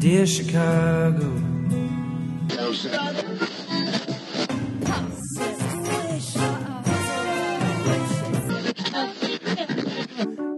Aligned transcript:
Dear 0.00 0.26
Chicago. 0.26 1.18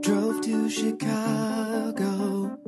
Drove 0.03 0.41
to 0.43 0.69
Chicago. 0.69 2.59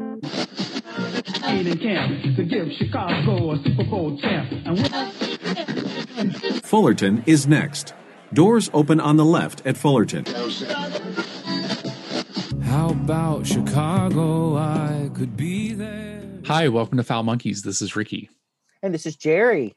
camp 1.77 2.37
to 2.37 2.45
give 2.45 2.73
Chicago 2.79 3.53
a 3.53 3.63
Super 3.63 3.85
Bowl 3.85 4.19
champ. 4.19 4.49
Fullerton 6.65 7.23
is 7.27 7.47
next. 7.47 7.93
Doors 8.33 8.71
open 8.73 8.99
on 8.99 9.17
the 9.19 9.25
left 9.27 9.61
at 9.67 9.77
Fullerton. 9.77 10.25
How 13.13 13.35
about 13.37 13.47
Chicago? 13.47 14.57
I 14.57 15.11
could 15.15 15.37
be 15.37 15.75
there. 15.75 16.23
Hi, 16.47 16.69
welcome 16.69 16.97
to 16.97 17.05
Foul 17.05 17.25
Monkeys. 17.25 17.61
This 17.61 17.83
is 17.83 17.95
Ricky. 17.95 18.31
And 18.83 18.95
this 18.95 19.05
is 19.05 19.17
Jerry. 19.17 19.75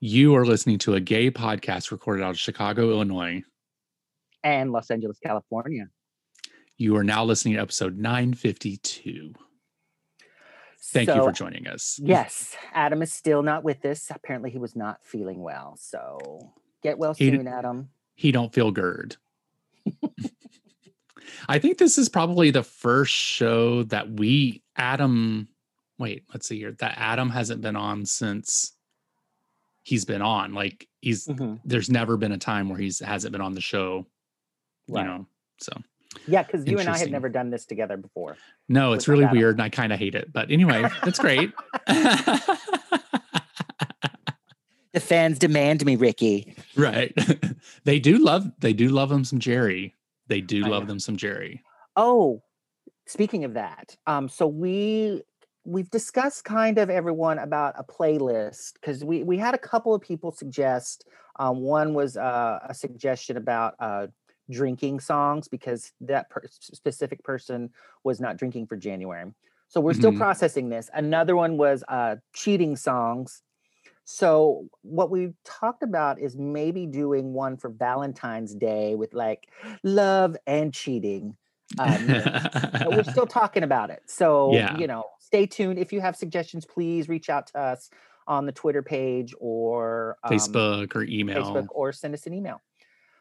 You 0.00 0.36
are 0.36 0.44
listening 0.44 0.76
to 0.80 0.92
a 0.92 1.00
gay 1.00 1.30
podcast 1.30 1.90
recorded 1.90 2.22
out 2.22 2.32
of 2.32 2.38
Chicago, 2.38 2.90
Illinois. 2.90 3.42
and 4.44 4.70
Los 4.70 4.90
Angeles, 4.90 5.18
California. 5.18 5.88
You 6.76 6.94
are 6.96 7.04
now 7.04 7.24
listening 7.24 7.54
to 7.54 7.60
episode 7.62 7.96
952. 7.96 9.32
Thank 10.92 11.08
you 11.08 11.24
for 11.24 11.32
joining 11.32 11.68
us. 11.68 11.98
Yes, 12.02 12.54
Adam 12.74 13.00
is 13.00 13.10
still 13.10 13.42
not 13.42 13.64
with 13.64 13.82
us. 13.86 14.08
Apparently, 14.14 14.50
he 14.50 14.58
was 14.58 14.76
not 14.76 15.02
feeling 15.02 15.40
well. 15.40 15.78
So 15.80 16.52
get 16.82 16.98
well 16.98 17.14
He 17.14 17.30
d- 17.30 17.38
soon, 17.38 17.48
Adam. 17.48 17.88
He 18.14 18.30
don't 18.30 18.52
feel 18.52 18.72
GERD. 18.72 19.16
I 21.48 21.58
think 21.58 21.78
this 21.78 21.98
is 21.98 22.08
probably 22.08 22.50
the 22.50 22.62
first 22.62 23.12
show 23.14 23.82
that 23.84 24.10
we, 24.10 24.62
Adam, 24.76 25.48
wait, 25.98 26.24
let's 26.32 26.46
see 26.48 26.58
here, 26.58 26.72
that 26.80 26.94
Adam 26.98 27.30
hasn't 27.30 27.60
been 27.60 27.76
on 27.76 28.04
since 28.06 28.72
he's 29.82 30.04
been 30.04 30.22
on. 30.22 30.52
Like 30.54 30.86
he's, 31.00 31.26
Mhm. 31.26 31.60
there's 31.64 31.90
never 31.90 32.16
been 32.16 32.32
a 32.32 32.38
time 32.38 32.68
where 32.68 32.78
he's 32.78 32.98
hasn't 33.00 33.32
been 33.32 33.40
on 33.40 33.54
the 33.54 33.60
show, 33.60 34.06
Right. 34.88 35.02
you 35.02 35.08
know. 35.08 35.26
So 35.60 35.72
Yeah, 36.26 36.42
because 36.42 36.66
you 36.66 36.78
and 36.78 36.88
I 36.88 36.98
have 36.98 37.10
never 37.10 37.28
done 37.28 37.50
this 37.50 37.64
together 37.66 37.96
before. 37.96 38.36
no, 38.68 38.92
it's 38.92 39.08
really 39.08 39.24
Adam. 39.24 39.36
weird 39.38 39.54
and 39.56 39.62
I 39.62 39.68
kind 39.68 39.92
of 39.92 39.98
hate 39.98 40.14
it. 40.14 40.32
But 40.32 40.50
anyway, 40.50 40.82
that's 41.04 41.18
great. 41.18 41.52
The 44.94 45.00
fans 45.00 45.38
demand 45.38 45.84
me, 45.84 45.96
Ricky. 45.96 46.56
right. 46.74 47.12
they 47.84 48.00
do 48.00 48.18
love 48.18 48.50
they 48.58 48.72
do 48.72 48.88
love 48.88 49.10
them 49.10 49.22
some 49.22 49.38
Jerry. 49.38 49.94
They 50.28 50.40
do 50.40 50.64
I 50.64 50.68
love 50.68 50.82
know. 50.84 50.88
them 50.88 51.00
some 51.00 51.16
Jerry. 51.16 51.62
Oh, 51.96 52.42
speaking 53.06 53.44
of 53.44 53.54
that, 53.54 53.96
um, 54.06 54.28
so 54.28 54.46
we 54.46 55.22
we've 55.64 55.90
discussed 55.90 56.44
kind 56.44 56.78
of 56.78 56.88
everyone 56.88 57.38
about 57.38 57.74
a 57.76 57.84
playlist 57.84 58.74
because 58.74 59.04
we 59.04 59.22
we 59.24 59.36
had 59.38 59.54
a 59.54 59.58
couple 59.58 59.94
of 59.94 60.00
people 60.00 60.30
suggest. 60.30 61.06
Um, 61.40 61.60
one 61.60 61.94
was 61.94 62.16
uh, 62.16 62.58
a 62.68 62.74
suggestion 62.74 63.36
about 63.36 63.74
uh, 63.78 64.08
drinking 64.50 65.00
songs 65.00 65.48
because 65.48 65.92
that 66.00 66.28
per- 66.30 66.42
specific 66.50 67.22
person 67.22 67.70
was 68.04 68.20
not 68.20 68.36
drinking 68.36 68.66
for 68.66 68.76
January. 68.76 69.32
So 69.68 69.80
we're 69.80 69.92
still 69.92 70.12
Mhm. 70.12 70.16
processing 70.16 70.68
this. 70.70 70.88
Another 70.94 71.36
one 71.36 71.56
was 71.58 71.84
uh, 71.88 72.16
cheating 72.32 72.74
songs. 72.74 73.42
So 74.10 74.70
what 74.80 75.10
we 75.10 75.34
talked 75.44 75.82
about 75.82 76.18
is 76.18 76.34
maybe 76.34 76.86
doing 76.86 77.34
one 77.34 77.58
for 77.58 77.68
Valentine's 77.68 78.54
Day 78.54 78.94
with 78.94 79.12
like 79.12 79.50
love 79.82 80.34
and 80.46 80.72
cheating. 80.72 81.36
Um, 81.78 82.06
but 82.06 82.88
we're 82.88 83.04
still 83.04 83.26
talking 83.26 83.64
about 83.64 83.90
it. 83.90 84.00
So, 84.06 84.54
Yeah. 84.54 84.78
you 84.78 84.86
know, 84.86 85.04
stay 85.18 85.44
tuned. 85.44 85.78
If 85.78 85.92
you 85.92 86.00
have 86.00 86.16
suggestions, 86.16 86.64
please 86.64 87.06
reach 87.06 87.28
out 87.28 87.48
to 87.48 87.58
us 87.58 87.90
on 88.26 88.46
the 88.46 88.52
Twitter 88.52 88.82
page 88.82 89.34
or 89.38 90.16
um, 90.24 90.32
Facebook 90.32 90.96
or 90.96 91.04
email. 91.04 91.44
Facebook 91.44 91.66
or 91.70 91.92
send 91.92 92.14
us 92.14 92.26
an 92.26 92.32
email. 92.32 92.62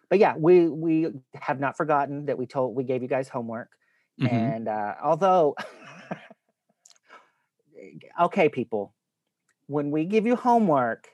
But 0.10 0.20
yeah, 0.20 0.36
we 0.38 0.70
we 0.70 1.08
have 1.36 1.60
not 1.60 1.76
forgotten 1.76 2.28
that 2.28 2.38
we 2.38 2.46
told 2.46 2.78
we 2.78 2.86
gave 2.86 3.02
you 3.02 3.10
guys 3.10 3.28
homework. 3.28 3.72
Mhm. 4.22 4.32
And 4.32 4.68
uh, 4.70 4.94
although 5.04 5.54
okay, 8.22 8.48
people, 8.48 8.94
when 9.68 9.92
we 9.92 10.06
give 10.06 10.26
you 10.26 10.36
homework, 10.36 11.08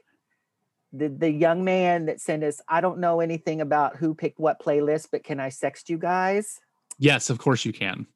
the, 0.92 1.10
the 1.10 1.30
young 1.30 1.64
man 1.64 2.06
that 2.06 2.22
sent 2.22 2.44
us, 2.44 2.62
I 2.68 2.82
don't 2.82 3.00
know 3.00 3.20
anything 3.20 3.62
about 3.62 3.98
who 3.98 4.14
picked 4.14 4.40
what 4.40 4.62
playlist, 4.62 5.08
but 5.12 5.24
can 5.24 5.40
I 5.40 5.50
sext 5.50 5.90
you 5.90 5.98
guys? 5.98 6.60
Yes, 7.00 7.30
of 7.30 7.40
course 7.40 7.66
you 7.66 7.74
can. 7.74 8.08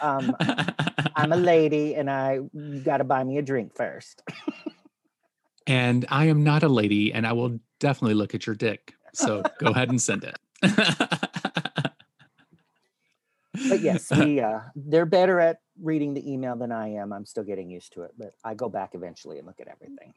Um, 0.00 0.34
I'm 1.16 1.32
a 1.32 1.36
lady 1.36 1.94
and 1.94 2.10
I 2.10 2.40
you 2.52 2.80
gotta 2.84 3.04
buy 3.04 3.22
me 3.22 3.38
a 3.38 3.42
drink 3.42 3.76
first. 3.76 4.22
and 5.66 6.04
I 6.08 6.26
am 6.26 6.42
not 6.42 6.62
a 6.62 6.68
lady, 6.68 7.12
and 7.12 7.26
I 7.26 7.32
will 7.32 7.60
definitely 7.78 8.14
look 8.14 8.34
at 8.34 8.46
your 8.46 8.56
dick. 8.56 8.94
So 9.12 9.42
go 9.58 9.70
ahead 9.70 9.90
and 9.90 10.00
send 10.00 10.24
it. 10.24 10.36
But 13.68 13.80
yes, 13.80 14.10
we 14.16 14.40
uh 14.40 14.60
they're 14.74 15.06
better 15.06 15.40
at 15.40 15.58
reading 15.80 16.14
the 16.14 16.30
email 16.30 16.56
than 16.56 16.72
I 16.72 16.94
am. 16.94 17.12
I'm 17.12 17.26
still 17.26 17.44
getting 17.44 17.70
used 17.70 17.92
to 17.94 18.02
it, 18.02 18.12
but 18.18 18.34
I 18.44 18.54
go 18.54 18.68
back 18.68 18.90
eventually 18.94 19.38
and 19.38 19.46
look 19.46 19.60
at 19.60 19.68
everything. 19.68 20.14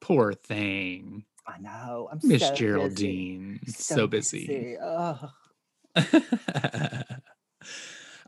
Poor 0.00 0.32
thing, 0.32 1.24
I 1.46 1.58
know. 1.58 2.08
I'm 2.10 2.20
Miss 2.22 2.42
so 2.42 2.50
busy, 2.50 2.56
Geraldine, 2.56 3.60
so, 3.66 4.06
busy. 4.06 4.76
Ugh. 4.78 5.30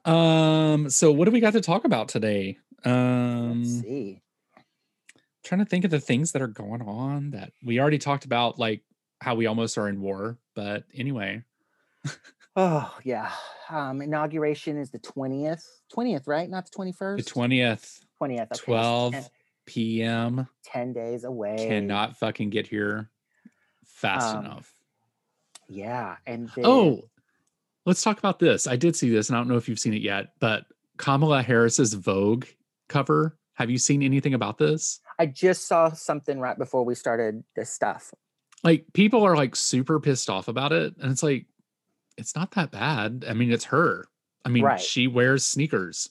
um. 0.05 0.91
So 0.91 1.13
what 1.13 1.27
do 1.27 1.31
we 1.31 1.41
got 1.41 1.53
to 1.55 1.61
talk 1.61 1.85
about 1.85 2.09
today? 2.09 2.59
Um. 2.85 3.63
Let's 3.63 3.81
see. 3.81 4.23
trying 5.45 5.61
to 5.61 5.67
think 5.67 5.85
of 5.85 5.91
the 5.91 6.01
things 6.01 6.33
that 6.33 6.43
are 6.43 6.49
going 6.49 6.83
on 6.83 7.31
that 7.33 7.53
we 7.63 7.81
already 7.81 7.99
talked 7.99 8.25
about, 8.25 8.59
like 8.59 8.83
how 9.21 9.35
we 9.35 9.47
almost 9.47 9.77
are 9.79 9.89
in 9.89 10.01
war. 10.01 10.39
But 10.55 10.85
anyway, 10.95 11.43
Oh 12.61 12.93
yeah. 13.05 13.31
Um 13.71 14.03
inauguration 14.03 14.77
is 14.77 14.91
the 14.91 14.99
20th. 14.99 15.63
20th, 15.95 16.27
right? 16.27 16.51
Not 16.51 16.69
the 16.71 16.77
21st. 16.77 17.17
the 17.19 17.23
twentieth 17.23 18.01
20th. 18.21 18.41
Okay, 18.53 18.65
12 18.65 19.13
10, 19.13 19.25
p.m. 19.67 20.49
10 20.65 20.93
days 20.93 21.23
away. 21.25 21.55
cannot 21.57 22.17
fucking 22.19 22.51
get 22.51 22.67
here 22.67 23.11
fast 23.85 24.35
Um, 24.35 24.45
enough. 24.45 24.75
Yeah. 25.69 26.17
And 26.27 26.49
then, 26.57 26.65
Oh, 26.67 27.03
let's 27.87 28.03
talk 28.03 28.19
about 28.19 28.39
this. 28.41 28.67
I 28.67 28.75
did 28.77 28.97
see 28.97 29.11
this, 29.11 29.29
and 29.29 29.37
I 29.37 29.41
don't 29.41 29.49
know 29.49 29.57
if 29.57 29.69
you've 29.69 29.79
seen 29.79 29.95
it 29.95 30.03
yet, 30.03 30.33
but 30.41 30.65
Kamala 30.97 31.43
Harris's 31.43 31.95
Vogue 31.95 32.47
cover. 32.89 33.39
Have 33.55 33.71
you 33.71 33.79
seen 33.79 34.03
anything 34.03 34.35
about 34.35 34.57
this? 34.59 35.01
I 35.19 35.27
just 35.27 35.69
saw 35.69 35.93
something 35.93 36.41
right 36.41 36.57
before 36.59 36.85
we 36.85 36.95
started 36.95 37.45
this 37.55 37.71
stuff. 37.71 38.13
Like 38.65 38.87
people 38.95 39.23
are 39.25 39.37
like 39.37 39.55
super 39.55 40.01
pissed 40.01 40.29
off 40.31 40.49
about 40.49 40.73
it, 40.73 40.95
and 41.01 41.13
it's 41.13 41.23
like 41.23 41.47
it's 42.19 42.35
not 42.37 42.51
that 42.53 42.71
bad. 42.71 43.25
I 43.29 43.33
mean, 43.33 43.51
it's 43.53 43.65
her. 43.67 44.09
I 44.45 44.51
mean, 44.51 44.65
Right. 44.65 44.81
she 44.81 45.07
wears 45.07 45.45
sneakers. 45.45 46.11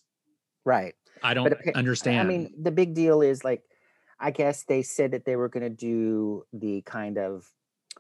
Right. 0.65 0.95
I 1.23 1.33
don't 1.33 1.51
appa- 1.51 1.77
understand. 1.77 2.19
I 2.19 2.23
mean, 2.23 2.53
the 2.61 2.71
big 2.71 2.93
deal 2.93 3.21
is 3.21 3.43
like, 3.43 3.63
I 4.19 4.31
guess 4.31 4.63
they 4.63 4.81
said 4.81 5.11
that 5.11 5.25
they 5.25 5.35
were 5.35 5.49
going 5.49 5.63
to 5.63 5.69
do 5.69 6.45
the 6.53 6.81
kind 6.81 7.17
of 7.17 7.47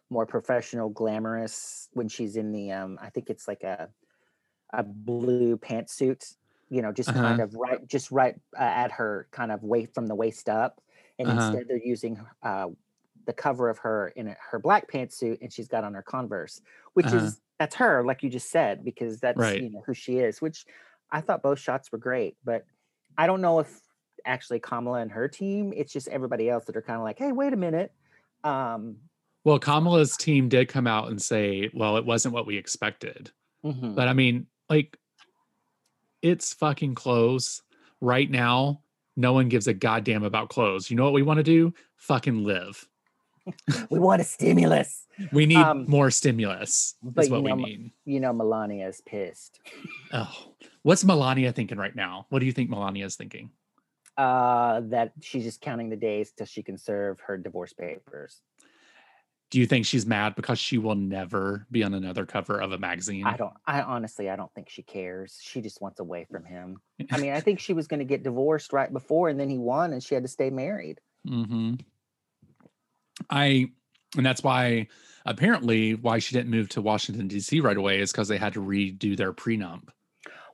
more 0.09 0.25
professional, 0.25 0.89
glamorous 0.89 1.89
when 1.93 2.07
she's 2.07 2.35
in 2.35 2.51
the, 2.51 2.71
um, 2.71 2.97
I 3.01 3.09
think 3.09 3.29
it's 3.29 3.47
like 3.47 3.63
a, 3.63 3.89
a 4.73 4.83
blue 4.83 5.57
pantsuit, 5.57 6.35
you 6.69 6.81
know, 6.81 6.91
just 6.91 7.13
kind 7.13 7.39
Uh-huh. 7.39 7.43
of 7.43 7.53
right, 7.55 7.87
just 7.87 8.11
right 8.11 8.35
uh, 8.57 8.63
at 8.63 8.91
her 8.93 9.27
kind 9.31 9.51
of 9.51 9.63
weight 9.63 9.93
from 9.93 10.07
the 10.07 10.15
waist 10.15 10.49
up. 10.49 10.81
And 11.19 11.29
Uh-huh. 11.29 11.39
instead 11.39 11.67
they're 11.67 11.77
using 11.83 12.19
uh, 12.43 12.67
the 13.27 13.33
cover 13.33 13.69
of 13.69 13.77
her 13.77 14.07
in 14.15 14.35
her 14.51 14.57
black 14.57 14.89
pantsuit 14.91 15.37
and 15.41 15.53
she's 15.53 15.67
got 15.67 15.83
on 15.83 15.93
her 15.93 16.01
Converse, 16.01 16.61
which 16.93 17.05
Uh-huh. 17.05 17.17
is, 17.17 17.41
that's 17.59 17.75
her, 17.75 18.03
like 18.03 18.23
you 18.23 18.29
just 18.29 18.49
said, 18.49 18.83
because 18.83 19.19
that's, 19.19 19.37
Right. 19.37 19.61
you 19.61 19.69
know, 19.69 19.83
who 19.85 19.93
she 19.93 20.17
is, 20.17 20.41
which 20.41 20.65
I 21.11 21.21
thought 21.21 21.43
both 21.43 21.59
shots 21.59 21.91
were 21.91 21.97
great, 21.99 22.35
but 22.43 22.65
I 23.17 23.27
don't 23.27 23.41
know 23.41 23.59
if 23.59 23.81
actually 24.25 24.59
Kamala 24.59 24.99
and 24.99 25.11
her 25.11 25.27
team, 25.27 25.73
it's 25.75 25.93
just 25.93 26.07
everybody 26.07 26.49
else 26.49 26.65
that 26.65 26.75
are 26.75 26.81
kind 26.81 26.97
of 26.97 27.03
like, 27.03 27.19
hey, 27.19 27.31
wait 27.31 27.53
a 27.53 27.57
minute. 27.57 27.91
Um, 28.43 28.97
well, 29.43 29.59
Kamala's 29.59 30.17
team 30.17 30.49
did 30.49 30.67
come 30.67 30.87
out 30.87 31.09
and 31.09 31.21
say, 31.21 31.69
well, 31.73 31.97
it 31.97 32.05
wasn't 32.05 32.33
what 32.33 32.45
we 32.47 32.57
expected. 32.57 33.31
mhm. 33.63 33.95
But 33.95 34.07
I 34.07 34.13
mean, 34.13 34.47
like, 34.69 34.97
it's 36.21 36.53
fucking 36.53 36.95
clothes 36.95 37.63
right 38.01 38.29
now. 38.29 38.81
No 39.15 39.33
one 39.33 39.49
gives 39.49 39.67
a 39.67 39.73
goddamn 39.73 40.23
about 40.23 40.49
clothes. 40.49 40.89
You 40.89 40.97
know 40.97 41.03
what 41.05 41.13
we 41.13 41.23
want 41.23 41.37
to 41.37 41.43
do? 41.43 41.73
Fucking 41.95 42.43
live. 42.43 42.87
we 43.89 43.99
want 43.99 44.21
a 44.21 44.23
stimulus. 44.23 45.05
We 45.31 45.45
need 45.45 45.57
Um, 45.57 45.85
more 45.87 46.11
stimulus. 46.11 46.95
That's 47.01 47.29
what 47.29 47.43
we 47.43 47.49
know, 47.51 47.57
m- 47.57 47.61
need. 47.63 47.91
You 48.05 48.19
know, 48.19 48.33
Melania 48.33 48.87
is 48.87 49.01
pissed. 49.01 49.59
Oh, 50.13 50.53
what's 50.83 51.03
Melania 51.03 51.51
thinking 51.51 51.77
right 51.77 51.95
now? 51.95 52.25
What 52.29 52.39
do 52.39 52.45
you 52.45 52.51
think 52.51 52.69
Melania 52.69 53.05
is 53.05 53.15
thinking? 53.15 53.51
Uh, 54.15 54.81
that 54.85 55.11
she's 55.21 55.43
just 55.43 55.61
counting 55.61 55.89
the 55.89 55.95
days 55.95 56.31
till 56.31 56.45
she 56.47 56.63
can 56.63 56.77
serve 56.77 57.19
her 57.21 57.37
divorce 57.37 57.73
papers. 57.73 58.41
Do 59.49 59.59
you 59.59 59.65
think 59.65 59.85
she's 59.85 60.05
mad 60.05 60.35
because 60.35 60.59
she 60.59 60.77
will 60.77 60.95
never 60.95 61.65
be 61.71 61.83
on 61.83 61.93
another 61.93 62.25
cover 62.25 62.59
of 62.59 62.73
a 62.73 62.77
magazine? 62.77 63.25
I 63.25 63.37
don't. 63.37 63.53
I 63.65 63.81
honestly, 63.81 64.29
I 64.29 64.35
don't 64.35 64.53
think 64.53 64.69
she 64.69 64.83
cares. 64.83 65.39
She 65.41 65.61
just 65.61 65.81
wants 65.81 65.99
away 66.01 66.25
from 66.29 66.43
him. 66.43 66.81
I 67.11 67.17
mean, 67.17 67.31
I 67.31 67.39
think 67.41 67.59
she 67.59 67.71
was 67.73 67.87
going 67.87 67.99
to 67.99 68.05
get 68.05 68.23
divorced 68.23 68.73
right 68.73 68.91
before, 68.91 69.29
and 69.29 69.39
then 69.39 69.49
he 69.49 69.57
won, 69.57 69.93
and 69.93 70.03
she 70.03 70.15
had 70.15 70.23
to 70.23 70.29
stay 70.29 70.49
married. 70.49 70.99
hmm 71.25 71.75
I, 73.29 73.71
and 74.15 74.25
that's 74.25 74.43
why 74.43 74.87
apparently 75.25 75.95
why 75.95 76.19
she 76.19 76.35
didn't 76.35 76.51
move 76.51 76.69
to 76.69 76.81
Washington 76.81 77.27
D.C. 77.27 77.59
right 77.59 77.77
away 77.77 77.99
is 77.99 78.11
because 78.11 78.27
they 78.27 78.37
had 78.37 78.53
to 78.53 78.61
redo 78.61 79.15
their 79.17 79.33
prenup, 79.33 79.89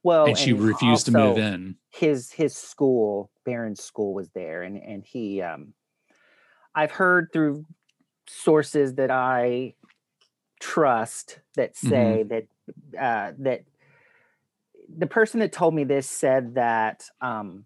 Well, 0.04 0.27
and 0.27 0.38
she 0.38 0.54
refused 0.54 1.06
to 1.07 1.12
move 1.12 1.38
in. 1.38 1.77
His 1.92 2.31
his 2.31 2.56
school, 2.56 3.31
Barron's 3.45 3.83
school, 3.83 4.13
was 4.13 4.30
there, 4.31 4.63
and 4.63 4.77
and 4.77 5.06
he. 5.06 5.42
um 5.42 5.74
I've 6.75 6.92
heard 6.92 7.30
through 7.31 7.65
sources 8.27 8.95
that 8.95 9.12
I 9.12 9.75
trust 10.60 11.39
that 11.56 11.75
Mm-hmm. 11.83 11.89
say 11.89 12.24
that 12.24 12.48
uh, 13.00 13.33
that 13.39 13.63
the 14.98 15.07
person 15.07 15.39
that 15.42 15.51
told 15.51 15.74
me 15.75 15.83
this 15.83 16.10
said 16.10 16.56
that 16.56 17.10
um, 17.21 17.65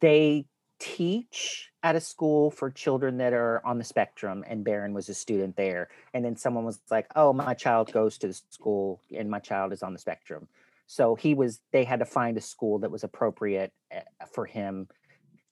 they 0.00 0.46
teach 0.78 1.70
at 1.82 1.94
a 1.96 2.00
school 2.00 2.50
for 2.50 2.70
children 2.70 3.18
that 3.18 3.32
are 3.32 3.64
on 3.64 3.78
the 3.78 3.84
spectrum 3.84 4.44
and 4.48 4.64
Barron 4.64 4.92
was 4.94 5.08
a 5.08 5.14
student 5.14 5.56
there 5.56 5.88
and 6.12 6.24
then 6.24 6.34
someone 6.36 6.64
was 6.64 6.80
like 6.90 7.06
oh 7.14 7.32
my 7.32 7.54
child 7.54 7.92
goes 7.92 8.18
to 8.18 8.26
the 8.28 8.40
school 8.50 9.00
and 9.16 9.30
my 9.30 9.38
child 9.38 9.72
is 9.72 9.82
on 9.82 9.92
the 9.92 9.98
spectrum. 9.98 10.48
So 10.86 11.14
he 11.14 11.34
was 11.34 11.60
they 11.70 11.84
had 11.84 12.00
to 12.00 12.04
find 12.06 12.36
a 12.36 12.40
school 12.40 12.78
that 12.80 12.90
was 12.90 13.04
appropriate 13.04 13.72
uh, 13.94 14.00
for 14.32 14.44
him 14.46 14.88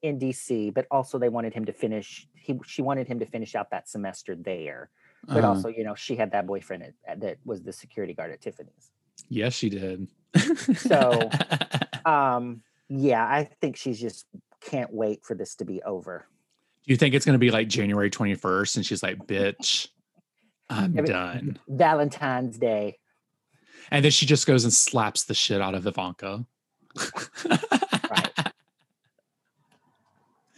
in 0.02 0.18
DC 0.18 0.74
but 0.74 0.86
also 0.90 1.18
they 1.18 1.28
wanted 1.28 1.54
him 1.54 1.64
to 1.64 1.72
finish 1.72 2.26
he 2.34 2.58
she 2.64 2.82
wanted 2.82 3.06
him 3.06 3.18
to 3.20 3.26
finish 3.26 3.54
out 3.54 3.70
that 3.70 3.88
semester 3.88 4.34
there 4.34 4.90
but 5.28 5.44
Uh, 5.44 5.48
also 5.48 5.68
you 5.68 5.84
know 5.84 5.94
she 5.94 6.16
had 6.16 6.32
that 6.32 6.46
boyfriend 6.46 6.82
at- 7.06 7.20
that 7.20 7.38
was 7.44 7.62
the 7.62 7.72
security 7.72 8.14
guard 8.14 8.30
at 8.32 8.40
Tiffany's. 8.40 8.90
Yes, 9.28 9.54
she 9.54 9.68
did. 9.70 10.08
So- 10.76 11.30
um 12.04 12.62
yeah 12.88 13.24
i 13.24 13.42
think 13.60 13.76
she's 13.76 14.00
just 14.00 14.26
can't 14.66 14.92
wait 14.92 15.24
for 15.24 15.34
this 15.34 15.54
to 15.54 15.64
be 15.64 15.82
over 15.84 16.26
Do 16.86 16.92
you 16.92 16.96
think 16.96 17.14
it's 17.14 17.24
going 17.24 17.34
to 17.34 17.38
be 17.38 17.50
like 17.50 17.68
January 17.68 18.10
21st 18.10 18.76
and 18.76 18.86
she's 18.86 19.02
like, 19.02 19.18
bitch, 19.26 19.88
I'm 20.68 20.92
done. 20.92 21.58
valentine's 21.68 22.58
day 22.58 22.98
And 23.90 24.04
then 24.04 24.10
she 24.12 24.26
just 24.26 24.46
goes 24.46 24.64
and 24.64 24.72
slaps 24.72 25.24
the 25.24 25.34
shit 25.34 25.60
out 25.62 25.74
of 25.74 25.86
Ivanka. 25.86 26.44
right 28.10 28.30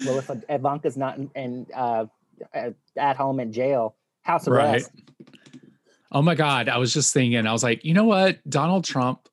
well 0.07 0.19
if 0.19 0.31
ivanka's 0.49 0.97
not 0.97 1.19
in, 1.19 1.31
in 1.35 1.67
uh 1.75 2.07
at- 2.55 3.17
home 3.17 3.41
in 3.41 3.53
jail 3.53 3.97
house 4.23 4.47
Right. 4.49 4.75
arrest 4.77 4.91
Oh 6.11 6.23
my 6.23 6.35
God. 6.35 6.71
I 6.71 6.79
was 6.79 6.95
just 6.95 7.13
thinking, 7.13 7.47
I 7.47 7.53
was 7.53 7.63
like, 7.63 7.85
you 7.85 7.93
know 7.93 8.05
what? 8.05 8.39
Donald 8.49 8.83
Trump 8.87 9.28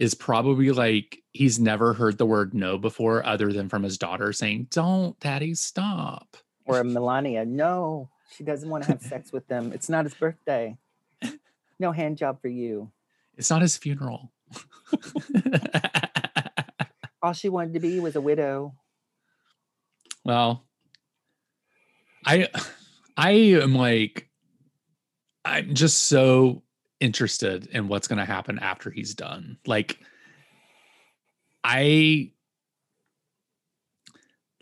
is 0.00 0.14
probably 0.14 0.70
like, 0.72 1.22
he's 1.32 1.60
never 1.60 1.92
heard 1.92 2.18
the 2.18 2.26
word 2.26 2.54
no 2.54 2.76
before 2.78 3.24
other 3.24 3.52
than 3.52 3.68
from 3.68 3.84
his 3.84 3.98
daughter 3.98 4.32
saying, 4.32 4.66
don't, 4.70 5.18
daddy, 5.20 5.54
stop. 5.54 6.36
or 6.66 6.82
melania 6.82 7.44
no 7.44 8.08
she 8.36 8.42
doesn't 8.42 8.70
want 8.70 8.82
to 8.82 8.90
have 8.90 9.02
sex 9.02 9.30
with 9.32 9.46
them 9.46 9.72
it's 9.72 9.88
not 9.88 10.04
his 10.04 10.14
birthday 10.14 10.76
no 11.78 11.92
hand 11.92 12.16
job 12.16 12.40
for 12.40 12.48
you 12.48 12.90
It's 13.36 13.50
not 13.50 13.62
his 13.62 13.76
funeral. 13.76 14.32
all 17.22 17.32
she 17.32 17.48
wanted 17.48 17.74
to 17.74 17.80
be 17.80 18.00
was 18.00 18.16
a 18.16 18.20
widow 18.20 18.74
well, 20.24 20.64
I, 22.24 22.48
I 23.16 23.30
am 23.30 23.74
like, 23.74 24.28
I'm 25.44 25.74
just 25.74 26.04
so 26.04 26.62
interested 27.00 27.66
in 27.66 27.88
what's 27.88 28.06
going 28.06 28.18
to 28.18 28.24
happen 28.24 28.58
after 28.58 28.90
he's 28.90 29.14
done. 29.14 29.56
Like, 29.66 29.98
I 31.64 32.32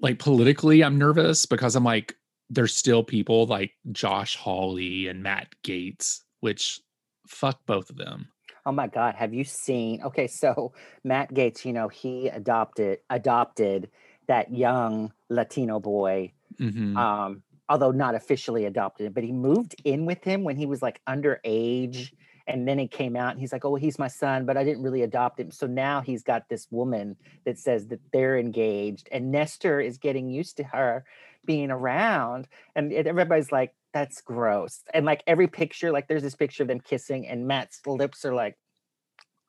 like 0.01 0.19
politically, 0.19 0.83
I'm 0.83 0.99
nervous 0.99 1.47
because 1.47 1.77
I'm 1.77 1.85
like, 1.85 2.15
there's 2.51 2.75
still 2.75 3.03
people 3.03 3.47
like 3.47 3.73
Josh 3.93 4.37
Hawley 4.37 5.09
and 5.09 5.23
Matt 5.23 5.49
Gaetz, 5.65 6.21
which 6.41 6.81
fuck 7.27 7.61
both 7.67 7.91
of 7.91 7.97
them. 7.97 8.29
Oh 8.65 8.73
my 8.73 8.87
God, 8.87 9.15
have 9.15 9.35
you 9.35 9.45
seen? 9.45 10.03
Okay, 10.03 10.27
so 10.27 10.73
Matt 11.05 11.33
Gaetz, 11.35 11.65
you 11.65 11.73
know, 11.73 11.89
he 11.89 12.29
adopted 12.29 12.99
adopted 13.11 13.91
that 14.27 14.53
young 14.55 15.13
Latino 15.31 15.81
boy, 15.81 16.33
Mhm. 16.61 16.97
um, 16.97 17.43
although 17.69 17.91
not 17.91 18.15
officially 18.15 18.65
adopted, 18.67 19.15
but 19.15 19.25
he 19.25 19.33
moved 19.33 19.75
in 19.85 20.07
with 20.07 20.23
him 20.23 20.45
when 20.45 20.57
he 20.57 20.67
was 20.67 20.83
like 20.83 21.01
underage. 21.07 22.13
And 22.49 22.67
then 22.67 22.81
it 22.81 22.91
came 22.91 23.15
out 23.15 23.33
and 23.33 23.41
he's 23.41 23.53
like, 23.53 23.65
Oh, 23.65 23.75
he's 23.75 23.99
my 23.99 24.09
son, 24.09 24.47
but 24.47 24.57
I 24.57 24.65
didn't 24.65 24.83
really 24.83 25.03
adopt 25.03 25.39
him. 25.39 25.51
So 25.51 25.67
now 25.67 26.01
he's 26.01 26.23
got 26.23 26.49
this 26.49 26.67
woman 26.71 27.17
that 27.45 27.59
says 27.59 27.87
that 27.89 28.01
they're 28.13 28.39
engaged, 28.39 29.09
and 29.13 29.31
Nestor 29.31 29.81
is 29.81 29.99
getting 29.99 30.31
used 30.31 30.57
to 30.57 30.65
her 30.65 31.05
being 31.45 31.71
around. 31.71 32.49
And 32.75 32.91
it, 32.93 33.07
everybody's 33.07 33.53
like, 33.53 33.75
That's 33.93 34.23
gross. 34.23 34.83
And 34.95 35.05
like 35.05 35.23
every 35.27 35.47
picture, 35.47 35.93
like 35.93 36.09
there's 36.09 36.23
this 36.23 36.35
picture 36.35 36.63
of 36.63 36.69
them 36.69 36.81
kissing, 36.81 37.29
and 37.29 37.47
Matt's 37.47 37.81
lips 37.87 38.25
are 38.25 38.35
like 38.35 38.57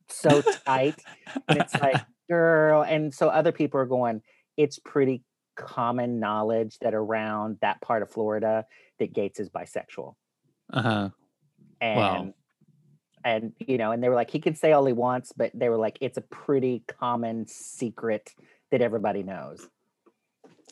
so 0.10 0.44
tight. 0.66 1.02
and 1.48 1.58
it's 1.58 1.76
like, 1.76 2.02
girl. 2.30 2.84
And 2.84 3.14
so 3.14 3.30
other 3.30 3.54
people 3.54 3.80
are 3.80 3.86
going, 3.86 4.22
It's 4.58 4.78
pretty 4.78 5.24
common 5.56 6.20
knowledge 6.20 6.78
that 6.80 6.94
around 6.94 7.58
that 7.62 7.82
part 7.82 8.02
of 8.02 8.10
Florida 8.10 8.66
that 9.00 9.14
Gaetz 9.14 9.40
is 9.40 9.50
bisexual. 9.50 10.16
uh-huh. 10.72 11.10
And 11.82 11.98
Wow. 11.98 12.34
And 13.36 13.54
you 13.60 13.78
know, 13.78 13.92
and 13.92 14.02
they 14.04 14.10
were 14.10 14.16
like, 14.16 14.32
he 14.32 14.40
can 14.40 14.56
say 14.56 14.72
all 14.72 14.86
he 14.86 14.94
wants, 14.94 15.32
but 15.32 15.52
they 15.54 15.70
were 15.70 15.78
like, 15.78 15.98
it's 16.02 16.18
a 16.18 16.22
pretty 16.22 16.84
common 16.88 17.46
secret 17.48 18.34
that 18.72 18.82
everybody 18.82 19.24
knows. 19.24 19.68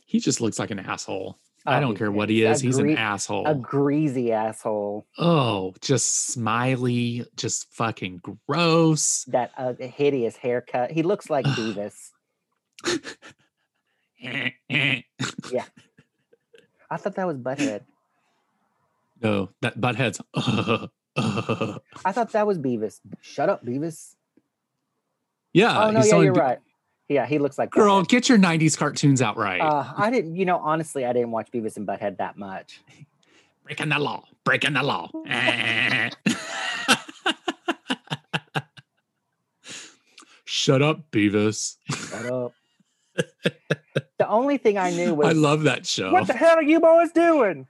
He 0.05 0.19
just 0.19 0.41
looks 0.41 0.57
like 0.59 0.71
an 0.71 0.79
asshole. 0.79 1.37
I 1.65 1.77
Oh, 1.77 1.81
don't 1.81 1.91
he 1.91 1.97
care 1.97 2.11
what 2.11 2.29
he 2.29 2.43
is. 2.43 2.61
He's 2.61 2.77
an 2.77 2.95
asshole. 2.97 3.45
A 3.45 3.53
greasy 3.55 4.31
asshole. 4.31 5.05
Oh, 5.17 5.73
just 5.81 6.27
smiley, 6.27 7.25
just 7.35 7.73
fucking 7.73 8.21
gross. 8.47 9.25
That 9.25 9.51
uh, 9.57 9.73
hideous 9.79 10.37
haircut. 10.37 10.91
He 10.91 11.03
looks 11.03 11.29
like 11.29 11.45
Ugh. 11.45 11.91
yeah 14.19 15.65
I 16.89 16.97
thought 16.97 17.15
that 17.15 17.27
was 17.27 17.37
Butthead. 17.37 17.81
no, 19.21 19.49
that 19.61 19.79
butthead's. 19.79 20.21
I 22.05 22.11
thought 22.11 22.31
that 22.33 22.45
was 22.47 22.57
Beavis. 22.59 22.99
Shut 23.21 23.49
up, 23.49 23.65
Beavis. 23.65 24.15
yeah, 25.53 25.85
oh 25.87 25.91
no, 25.91 25.99
he's 25.99 26.11
yeah, 26.11 26.19
you're 26.21 26.33
Be- 26.33 26.39
right. 26.39 26.59
Yeah, 27.09 27.25
he 27.25 27.39
looks 27.39 27.57
like 27.57 27.71
Girl, 27.71 28.03
get 28.03 28.27
your 28.29 28.37
'90s 28.37 28.77
cartoons 28.77 29.21
out 29.21 29.37
right. 29.37 29.61
Uh, 29.61 29.85
I 29.95 30.09
didn't, 30.11 30.35
you 30.35 30.45
know, 30.45 30.57
honestly, 30.57 31.05
I 31.05 31.13
didn't 31.13 31.31
watch 31.31 31.49
Beavis 31.51 31.77
and 31.77 31.87
Butthead 31.87 32.17
that 32.17 32.37
much. 32.37 32.81
breaking 33.63 33.89
the 33.89 33.97
law, 33.99 34.25
breaking 34.43 34.73
the 34.73 34.83
law. 34.83 35.09
Shut 40.45 40.81
up, 40.81 41.11
Beavis. 41.11 41.75
Shut 41.89 42.25
up. 42.31 42.53
the 44.17 44.27
only 44.27 44.57
thing 44.57 44.77
I 44.77 44.91
knew 44.91 45.13
was 45.15 45.27
I 45.27 45.31
love 45.31 45.63
that 45.63 45.85
show. 45.85 46.11
what 46.11 46.27
the 46.27 46.33
hell 46.33 46.55
are 46.57 46.63
you 46.63 46.79
boys 46.79 47.11
doing? 47.11 47.67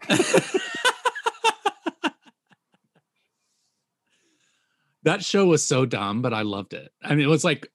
That 5.04 5.24
show 5.24 5.46
was 5.46 5.64
so 5.64 5.86
dumb, 5.86 6.22
but 6.22 6.34
I 6.34 6.42
loved 6.42 6.74
it. 6.74 6.92
I 7.04 7.16
mean, 7.16 7.26
it 7.26 7.30
was 7.30 7.44
like 7.44 7.72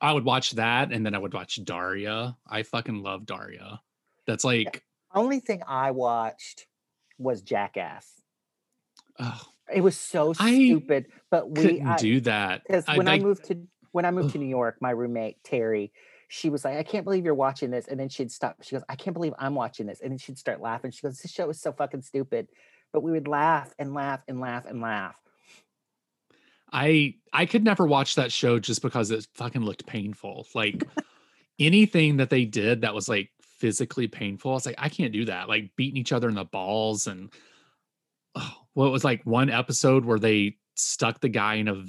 I 0.00 0.12
would 0.12 0.24
watch 0.24 0.52
that 0.52 0.92
and 0.92 1.04
then 1.06 1.14
I 1.14 1.18
would 1.18 1.32
watch 1.34 1.62
Daria. 1.64 2.36
I 2.46 2.62
fucking 2.62 3.02
love 3.02 3.26
Daria. 3.26 3.80
That's 4.26 4.44
like, 4.44 4.82
the 5.12 5.18
only 5.18 5.40
thing 5.40 5.62
I 5.66 5.92
watched 5.92 6.66
was 7.18 7.40
Jackass. 7.42 8.06
oh, 9.18 9.40
It 9.72 9.80
was 9.80 9.96
so 9.96 10.34
I 10.38 10.52
stupid, 10.54 11.06
but 11.30 11.48
we 11.50 11.62
couldn't 11.62 11.98
do 11.98 12.20
that. 12.22 12.62
because 12.66 12.86
when 12.88 13.08
I 13.08 13.12
like- 13.12 13.22
moved 13.22 13.44
to 13.46 13.58
when 13.92 14.04
I 14.04 14.10
moved 14.10 14.26
Ugh. 14.26 14.32
to 14.32 14.38
New 14.38 14.48
York, 14.48 14.76
my 14.82 14.90
roommate 14.90 15.42
Terry, 15.42 15.90
she 16.28 16.50
was 16.50 16.66
like, 16.66 16.76
"I 16.76 16.82
can't 16.82 17.04
believe 17.04 17.24
you're 17.24 17.34
watching 17.34 17.70
this," 17.70 17.88
and 17.88 17.98
then 17.98 18.10
she'd 18.10 18.30
stop. 18.30 18.56
She 18.62 18.74
goes, 18.76 18.84
"I 18.90 18.96
can't 18.96 19.14
believe 19.14 19.32
I'm 19.38 19.54
watching 19.54 19.86
this," 19.86 20.00
and 20.02 20.10
then 20.10 20.18
she'd 20.18 20.36
start 20.36 20.60
laughing. 20.60 20.90
She 20.90 21.00
goes, 21.00 21.18
"This 21.18 21.32
show 21.32 21.48
is 21.48 21.58
so 21.62 21.72
fucking 21.72 22.02
stupid," 22.02 22.48
but 22.92 23.02
we 23.02 23.10
would 23.12 23.26
laugh 23.26 23.72
and 23.78 23.94
laugh 23.94 24.20
and 24.28 24.38
laugh 24.38 24.66
and 24.66 24.82
laugh. 24.82 25.16
I 26.72 27.14
I 27.32 27.46
could 27.46 27.64
never 27.64 27.86
watch 27.86 28.14
that 28.16 28.32
show 28.32 28.58
just 28.58 28.82
because 28.82 29.10
it 29.10 29.26
fucking 29.34 29.62
looked 29.62 29.86
painful. 29.86 30.46
Like 30.54 30.82
anything 31.58 32.18
that 32.18 32.30
they 32.30 32.44
did 32.44 32.82
that 32.82 32.94
was 32.94 33.08
like 33.08 33.30
physically 33.40 34.08
painful, 34.08 34.50
I 34.50 34.54
was 34.54 34.66
like, 34.66 34.76
I 34.78 34.88
can't 34.88 35.12
do 35.12 35.24
that. 35.26 35.48
Like 35.48 35.70
beating 35.76 35.98
each 35.98 36.12
other 36.12 36.28
in 36.28 36.34
the 36.34 36.44
balls 36.44 37.06
and 37.06 37.30
oh, 38.34 38.54
well, 38.74 38.88
it 38.88 38.92
was 38.92 39.04
like 39.04 39.22
one 39.24 39.50
episode 39.50 40.04
where 40.04 40.18
they 40.18 40.56
stuck 40.74 41.20
the 41.20 41.28
guy 41.28 41.54
in 41.54 41.68
a 41.68 41.84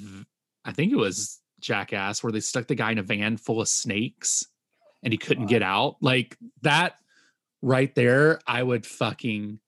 I 0.65 0.73
think 0.73 0.91
it 0.91 0.97
was 0.97 1.39
Jackass, 1.59 2.23
where 2.23 2.31
they 2.31 2.39
stuck 2.39 2.67
the 2.67 2.75
guy 2.75 2.91
in 2.91 2.97
a 2.97 3.03
van 3.03 3.37
full 3.37 3.61
of 3.61 3.67
snakes 3.67 4.45
and 5.03 5.13
he 5.13 5.17
couldn't 5.17 5.47
get 5.47 5.63
out. 5.63 5.97
Like 6.01 6.37
that 6.61 6.97
right 7.61 7.93
there, 7.95 8.39
I 8.45 8.63
would 8.63 8.85
fucking 8.85 9.59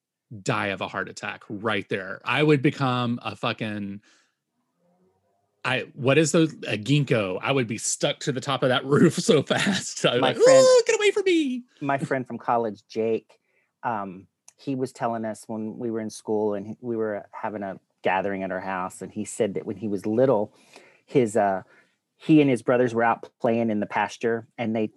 die 0.43 0.67
of 0.67 0.81
a 0.81 0.87
heart 0.87 1.09
attack 1.09 1.43
right 1.49 1.87
there. 1.89 2.21
I 2.23 2.43
would 2.43 2.61
become 2.61 3.19
a 3.23 3.35
fucking 3.35 4.01
I 5.65 5.87
what 5.93 6.17
is 6.17 6.31
those 6.31 6.53
a 6.67 6.77
ginkgo? 6.77 7.39
I 7.41 7.51
would 7.51 7.67
be 7.67 7.77
stuck 7.77 8.19
to 8.21 8.31
the 8.31 8.41
top 8.41 8.63
of 8.63 8.69
that 8.69 8.85
roof 8.95 9.15
so 9.15 9.43
fast. 9.43 10.03
My 10.05 10.15
like, 10.15 10.37
friend- 10.37 10.63
"Ooh, 10.65 10.83
get 10.87 10.95
away 10.95 11.11
from 11.11 11.23
me. 11.25 11.63
my 11.81 11.97
friend 12.09 12.25
from 12.25 12.37
college, 12.37 12.83
Jake, 12.87 13.39
um, 13.83 14.27
he 14.57 14.75
was 14.75 14.91
telling 14.91 15.25
us 15.25 15.43
when 15.47 15.77
we 15.77 15.91
were 15.91 15.99
in 15.99 16.09
school 16.09 16.53
and 16.53 16.77
we 16.81 16.95
were 16.95 17.25
having 17.31 17.63
a 17.63 17.79
gathering 18.03 18.43
at 18.43 18.51
our 18.51 18.61
house, 18.61 19.01
and 19.01 19.11
he 19.11 19.25
said 19.25 19.55
that 19.55 19.65
when 19.65 19.75
he 19.75 19.87
was 19.87 20.05
little, 20.05 20.53
his 21.05 21.35
uh, 21.35 21.63
he 22.17 22.41
and 22.41 22.49
his 22.49 22.61
brothers 22.61 22.93
were 22.93 23.03
out 23.03 23.29
playing 23.41 23.69
in 23.69 23.79
the 23.79 23.85
pasture, 23.85 24.47
and 24.57 24.75
they 24.75 24.91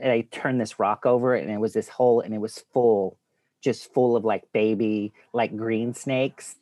they 0.00 0.22
turned 0.22 0.60
this 0.60 0.78
rock 0.78 1.04
over, 1.06 1.34
and 1.34 1.50
it 1.50 1.58
was 1.58 1.72
this 1.72 1.88
hole, 1.88 2.20
and 2.20 2.32
it 2.34 2.38
was 2.40 2.64
full, 2.72 3.18
just 3.62 3.92
full 3.92 4.16
of 4.16 4.24
like 4.24 4.44
baby 4.52 5.12
like 5.32 5.56
green 5.56 5.94
snakes. 5.94 6.54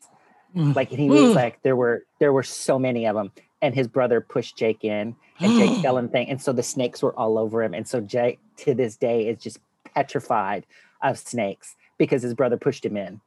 Mm. 0.55 0.75
Like 0.75 0.91
and 0.91 1.01
he 1.01 1.09
was 1.09 1.21
mm. 1.21 1.35
like 1.35 1.63
there 1.63 1.77
were 1.77 2.05
there 2.21 2.33
were 2.33 2.43
so 2.43 2.79
many 2.79 3.07
of 3.07 3.17
them, 3.17 3.33
and 3.61 3.75
his 3.75 3.89
brother 3.89 4.21
pushed 4.21 4.57
Jake 4.57 4.85
in, 4.85 5.17
and 5.41 5.59
Jake 5.59 5.79
fell 5.83 5.99
in 5.99 6.09
thing, 6.09 6.29
and 6.29 6.41
so 6.41 6.53
the 6.53 6.63
snakes 6.63 7.03
were 7.03 7.19
all 7.19 7.39
over 7.39 7.63
him, 7.63 7.75
and 7.75 7.87
so 7.87 8.01
Jake 8.01 8.39
to 8.59 8.75
this 8.75 8.97
day 8.97 9.29
is 9.29 9.43
just 9.43 9.59
petrified 9.95 10.67
of 11.03 11.19
snakes 11.19 11.77
because 11.99 12.23
his 12.23 12.35
brother 12.35 12.57
pushed 12.57 12.85
him 12.85 12.97
in. 12.97 13.21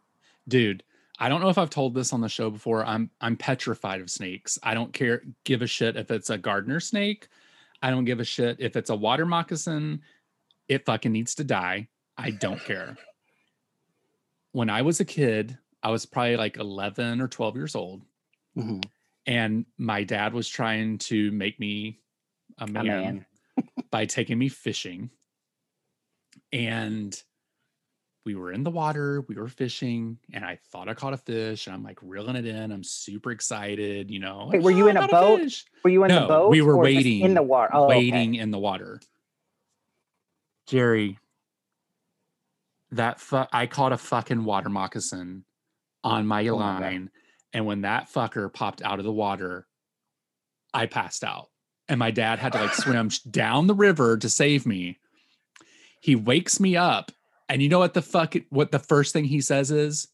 dude 0.48 0.84
i 1.20 1.30
don't 1.30 1.42
know 1.42 1.50
if 1.50 1.58
i've 1.58 1.70
told 1.70 1.94
this 1.94 2.12
on 2.12 2.22
the 2.22 2.30
show 2.30 2.50
before 2.50 2.86
i'm 2.86 3.10
i'm 3.22 3.36
petrified 3.38 4.02
of 4.02 4.10
snakes. 4.10 4.60
I 4.62 4.74
don't 4.74 4.94
care 4.94 5.22
give 5.44 5.62
a 5.62 5.68
shit 5.68 5.96
if 5.96 6.12
it's 6.12 6.30
a 6.30 6.38
gardener 6.38 6.80
snake. 6.80 7.28
I 7.82 7.92
don't 7.92 8.06
give 8.06 8.20
a 8.20 8.26
shit 8.26 8.58
if 8.60 8.76
it's 8.76 8.90
a 8.90 8.96
water 8.96 9.26
moccasin. 9.26 10.02
It 10.68 10.86
fucking 10.86 11.12
needs 11.12 11.36
to 11.36 11.44
die. 11.44 11.88
I 12.18 12.32
don't 12.32 12.60
care. 12.64 12.98
When 14.52 14.70
i 14.70 14.82
was 14.82 15.00
a 15.00 15.06
kid 15.06 15.58
i 15.88 15.90
was 15.90 16.06
probably 16.06 16.36
like 16.36 16.58
11 16.58 17.22
or 17.22 17.28
12 17.30 17.56
years 17.56 17.76
old 17.76 18.02
Mhm. 18.58 18.84
and 19.26 19.66
my 19.78 20.04
dad 20.04 20.34
was 20.34 20.50
trying 20.50 20.98
to 21.10 21.32
make 21.32 21.60
me 21.62 22.00
a 22.60 22.66
A 22.66 22.68
man, 22.68 22.86
man. 22.86 23.26
by 23.90 24.06
taking 24.06 24.38
me 24.38 24.50
fishing 24.50 25.10
and 26.52 27.22
we 28.26 28.36
were 28.36 28.52
in 28.52 28.64
the 28.64 28.72
water 28.72 29.22
we 29.30 29.36
were 29.36 29.48
fishing 29.48 30.18
and 30.34 30.44
i 30.44 30.58
thought 30.72 30.90
i 30.90 30.94
caught 30.94 31.14
a 31.14 31.18
fish 31.18 31.68
and 31.68 31.74
i'm 31.74 31.84
like 31.84 32.00
reeling 32.02 32.36
it 32.36 32.46
in 32.46 32.72
i'm 32.74 32.84
super 32.84 33.32
excited 33.32 34.12
you 34.12 34.20
know 34.20 34.50
Wait, 34.52 34.62
were 34.62 34.72
you 34.72 34.88
"Oh, 34.88 34.90
in 34.90 34.98
a 34.98 35.08
boat? 35.08 35.40
fish." 35.40 35.66
Were 35.84 35.90
you 35.90 36.04
in 36.04 36.10
No, 36.10 36.22
the 36.22 36.28
boat? 36.28 36.50
we 36.52 36.62
were 36.62 36.76
waiting- 36.78 37.22
in 37.22 37.34
the 37.34 37.42
water. 37.44 37.72
Oh, 37.74 37.86
okay. 37.86 37.96
waiting 37.98 38.36
in 38.36 38.52
the 38.52 38.60
water 38.60 39.00
jerry 40.68 41.18
that 42.92 43.20
fu- 43.22 43.46
i 43.54 43.66
caught 43.68 43.94
a 43.94 43.98
fucking 43.98 44.44
water 44.44 44.70
moccasin 44.70 45.44
on 46.08 46.28
my 46.28 46.48
Oh 46.48 46.56
line 46.56 47.10
and 47.54 47.66
when 47.66 47.82
that 47.82 48.12
fucker 48.12 48.52
popped 48.52 48.82
out 48.82 49.00
of 49.00 49.06
the 49.06 49.12
water 49.12 49.68
i 50.74 50.86
passed 50.86 51.24
out. 51.24 51.50
And 51.90 52.00
my 52.00 52.12
dad 52.12 52.40
had 52.40 52.54
to 52.54 52.60
like 52.62 52.74
swim 52.74 53.10
down 53.30 53.68
the 53.68 53.74
river 53.74 54.18
to 54.18 54.30
save 54.30 54.66
me. 54.66 55.00
He 56.02 56.16
wakes 56.16 56.60
me 56.60 56.76
up 56.76 57.12
and 57.50 57.62
you 57.62 57.70
know 57.70 57.80
what 57.80 57.94
the 57.94 58.02
fuck 58.02 58.36
what 58.50 58.72
the 58.72 58.80
first 58.80 59.14
thing 59.14 59.26
he 59.26 59.42
says 59.42 59.72
is? 59.72 60.08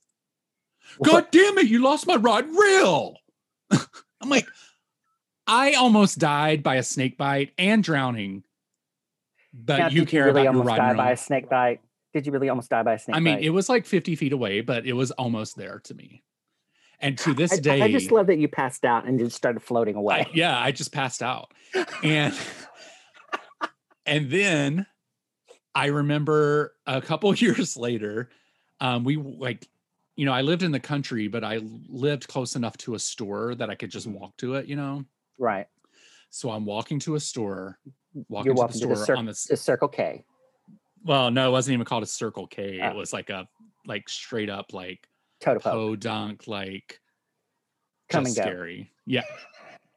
God 1.02 1.28
damn 1.32 1.58
it 1.58 1.68
you 1.68 1.82
lost 1.82 2.08
my 2.08 2.16
rod 2.16 2.46
reel 2.50 3.18
i'm 3.72 4.30
like 4.30 4.46
i 5.48 5.74
almost 5.74 6.20
died 6.20 6.62
by 6.62 6.76
a 6.76 6.84
snake 6.84 7.18
bite 7.18 7.52
and 7.58 7.84
drowning 7.84 8.44
but 9.54 9.92
you 9.92 10.06
care 10.06 10.26
really 10.26 10.42
about 10.42 10.54
your 10.56 10.64
rod 10.64 10.78
die 10.78 10.90
and 10.90 10.98
by 10.98 11.04
reel 11.06 11.14
a 11.14 11.18
snake 11.18 11.50
bite? 11.50 11.82
Did 12.14 12.26
you 12.26 12.32
really 12.32 12.50
almost 12.50 12.70
die 12.70 12.84
by 12.84 12.94
a 12.94 13.00
snake 13.00 13.16
i 13.16 13.20
mean 13.20 13.36
bite? 13.36 13.44
it 13.44 13.50
was 13.50 13.70
like 13.70 13.86
50 13.86 14.16
feet 14.16 14.34
away 14.34 14.62
but 14.62 14.86
it 14.86 14.94
was 14.94 15.12
almost 15.12 15.56
there 15.58 15.80
to 15.86 15.94
me 15.94 16.24
and 17.00 17.18
to 17.18 17.34
this 17.34 17.54
I, 17.54 17.58
day 17.58 17.82
I 17.82 17.92
just 17.92 18.12
love 18.12 18.28
that 18.28 18.38
you 18.38 18.48
passed 18.48 18.86
out 18.86 19.06
and 19.06 19.20
just 19.20 19.36
started 19.36 19.62
floating 19.62 19.96
away. 19.96 20.22
I- 20.22 20.32
yeah, 20.34 20.58
I 20.58 20.72
just 20.72 20.94
passed 20.94 21.22
out. 21.22 21.52
And 22.02 22.34
and 24.06 24.30
then 24.32 24.86
I 25.76 25.88
remember 25.88 26.76
a 26.86 27.02
couple 27.02 27.34
years 27.36 27.76
later, 27.76 28.30
um, 28.80 29.04
we 29.04 29.18
like, 29.18 29.68
you 30.16 30.26
know, 30.26 30.32
I 30.32 30.42
lived 30.42 30.64
in 30.64 30.72
the 30.72 30.80
country, 30.80 31.28
but 31.28 31.44
I 31.44 31.60
lived 31.90 32.28
close 32.30 32.56
enough 32.56 32.78
to 32.78 32.96
a 32.96 33.00
store 33.00 33.56
that 33.56 33.70
I 33.70 33.76
could 33.76 33.90
just 33.90 34.08
Mm-hmm. 34.08 34.20
walk 34.20 34.38
to 34.38 34.56
it, 34.56 34.68
you 34.68 34.76
know. 34.76 35.04
right. 35.38 35.68
So 36.30 36.52
I'm 36.52 36.66
walking 36.66 37.00
to 37.00 37.16
a 37.16 37.20
store, 37.20 37.80
walking 38.30 38.46
You're 38.48 38.56
to 38.56 38.62
walking 38.62 38.80
the 38.82 38.88
to 38.88 38.96
store 38.96 38.96
the, 38.96 39.06
cir- 39.06 39.16
on 39.18 39.26
this. 39.26 39.44
the 39.46 39.58
Circle 39.58 39.90
K. 39.90 40.24
Well, 41.04 41.32
no, 41.32 41.50
it 41.50 41.52
wasn't 41.52 41.74
even 41.74 41.86
called 41.86 42.04
a 42.04 42.08
Circle 42.08 42.48
K. 42.48 42.80
It 42.80 42.94
Oh. 42.94 42.96
was 42.96 43.14
like 43.14 43.30
a 43.30 43.48
like 43.86 44.08
straight 44.08 44.50
up 44.50 44.74
like 44.74 45.10
Toto. 45.42 45.60
podunk, 45.60 46.48
like 46.48 47.02
Come 48.10 48.24
just 48.24 48.38
scary. 48.38 48.92
Yeah. 49.06 49.24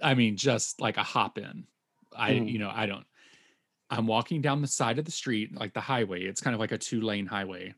I 0.03 0.15
mean, 0.15 0.37
just 0.37 0.81
like 0.81 0.97
a 0.97 1.03
hop 1.03 1.39
in. 1.39 1.67
I, 2.15 2.33
Mhm. 2.33 2.51
you 2.53 2.59
know, 2.59 2.71
I 2.73 2.87
don't. 2.87 3.07
I'm 3.91 4.07
walking 4.09 4.41
down 4.43 4.61
the 4.63 4.67
side 4.67 4.99
of 4.99 5.05
the 5.05 5.13
street, 5.13 5.55
like 5.55 5.73
the 5.73 5.81
highway. 5.81 6.25
It's 6.25 6.41
kind 6.41 6.55
of 6.55 6.61
like 6.61 6.73
a 6.73 6.79
two 6.79 7.01
lane 7.01 7.27
highway. 7.27 7.75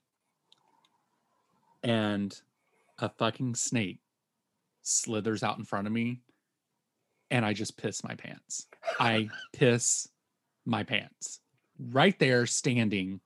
And 1.82 2.38
a 2.98 3.08
fucking 3.08 3.54
snake 3.54 4.00
slithers 4.82 5.42
out 5.42 5.58
in 5.58 5.64
front 5.64 5.86
of 5.86 5.92
me. 5.92 6.22
And 7.30 7.44
I 7.44 7.52
just 7.52 7.76
piss 7.76 8.02
my 8.02 8.14
pants. 8.14 8.66
I 8.98 9.28
piss 9.52 10.08
my 10.64 10.82
pants 10.82 11.40
right 11.78 12.18
there, 12.18 12.46
standing. 12.46 13.20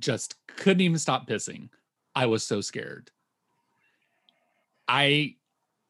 Just 0.00 0.36
couldn't 0.46 0.82
even 0.82 0.98
stop 0.98 1.26
pissing. 1.28 1.70
I 2.14 2.26
was 2.26 2.42
so 2.42 2.60
scared. 2.60 3.10
I 4.88 5.36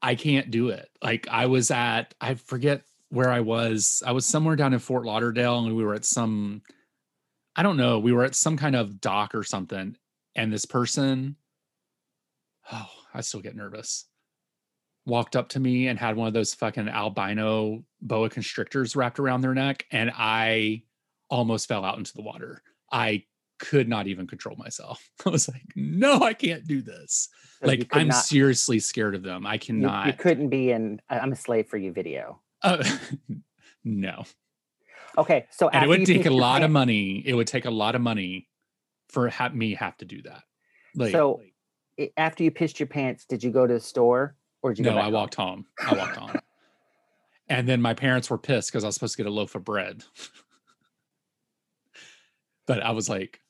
I 0.03 0.15
can't 0.15 0.51
do 0.51 0.69
it. 0.69 0.89
Like 1.03 1.27
I 1.31 1.47
was 1.47 1.71
at 1.71 2.15
I 2.21 2.35
forget 2.35 2.83
where 3.09 3.31
I 3.31 3.41
was. 3.41 4.03
I 4.07 4.13
was 4.13 4.27
somewhere 4.27 4.57
down 4.57 4.73
in 4.73 4.79
Fort 4.79 5.05
Lauderdale 5.05 5.59
and 5.59 5.77
we 5.77 5.85
were 5.85 5.95
at 5.95 6.05
some 6.05 6.63
I 7.55 7.63
don't 7.63 7.77
know, 7.77 7.99
we 7.99 8.13
were 8.13 8.25
at 8.25 8.35
some 8.35 8.57
kind 8.57 8.77
of 8.77 9.01
dock 9.01 9.35
or 9.35 9.43
something 9.43 9.97
and 10.35 10.53
this 10.53 10.67
person 10.67 11.37
oh, 12.73 12.91
I 13.15 13.21
still 13.21 13.41
get 13.41 13.57
nervous. 13.57 14.07
Walked 15.07 15.37
up 15.37 15.49
to 15.51 15.61
me 15.61 15.87
and 15.87 15.99
had 15.99 16.17
one 16.17 16.27
of 16.27 16.35
those 16.35 16.55
fucking 16.55 16.89
albino 16.89 17.85
boa 18.03 18.29
constrictors 18.29 18.97
wrapped 18.97 19.21
around 19.21 19.41
their 19.41 19.55
neck 19.55 19.87
and 19.93 20.11
I 20.15 20.83
almost 21.29 21.69
fell 21.69 21.85
out 21.85 21.99
into 21.99 22.13
the 22.15 22.23
water. 22.23 22.63
I 22.93 23.25
could 23.59 23.89
not 23.89 24.07
even 24.07 24.27
control 24.27 24.57
myself. 24.57 25.09
I 25.27 25.31
was 25.31 25.49
like, 25.49 25.63
"No, 25.75 26.21
I 26.21 26.35
can't 26.35 26.67
do 26.67 26.83
this." 26.83 27.29
Like 27.63 27.89
I'm 27.93 28.09
not- 28.09 28.25
seriously 28.25 28.79
scared 28.79 29.15
of 29.15 29.23
them. 29.23 29.47
I 29.47 29.59
cannot. 29.59 30.07
you 30.07 30.13
couldn't 30.13 30.49
be 30.51 30.71
in 30.71 31.01
I'm 31.09 31.33
a 31.33 31.37
slave 31.37 31.67
for 31.69 31.77
you 31.79 31.93
video. 31.93 32.41
Uh, 32.63 32.83
no, 33.85 34.25
Okay, 35.19 35.47
so 35.51 35.69
it 35.69 35.87
would 35.89 36.05
take 36.05 36.27
a 36.27 36.31
lot 36.31 36.63
of 36.63 36.71
money. 36.71 37.23
It 37.25 37.35
would 37.35 37.47
take 37.47 37.65
a 37.65 37.71
lot 37.71 37.95
of 37.95 38.03
money 38.03 38.49
for 39.09 39.29
ha- 39.31 39.49
me 39.49 39.75
have 39.75 39.97
to 39.99 40.05
do 40.05 40.21
that. 40.23 40.43
Like, 40.95 41.13
So 41.13 41.41
i- 41.99 42.11
after 42.19 42.43
you 42.45 42.51
pissed 42.51 42.79
your 42.81 42.87
pants, 42.89 43.25
did 43.25 43.43
you 43.43 43.51
go 43.51 43.67
to 43.67 43.75
the 43.75 43.81
store 43.81 44.37
or 44.63 44.75
did 44.75 44.85
you 44.85 44.91
no, 44.91 44.99
I 44.99 45.05
home? 45.05 45.13
walked 45.15 45.35
home. 45.37 45.67
I 45.81 45.95
walked 45.95 46.17
home, 46.17 46.39
and 47.49 47.67
then 47.69 47.81
my 47.81 47.95
parents 47.95 48.29
were 48.29 48.37
pissed 48.39 48.71
because 48.71 48.85
I 48.85 48.89
was 48.89 48.95
supposed 48.95 49.17
to 49.17 49.23
get 49.23 49.27
a 49.31 49.35
loaf 49.35 49.55
of 49.55 49.65
bread. 49.65 50.05
But 52.67 52.83
I 52.83 52.91
was 52.91 53.09
like, 53.09 53.41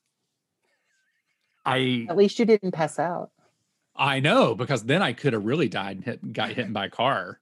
I 1.64 2.06
At 2.08 2.16
least 2.16 2.38
you 2.38 2.44
didn't 2.44 2.72
pass 2.72 2.98
out. 2.98 3.30
I 3.96 4.20
know 4.20 4.54
because 4.54 4.84
then 4.84 5.02
I 5.02 5.12
could 5.12 5.32
have 5.32 5.44
really 5.44 5.68
died 5.68 5.96
and 5.96 6.04
hit, 6.04 6.32
got 6.32 6.50
hit 6.50 6.72
by 6.72 6.86
a 6.86 6.90
car. 6.90 7.40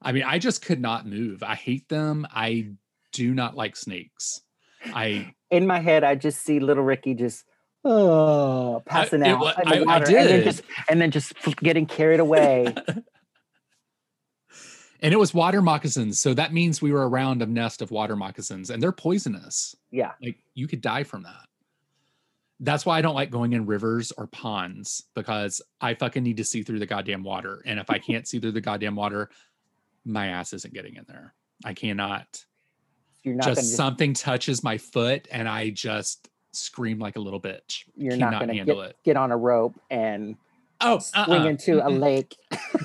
I 0.00 0.12
mean, 0.12 0.22
I 0.22 0.38
just 0.38 0.64
could 0.64 0.80
not 0.80 1.06
move. 1.06 1.42
I 1.42 1.54
hate 1.56 1.88
them. 1.88 2.26
I 2.32 2.70
do 3.12 3.34
not 3.34 3.56
like 3.56 3.74
snakes. 3.76 4.42
I 4.94 5.34
In 5.50 5.66
my 5.66 5.80
head, 5.80 6.04
I 6.04 6.14
just 6.14 6.42
see 6.42 6.60
little 6.60 6.84
Ricky 6.84 7.14
just 7.14 7.44
oh 7.84 8.82
passing 8.86 9.22
it 9.22 9.28
out 9.28 9.40
wa- 9.40 9.54
in 9.62 9.68
the 9.68 9.74
I- 9.76 9.78
I 9.78 9.84
water, 9.98 10.16
and 10.16 10.28
then 10.28 10.44
just 10.44 10.62
and 10.88 11.00
then 11.00 11.10
just 11.10 11.34
getting 11.56 11.86
carried 11.86 12.20
away. 12.20 12.74
and 15.00 15.12
it 15.14 15.16
was 15.16 15.32
water 15.34 15.62
moccasins, 15.62 16.20
so 16.20 16.34
that 16.34 16.52
means 16.52 16.82
we 16.82 16.92
were 16.92 17.08
around 17.08 17.42
a 17.42 17.46
nest 17.46 17.82
of 17.82 17.90
water 17.90 18.16
moccasins, 18.16 18.70
and 18.70 18.82
they're 18.82 18.92
poisonous. 18.92 19.74
yeah, 19.90 20.12
Like 20.22 20.38
you 20.54 20.66
could 20.66 20.80
die 20.80 21.04
from 21.04 21.22
that. 21.24 21.46
That's 22.60 22.84
why 22.84 22.98
I 22.98 23.02
don't 23.02 23.14
like 23.14 23.30
going 23.30 23.52
in 23.52 23.66
rivers 23.66 24.10
or 24.12 24.26
ponds 24.26 25.04
because 25.14 25.62
I 25.80 25.94
fucking 25.94 26.24
need 26.24 26.38
to 26.38 26.44
see 26.44 26.64
through 26.64 26.80
the 26.80 26.86
goddamn 26.86 27.22
water. 27.22 27.62
And 27.64 27.78
if 27.78 27.88
I 27.88 27.98
can't 28.00 28.26
see 28.26 28.40
through 28.40 28.52
the 28.52 28.60
goddamn 28.60 28.96
water, 28.96 29.30
my 30.04 30.26
ass 30.28 30.52
isn't 30.52 30.74
getting 30.74 30.96
in 30.96 31.04
there. 31.06 31.34
I 31.64 31.74
cannot. 31.74 32.44
you're 33.22 33.36
not 33.36 33.46
just 33.46 33.60
just, 33.60 33.76
something 33.76 34.12
touches 34.12 34.64
my 34.64 34.76
foot 34.78 35.28
and 35.30 35.48
I 35.48 35.70
just 35.70 36.28
scream 36.52 36.98
like 36.98 37.14
a 37.16 37.20
little 37.20 37.40
bitch. 37.40 37.84
you're 37.94 38.16
not 38.16 38.30
Cannot 38.30 38.38
going 38.40 38.48
to 38.48 38.54
handle 38.56 38.76
get, 38.82 38.90
it. 38.90 38.96
get 39.04 39.16
on 39.16 39.30
a 39.30 39.36
rope 39.36 39.78
and 39.90 40.36
Oh, 40.80 40.98
swing 41.00 41.40
uh-uh. 41.42 41.46
into 41.46 41.86
a 41.86 41.90
lake 41.90 42.36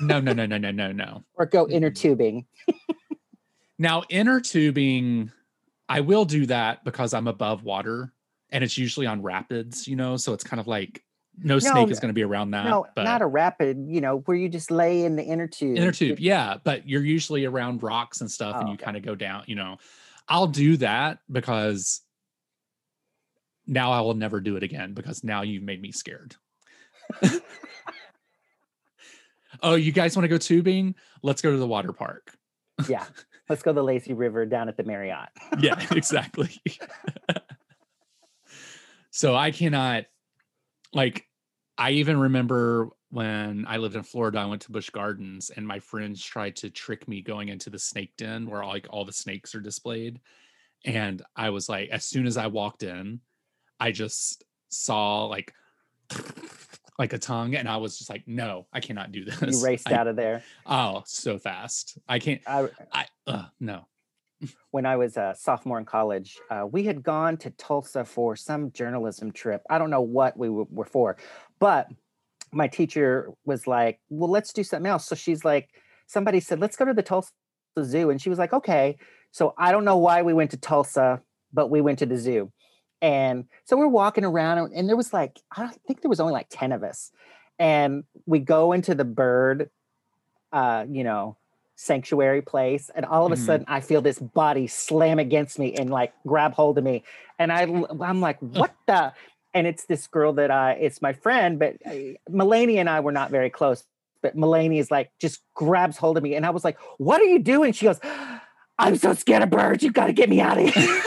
no, 0.02 0.20
no, 0.20 0.32
no, 0.32 0.46
no, 0.46 0.58
no, 0.58 0.70
no, 0.70 0.92
no. 0.92 1.24
or 1.34 1.46
go 1.46 1.68
inner 1.68 1.90
tubing. 1.90 2.46
Now, 3.78 4.04
inner 4.08 4.40
tubing, 4.40 5.32
I 5.88 6.00
will 6.00 6.24
do 6.24 6.46
that 6.46 6.84
because 6.84 7.12
I'm 7.12 7.26
above 7.26 7.64
water 7.64 8.12
and 8.50 8.62
it's 8.62 8.78
usually 8.78 9.06
on 9.06 9.22
rapids, 9.22 9.88
you 9.88 9.96
know, 9.96 10.16
so 10.16 10.32
it's 10.32 10.44
kind 10.44 10.60
of 10.60 10.66
like 10.66 11.02
no 11.38 11.58
snake 11.58 11.90
is 11.90 11.98
going 11.98 12.10
to 12.10 12.14
be 12.14 12.22
around 12.22 12.52
that. 12.52 12.66
no, 12.66 12.86
but 12.94 13.02
not 13.02 13.20
a 13.20 13.26
rapid, 13.26 13.86
you 13.88 14.00
know, 14.00 14.18
where 14.26 14.36
you 14.36 14.48
just 14.48 14.70
lay 14.70 15.04
in 15.04 15.16
the 15.16 15.24
inner 15.24 15.48
tube. 15.48 15.76
inner 15.76 15.90
tube, 15.90 16.20
yeah. 16.20 16.56
But 16.62 16.88
you're 16.88 17.04
usually 17.04 17.44
around 17.44 17.82
rocks 17.82 18.20
and 18.20 18.30
stuff, 18.30 18.54
and 18.56 18.64
Oh, 18.64 18.68
you 18.68 18.74
okay. 18.74 18.84
kind 18.84 18.96
of 18.96 19.02
go 19.02 19.16
down. 19.16 19.42
You 19.46 19.56
know, 19.56 19.78
I'll 20.28 20.46
do 20.46 20.76
that 20.76 21.18
because 21.30 22.00
now 23.66 23.90
I 23.90 24.00
will 24.02 24.14
never 24.14 24.40
do 24.40 24.56
it 24.56 24.62
again 24.62 24.94
because 24.94 25.24
now 25.24 25.42
you've 25.42 25.64
made 25.64 25.82
me 25.82 25.90
scared. 25.90 26.36
oh, 29.62 29.74
you 29.74 29.92
guys 29.92 30.16
want 30.16 30.24
to 30.24 30.28
go 30.28 30.38
tubing? 30.38 30.94
Let's 31.22 31.42
go 31.42 31.50
to 31.50 31.56
the 31.56 31.66
water 31.66 31.92
park. 31.92 32.36
yeah. 32.88 33.04
Let's 33.48 33.62
go 33.62 33.72
to 33.72 33.74
the 33.74 33.84
Lazy 33.84 34.14
River 34.14 34.46
down 34.46 34.68
at 34.68 34.76
the 34.76 34.84
Marriott. 34.84 35.28
yeah, 35.58 35.78
exactly. 35.90 36.50
so 39.10 39.34
I 39.34 39.50
cannot 39.50 40.06
like 40.94 41.26
I 41.76 41.92
even 41.92 42.18
remember 42.18 42.88
when 43.10 43.64
I 43.68 43.76
lived 43.76 43.96
in 43.96 44.02
Florida, 44.02 44.38
I 44.38 44.46
went 44.46 44.62
to 44.62 44.72
Busch 44.72 44.90
Gardens 44.90 45.50
and 45.50 45.66
my 45.66 45.78
friends 45.78 46.22
tried 46.22 46.56
to 46.56 46.70
trick 46.70 47.06
me 47.06 47.20
going 47.20 47.48
into 47.48 47.70
the 47.70 47.78
snake 47.78 48.12
den 48.16 48.48
where 48.48 48.64
like 48.64 48.86
all 48.90 49.04
the 49.04 49.12
snakes 49.12 49.54
are 49.54 49.60
displayed. 49.60 50.20
And 50.84 51.22
I 51.36 51.50
was 51.50 51.68
like, 51.68 51.90
as 51.90 52.04
soon 52.04 52.26
as 52.26 52.36
I 52.36 52.46
walked 52.46 52.82
in, 52.82 53.20
I 53.78 53.92
just 53.92 54.44
saw 54.68 55.26
like 55.26 55.52
like 56.98 57.12
a 57.12 57.18
tongue 57.18 57.54
and 57.54 57.68
I 57.68 57.76
was 57.78 57.98
just 57.98 58.08
like, 58.10 58.22
no, 58.26 58.66
I 58.72 58.80
cannot 58.80 59.12
do 59.12 59.24
this. 59.40 59.60
You 59.60 59.64
raced 59.66 59.90
I- 59.90 59.94
out 59.94 60.06
of 60.06 60.16
there. 60.16 60.42
Oh, 60.66 61.02
so 61.06 61.38
fast. 61.38 61.98
I 62.08 62.18
can't 62.18 62.40
I, 62.46 62.68
I 62.92 63.06
uh, 63.26 63.44
no. 63.60 63.86
when 64.70 64.84
I 64.86 64.96
was 64.96 65.16
a 65.16 65.34
sophomore 65.38 65.78
in 65.78 65.84
college, 65.84 66.38
uh, 66.50 66.66
we 66.70 66.84
had 66.84 67.02
gone 67.02 67.36
to 67.38 67.50
Tulsa 67.50 68.04
for 68.04 68.36
some 68.36 68.72
journalism 68.72 69.32
trip. 69.32 69.62
I 69.70 69.78
don't 69.78 69.90
know 69.90 70.02
what 70.02 70.36
we 70.36 70.48
w- 70.48 70.66
were 70.70 70.84
for, 70.84 71.16
but 71.58 71.88
my 72.52 72.68
teacher 72.68 73.30
was 73.44 73.66
like, 73.66 74.00
"Well, 74.10 74.30
let's 74.30 74.52
do 74.52 74.62
something 74.64 74.90
else." 74.90 75.06
So 75.06 75.14
she's 75.14 75.44
like, 75.44 75.70
somebody 76.06 76.40
said, 76.40 76.60
"Let's 76.60 76.76
go 76.76 76.84
to 76.84 76.92
the 76.94 77.02
Tulsa 77.02 77.30
Zoo," 77.82 78.10
and 78.10 78.20
she 78.20 78.28
was 78.28 78.38
like, 78.38 78.52
"Okay." 78.52 78.96
So 79.30 79.54
I 79.56 79.72
don't 79.72 79.84
know 79.84 79.96
why 79.98 80.22
we 80.22 80.34
went 80.34 80.50
to 80.50 80.56
Tulsa, 80.56 81.22
but 81.52 81.70
we 81.70 81.80
went 81.80 81.98
to 82.00 82.06
the 82.06 82.16
zoo, 82.18 82.52
and 83.02 83.46
so 83.64 83.76
we're 83.76 83.86
walking 83.88 84.24
around, 84.24 84.72
and- 84.72 84.88
there 84.88 84.96
was 84.96 85.12
like, 85.12 85.40
I 85.56 85.70
think 85.86 86.00
there 86.02 86.08
was 86.08 86.20
only 86.20 86.32
like 86.32 86.46
ten 86.50 86.72
of 86.72 86.82
us, 86.82 87.10
and 87.58 88.04
we 88.26 88.38
go 88.38 88.72
into 88.72 88.94
the 88.94 89.04
bird, 89.04 89.70
uh, 90.52 90.84
you 90.88 91.04
know, 91.04 91.36
sanctuary 91.76 92.40
place 92.40 92.88
and 92.94 93.04
all 93.04 93.26
of 93.26 93.32
a 93.32 93.34
Mhm. 93.34 93.38
sudden 93.46 93.66
i 93.68 93.80
feel 93.80 94.00
this 94.00 94.20
body 94.20 94.68
slam 94.68 95.18
against 95.18 95.58
me 95.58 95.74
and 95.74 95.90
like 95.90 96.12
grab 96.24 96.52
hold 96.54 96.78
of 96.78 96.84
me 96.84 97.02
and 97.36 97.50
I, 97.52 97.62
I'm 97.62 98.20
like 98.20 98.38
what 98.38 98.72
the? 98.86 99.12
And 99.52 99.66
it's 99.66 99.84
this 99.86 100.06
girl 100.06 100.34
that 100.34 100.52
i 100.52 100.74
it's 100.74 101.02
my 101.02 101.12
friend 101.12 101.58
but 101.58 101.74
uh, 101.84 101.90
Melanie 102.28 102.78
and 102.78 102.88
i 102.88 103.00
were 103.00 103.10
not 103.10 103.32
very 103.32 103.50
close 103.50 103.82
but 104.22 104.36
Melanie 104.36 104.78
is 104.78 104.92
like 104.92 105.10
just 105.20 105.42
grabs 105.54 105.96
hold 105.96 106.16
of 106.16 106.22
me 106.22 106.36
and 106.36 106.46
i 106.46 106.50
was 106.50 106.62
like 106.62 106.78
what 106.98 107.20
are 107.20 107.24
you 107.24 107.40
doing? 107.40 107.72
She 107.72 107.86
goes 107.86 107.98
i'm 108.78 108.94
so 108.94 109.12
scared 109.12 109.42
of 109.42 109.50
birds 109.50 109.82
You've 109.82 109.94
got 109.94 110.06
to 110.06 110.12
get 110.12 110.28
me 110.30 110.40
out 110.40 110.56
of 110.60 110.72
here 110.72 111.02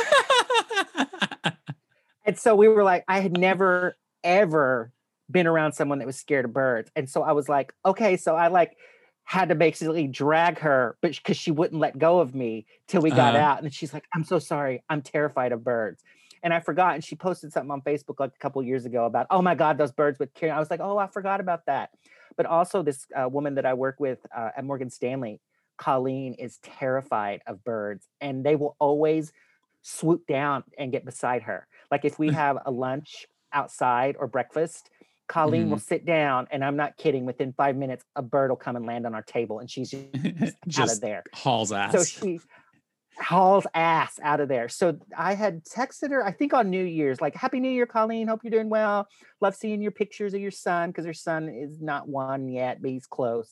and 2.27 2.37
so 2.37 2.55
we 2.55 2.67
were 2.67 2.83
like 2.83 3.03
i 3.07 3.19
had 3.21 3.35
never 3.37 3.97
ever 4.23 4.91
been 5.31 5.47
around 5.47 5.73
someone 5.73 5.99
that 5.99 6.05
was 6.05 6.15
scared 6.17 6.45
of 6.45 6.53
birds. 6.53 6.91
And 6.95 7.09
so 7.09 7.23
i 7.23 7.31
was 7.31 7.49
like 7.49 7.73
okay 7.85 8.17
so 8.17 8.35
i 8.35 8.47
like 8.47 8.77
had 9.23 9.49
to 9.49 9.55
basically 9.55 10.07
drag 10.07 10.59
her 10.59 10.97
but 11.01 11.11
because 11.15 11.35
she 11.37 11.51
wouldn't 11.51 11.81
let 11.81 11.97
go 11.97 12.19
of 12.19 12.33
me 12.35 12.65
till 12.87 13.01
we 13.01 13.09
got 13.09 13.35
Uh-huh. 13.35 13.43
out. 13.43 13.63
And 13.63 13.73
she's 13.73 13.93
like 13.93 14.05
i'm 14.13 14.23
so 14.23 14.39
sorry. 14.39 14.83
I'm 14.89 15.01
terrified 15.01 15.51
of 15.51 15.63
birds. 15.63 16.03
And 16.43 16.53
i 16.53 16.59
forgot 16.59 16.93
and 16.95 17.03
she 17.03 17.15
posted 17.15 17.51
something 17.51 17.71
on 17.71 17.81
facebook 17.81 18.19
like 18.19 18.31
a 18.35 18.39
couple 18.39 18.61
years 18.63 18.85
ago 18.85 19.05
about 19.05 19.27
oh 19.31 19.41
my 19.41 19.55
god 19.55 19.77
those 19.77 19.91
birds 19.91 20.19
would 20.19 20.33
kill 20.33 20.51
i 20.51 20.59
was 20.59 20.69
like 20.69 20.79
oh 20.81 20.97
i 20.97 21.07
forgot 21.07 21.39
about 21.39 21.65
that. 21.65 21.89
But 22.37 22.45
also 22.45 22.83
this 22.83 23.05
uh, 23.19 23.27
woman 23.27 23.55
that 23.55 23.65
i 23.65 23.73
work 23.73 23.99
with 23.99 24.19
uh, 24.35 24.49
at 24.57 24.63
morgan 24.63 24.89
stanley 24.89 25.41
colleen 25.77 26.33
is 26.35 26.57
terrified 26.63 27.41
of 27.47 27.63
birds 27.63 28.07
and 28.21 28.43
they 28.45 28.55
will 28.55 28.75
always 28.79 29.31
swoop 29.87 30.25
down 30.27 30.63
and 30.77 30.91
get 30.91 31.05
beside 31.05 31.43
her 31.43 31.67
like 31.91 32.05
if 32.05 32.19
we 32.19 32.31
have 32.33 32.57
a 32.65 32.71
lunch 32.71 33.25
outside 33.53 34.15
or 34.19 34.27
breakfast 34.27 34.89
colleen 35.27 35.69
will 35.69 35.77
mm-hmm. 35.77 35.83
sit 35.83 36.05
down 36.05 36.47
and 36.51 36.63
i'm 36.63 36.77
not 36.77 36.95
kidding 36.97 37.25
within 37.25 37.53
five 37.53 37.75
minutes 37.75 38.03
a 38.15 38.21
bird 38.21 38.49
will 38.49 38.57
come 38.57 38.75
and 38.75 38.85
land 38.85 39.05
on 39.05 39.13
our 39.13 39.21
table 39.21 39.59
and 39.59 39.69
she's 39.69 39.93
just 40.67 40.79
out 40.79 40.91
of 40.91 41.01
there 41.01 41.23
hauls 41.33 41.71
ass. 41.71 41.91
so 41.91 42.03
she 42.03 42.39
hauls 43.19 43.65
ass 43.73 44.19
out 44.21 44.39
of 44.39 44.47
there. 44.47 44.69
So 44.69 44.97
I 45.17 45.33
had 45.33 45.63
texted 45.65 46.11
her, 46.11 46.25
I 46.25 46.31
think 46.31 46.53
on 46.53 46.69
New 46.69 46.83
Year's, 46.83 47.21
like, 47.21 47.35
Happy 47.35 47.59
New 47.59 47.69
Year, 47.69 47.85
Colleen. 47.85 48.27
Hope 48.27 48.41
you're 48.43 48.51
doing 48.51 48.69
well. 48.69 49.07
Love 49.41 49.55
seeing 49.55 49.81
your 49.81 49.91
pictures 49.91 50.33
of 50.33 50.41
your 50.41 50.51
son 50.51 50.89
because 50.89 51.05
her 51.05 51.13
son 51.13 51.49
is 51.49 51.81
not 51.81 52.07
one 52.07 52.47
yet, 52.47 52.81
but 52.81 52.91
he's 52.91 53.07
close. 53.07 53.51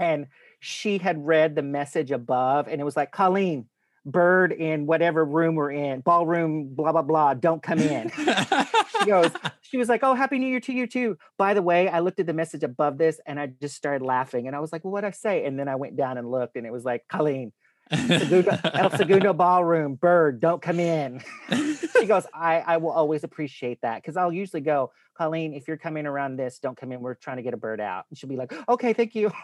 And 0.00 0.26
she 0.60 0.98
had 0.98 1.24
read 1.24 1.54
the 1.54 1.62
message 1.62 2.10
above 2.10 2.68
and 2.68 2.80
it 2.80 2.84
was 2.84 2.96
like, 2.96 3.12
Colleen, 3.12 3.66
bird 4.04 4.52
in 4.52 4.86
whatever 4.86 5.24
room 5.24 5.54
we're 5.54 5.72
in, 5.72 6.00
ballroom, 6.00 6.74
blah, 6.74 6.92
blah, 6.92 7.02
blah, 7.02 7.34
don't 7.34 7.62
come 7.62 7.78
in. 7.78 8.10
she 8.10 9.06
goes, 9.06 9.30
she 9.62 9.76
was 9.76 9.88
like, 9.88 10.02
"Oh, 10.02 10.14
happy 10.14 10.38
New 10.38 10.46
Year 10.46 10.60
to 10.60 10.72
you 10.72 10.86
too." 10.86 11.18
By 11.36 11.54
the 11.54 11.62
way, 11.62 11.88
I 11.88 12.00
looked 12.00 12.20
at 12.20 12.26
the 12.26 12.32
message 12.32 12.62
above 12.62 12.98
this 12.98 13.20
and 13.26 13.38
I 13.38 13.46
just 13.46 13.76
started 13.76 14.04
laughing, 14.04 14.46
and 14.46 14.56
I 14.56 14.60
was 14.60 14.72
like, 14.72 14.84
"Well, 14.84 14.92
what 14.92 15.04
I 15.04 15.10
say?" 15.10 15.44
And 15.44 15.58
then 15.58 15.68
I 15.68 15.76
went 15.76 15.96
down 15.96 16.18
and 16.18 16.30
looked, 16.30 16.56
and 16.56 16.66
it 16.66 16.72
was 16.72 16.84
like, 16.84 17.06
"Colleen, 17.08 17.52
Segundo, 17.92 18.58
El 18.64 18.90
Segundo 18.90 19.32
Ballroom, 19.32 19.94
bird, 19.94 20.40
don't 20.40 20.62
come 20.62 20.80
in." 20.80 21.22
she 21.92 22.06
goes, 22.06 22.26
"I 22.34 22.60
I 22.66 22.76
will 22.78 22.92
always 22.92 23.24
appreciate 23.24 23.80
that 23.82 24.02
because 24.02 24.16
I'll 24.16 24.32
usually 24.32 24.62
go, 24.62 24.92
Colleen, 25.16 25.54
if 25.54 25.68
you're 25.68 25.76
coming 25.76 26.06
around 26.06 26.36
this, 26.36 26.58
don't 26.58 26.76
come 26.76 26.92
in. 26.92 27.00
We're 27.00 27.14
trying 27.14 27.36
to 27.36 27.42
get 27.42 27.54
a 27.54 27.58
bird 27.58 27.80
out." 27.80 28.06
And 28.10 28.18
she'll 28.18 28.30
be 28.30 28.36
like, 28.36 28.52
"Okay, 28.68 28.92
thank 28.92 29.14
you." 29.14 29.30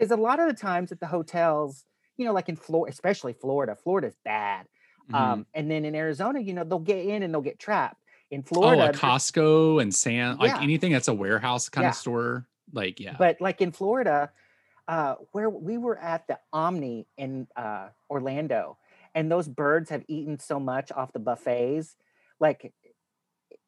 Because 0.00 0.12
a 0.12 0.16
lot 0.16 0.40
of 0.40 0.48
the 0.48 0.54
times 0.54 0.92
at 0.92 0.98
the 0.98 1.06
hotels, 1.06 1.84
you 2.20 2.26
know, 2.26 2.34
like 2.34 2.50
in 2.50 2.56
Florida, 2.56 2.92
especially 2.92 3.32
Florida, 3.32 3.74
Florida's 3.74 4.14
bad. 4.26 4.66
Mhm. 5.10 5.14
Um, 5.14 5.46
and 5.54 5.70
then 5.70 5.86
in 5.86 5.94
Arizona, 5.94 6.38
you 6.38 6.52
know, 6.52 6.64
they'll 6.64 6.78
get 6.78 6.98
in 7.06 7.22
and 7.22 7.32
they'll 7.32 7.40
get 7.40 7.58
trapped. 7.58 7.96
In 8.30 8.40
oh, 8.40 8.48
Florida, 8.48 8.90
a 8.90 8.92
th- 8.92 8.98
Costco 9.02 9.80
and 9.80 9.92
Sam, 9.92 10.36
like 10.36 10.60
anything 10.60 10.92
that's 10.92 11.08
a 11.08 11.14
warehouse 11.14 11.70
kind 11.70 11.84
Yeah. 11.84 11.88
of 11.88 11.94
store. 11.96 12.46
Like, 12.74 13.00
yeah. 13.00 13.16
but 13.18 13.40
like 13.40 13.62
in 13.62 13.72
Florida, 13.72 14.30
uh, 14.86 15.14
where 15.32 15.48
we 15.48 15.78
were 15.78 15.98
at 15.98 16.26
the 16.28 16.38
Omni 16.52 17.06
in 17.16 17.48
uh, 17.56 17.88
Orlando, 18.10 18.76
and 19.14 19.32
those 19.32 19.48
birds 19.48 19.88
have 19.88 20.04
eaten 20.06 20.38
so 20.38 20.60
much 20.60 20.92
off 20.92 21.12
the 21.12 21.18
buffets, 21.18 21.96
like 22.38 22.72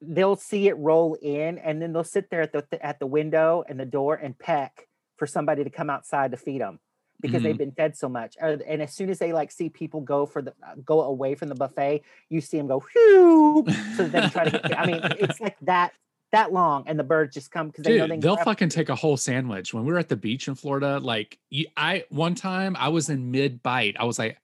they'll 0.02 0.36
see 0.36 0.68
it 0.68 0.76
roll 0.76 1.14
in, 1.14 1.58
and 1.58 1.80
then 1.80 1.94
they'll 1.94 2.04
sit 2.04 2.28
there 2.28 2.42
at 2.42 2.52
the 2.52 2.86
at 2.86 2.98
the 3.00 3.06
window 3.06 3.64
and 3.66 3.80
the 3.80 3.86
door 3.86 4.14
and 4.14 4.38
peck 4.38 4.88
for 5.16 5.26
somebody 5.26 5.64
to 5.64 5.70
come 5.70 5.88
outside 5.88 6.30
to 6.32 6.36
feed 6.36 6.60
them 6.60 6.78
because 7.22 7.40
Mhm. 7.40 7.44
they've 7.44 7.58
been 7.58 7.72
fed 7.72 7.96
so 7.96 8.08
much. 8.08 8.36
And 8.40 8.82
as 8.82 8.92
soon 8.92 9.08
as 9.08 9.18
they 9.18 9.32
like 9.32 9.50
see 9.50 9.70
people 9.70 10.02
go 10.02 10.26
for 10.26 10.42
the 10.42 10.50
uh, 10.62 10.74
go 10.84 11.00
away 11.02 11.34
from 11.34 11.48
the 11.48 11.54
buffet, 11.54 12.02
you 12.28 12.40
see 12.42 12.58
them 12.58 12.66
go 12.66 12.80
whew, 12.80 13.64
so 13.96 14.06
then 14.06 14.28
try 14.30 14.44
to 14.44 14.50
get. 14.50 14.78
I 14.78 14.84
mean, 14.86 15.00
it's 15.18 15.40
like 15.40 15.56
that 15.62 15.92
that 16.32 16.52
long, 16.52 16.84
and 16.86 16.98
the 16.98 17.04
birds 17.04 17.34
just 17.34 17.50
come 17.50 17.68
because 17.68 17.84
they 17.84 17.96
know 17.98 18.06
they 18.06 18.18
they'll 18.18 18.34
grab- 18.34 18.44
fucking 18.44 18.68
take 18.70 18.88
a 18.88 18.94
whole 18.94 19.16
sandwich. 19.16 19.72
When 19.72 19.84
we 19.84 19.92
were 19.92 19.98
at 19.98 20.08
the 20.08 20.16
beach 20.16 20.48
in 20.48 20.54
Florida, 20.54 20.98
like 20.98 21.38
I 21.76 22.04
one 22.10 22.34
time 22.34 22.76
I 22.78 22.88
was 22.88 23.08
in 23.08 23.30
mid 23.30 23.62
bite, 23.62 23.96
I 23.98 24.04
was 24.04 24.18
like, 24.18 24.38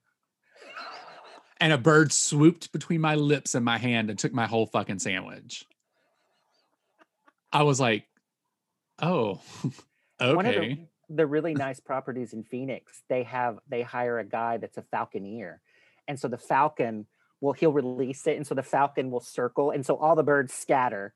and 1.61 1.73
a 1.73 1.79
bird 1.79 2.13
swooped 2.13 2.73
between 2.73 3.01
my 3.01 3.17
lips 3.17 3.55
and 3.55 3.65
my 3.65 3.79
hand 3.79 4.11
and 4.11 4.19
took 4.19 4.33
my 4.33 4.47
whole 4.47 4.67
fucking 4.67 5.01
sandwich. 5.01 5.65
I 7.53 7.63
was 7.63 7.81
like, 7.81 8.05
oh, 9.01 9.41
one 10.21 10.47
of 10.47 10.55
okay. 10.55 10.75
the, 10.75 10.87
the 11.09 11.27
really 11.27 11.55
nice 11.67 11.81
properties 11.81 12.33
in 12.33 12.43
Phoenix, 12.43 13.03
they 13.09 13.25
have 13.25 13.59
they 13.69 13.83
hire 13.83 14.19
a 14.19 14.25
guy 14.25 14.59
that's 14.59 14.79
a 14.79 14.83
falconeer. 14.83 15.59
And 16.07 16.19
so 16.19 16.29
the 16.29 16.39
falcon 16.39 17.07
will 17.41 17.53
he'll 17.53 17.73
release 17.73 18.27
it. 18.27 18.37
And 18.37 18.47
so 18.47 18.55
the 18.55 18.63
falcon 18.63 19.11
will 19.11 19.21
circle. 19.21 19.71
And 19.71 19.85
so 19.85 19.97
all 19.97 20.17
the 20.17 20.23
birds 20.23 20.53
scatter. 20.53 21.15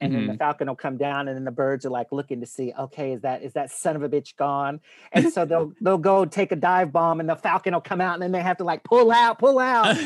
And 0.00 0.12
then 0.12 0.26
the 0.26 0.32
mm-hmm. 0.32 0.38
falcon 0.38 0.66
will 0.66 0.74
come 0.74 0.96
down 0.96 1.28
and 1.28 1.36
then 1.36 1.44
the 1.44 1.52
birds 1.52 1.86
are 1.86 1.90
like 1.90 2.08
looking 2.10 2.40
to 2.40 2.46
see, 2.46 2.72
okay, 2.76 3.12
is 3.12 3.22
that 3.22 3.44
is 3.44 3.52
that 3.52 3.70
son 3.70 3.94
of 3.94 4.02
a 4.02 4.08
bitch 4.08 4.34
gone? 4.34 4.80
And 5.12 5.32
so 5.32 5.44
they'll 5.44 5.72
they'll 5.80 5.96
go 5.96 6.24
take 6.24 6.50
a 6.50 6.56
dive 6.56 6.90
bomb 6.90 7.20
and 7.20 7.28
the 7.28 7.36
falcon 7.36 7.72
will 7.72 7.80
come 7.80 8.00
out 8.00 8.14
and 8.14 8.22
then 8.22 8.32
they 8.32 8.42
have 8.42 8.56
to 8.56 8.64
like 8.64 8.82
pull 8.82 9.12
out, 9.12 9.38
pull 9.38 9.60
out, 9.60 9.96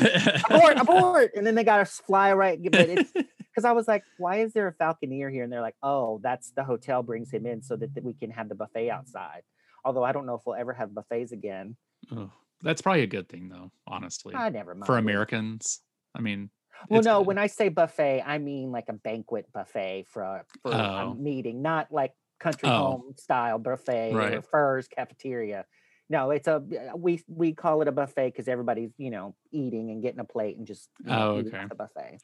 abort, 0.51 0.77
abort. 0.79 1.31
And 1.35 1.47
then 1.47 1.55
they 1.55 1.63
gotta 1.63 1.85
fly 1.85 2.31
right. 2.33 2.59
But 2.61 2.89
it's 2.89 3.11
because 3.57 3.65
I 3.65 3.71
was 3.71 3.87
like, 3.87 4.03
why 4.19 4.41
is 4.41 4.53
there 4.53 4.67
a 4.67 4.73
falconeer 4.73 5.31
here? 5.31 5.43
And 5.43 5.51
they're 5.51 5.61
like, 5.61 5.77
oh, 5.81 6.19
that's 6.21 6.51
the 6.51 6.63
hotel 6.63 7.01
brings 7.01 7.31
him 7.31 7.47
in 7.47 7.63
so 7.63 7.75
that, 7.75 7.95
that 7.95 8.03
we 8.03 8.13
can 8.13 8.29
have 8.29 8.49
the 8.49 8.53
buffet 8.55 8.91
outside. 8.91 9.41
Although 9.83 10.03
I 10.03 10.11
don't 10.11 10.27
know 10.27 10.35
if 10.35 10.41
we'll 10.45 10.55
ever 10.55 10.73
have 10.73 10.93
buffets 10.93 11.31
again. 11.31 11.75
Oh, 12.11 12.29
that's 12.61 12.83
probably 12.83 13.01
a 13.01 13.07
good 13.07 13.27
thing, 13.27 13.49
though. 13.49 13.71
Honestly, 13.87 14.35
I 14.35 14.49
never 14.49 14.75
mind. 14.75 14.85
for 14.85 14.99
Americans, 14.99 15.81
I 16.13 16.21
mean, 16.21 16.51
Well, 16.87 17.01
no, 17.01 17.21
good. 17.21 17.27
when 17.29 17.37
I 17.39 17.47
say 17.47 17.69
buffet, 17.69 18.21
I 18.23 18.37
mean 18.37 18.71
like 18.71 18.89
a 18.89 18.93
banquet 18.93 19.51
buffet 19.51 20.05
for 20.07 20.21
a, 20.21 20.45
for 20.61 20.75
Oh. 20.75 20.77
a 20.77 21.15
meeting, 21.15 21.63
not 21.63 21.91
like 21.91 22.13
country 22.39 22.69
Oh. 22.69 22.77
home 22.91 23.13
style 23.17 23.57
buffet 23.57 24.13
or 24.13 24.17
Right. 24.17 24.45
Furr's 24.45 24.87
cafeteria. 24.87 25.65
No, 26.09 26.29
it's 26.29 26.47
a 26.47 26.63
we 26.95 27.23
we 27.27 27.53
call 27.53 27.81
it 27.81 27.87
a 27.87 27.91
buffet 27.91 28.27
because 28.27 28.47
everybody's 28.47 28.91
you 28.97 29.09
know 29.09 29.35
eating 29.51 29.89
and 29.89 30.01
getting 30.01 30.19
a 30.21 30.23
plate 30.25 30.57
and 30.57 30.65
just 30.67 30.89
know, 31.03 31.31
Oh, 31.31 31.39
off 31.39 31.45
okay. 31.47 31.65
the 31.67 31.75
buffet. 31.75 32.19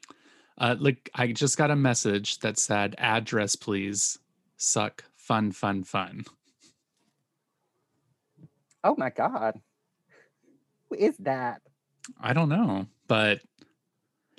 Uh, 0.57 0.75
like 0.79 1.09
I 1.15 1.27
just 1.31 1.57
got 1.57 1.71
a 1.71 1.75
message 1.75 2.39
that 2.39 2.57
said, 2.57 2.95
"Address, 2.97 3.55
please. 3.55 4.19
Suck. 4.57 5.03
Fun, 5.17 5.51
fun, 5.51 5.83
fun." 5.83 6.25
Oh 8.83 8.95
my 8.97 9.09
god. 9.09 9.59
Who 10.89 10.95
is 10.95 11.17
that? 11.19 11.61
I 12.19 12.33
don't 12.33 12.49
know, 12.49 12.87
but 13.07 13.41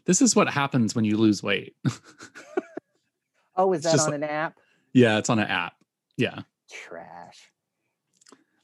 this 0.05 0.21
is 0.21 0.37
what 0.37 0.49
happens 0.51 0.95
when 0.95 1.05
you 1.05 1.17
lose 1.17 1.43
weight. 1.43 1.75
Oh, 3.57 3.73
is 3.73 3.83
that 3.85 4.01
on 4.01 4.07
like- 4.07 4.15
an 4.15 4.25
app? 4.25 4.59
yeah, 4.93 5.19
it's 5.19 5.31
on 5.31 5.39
an 5.39 5.47
app. 5.47 5.75
Yeah. 6.17 6.41
Trash. 6.69 7.53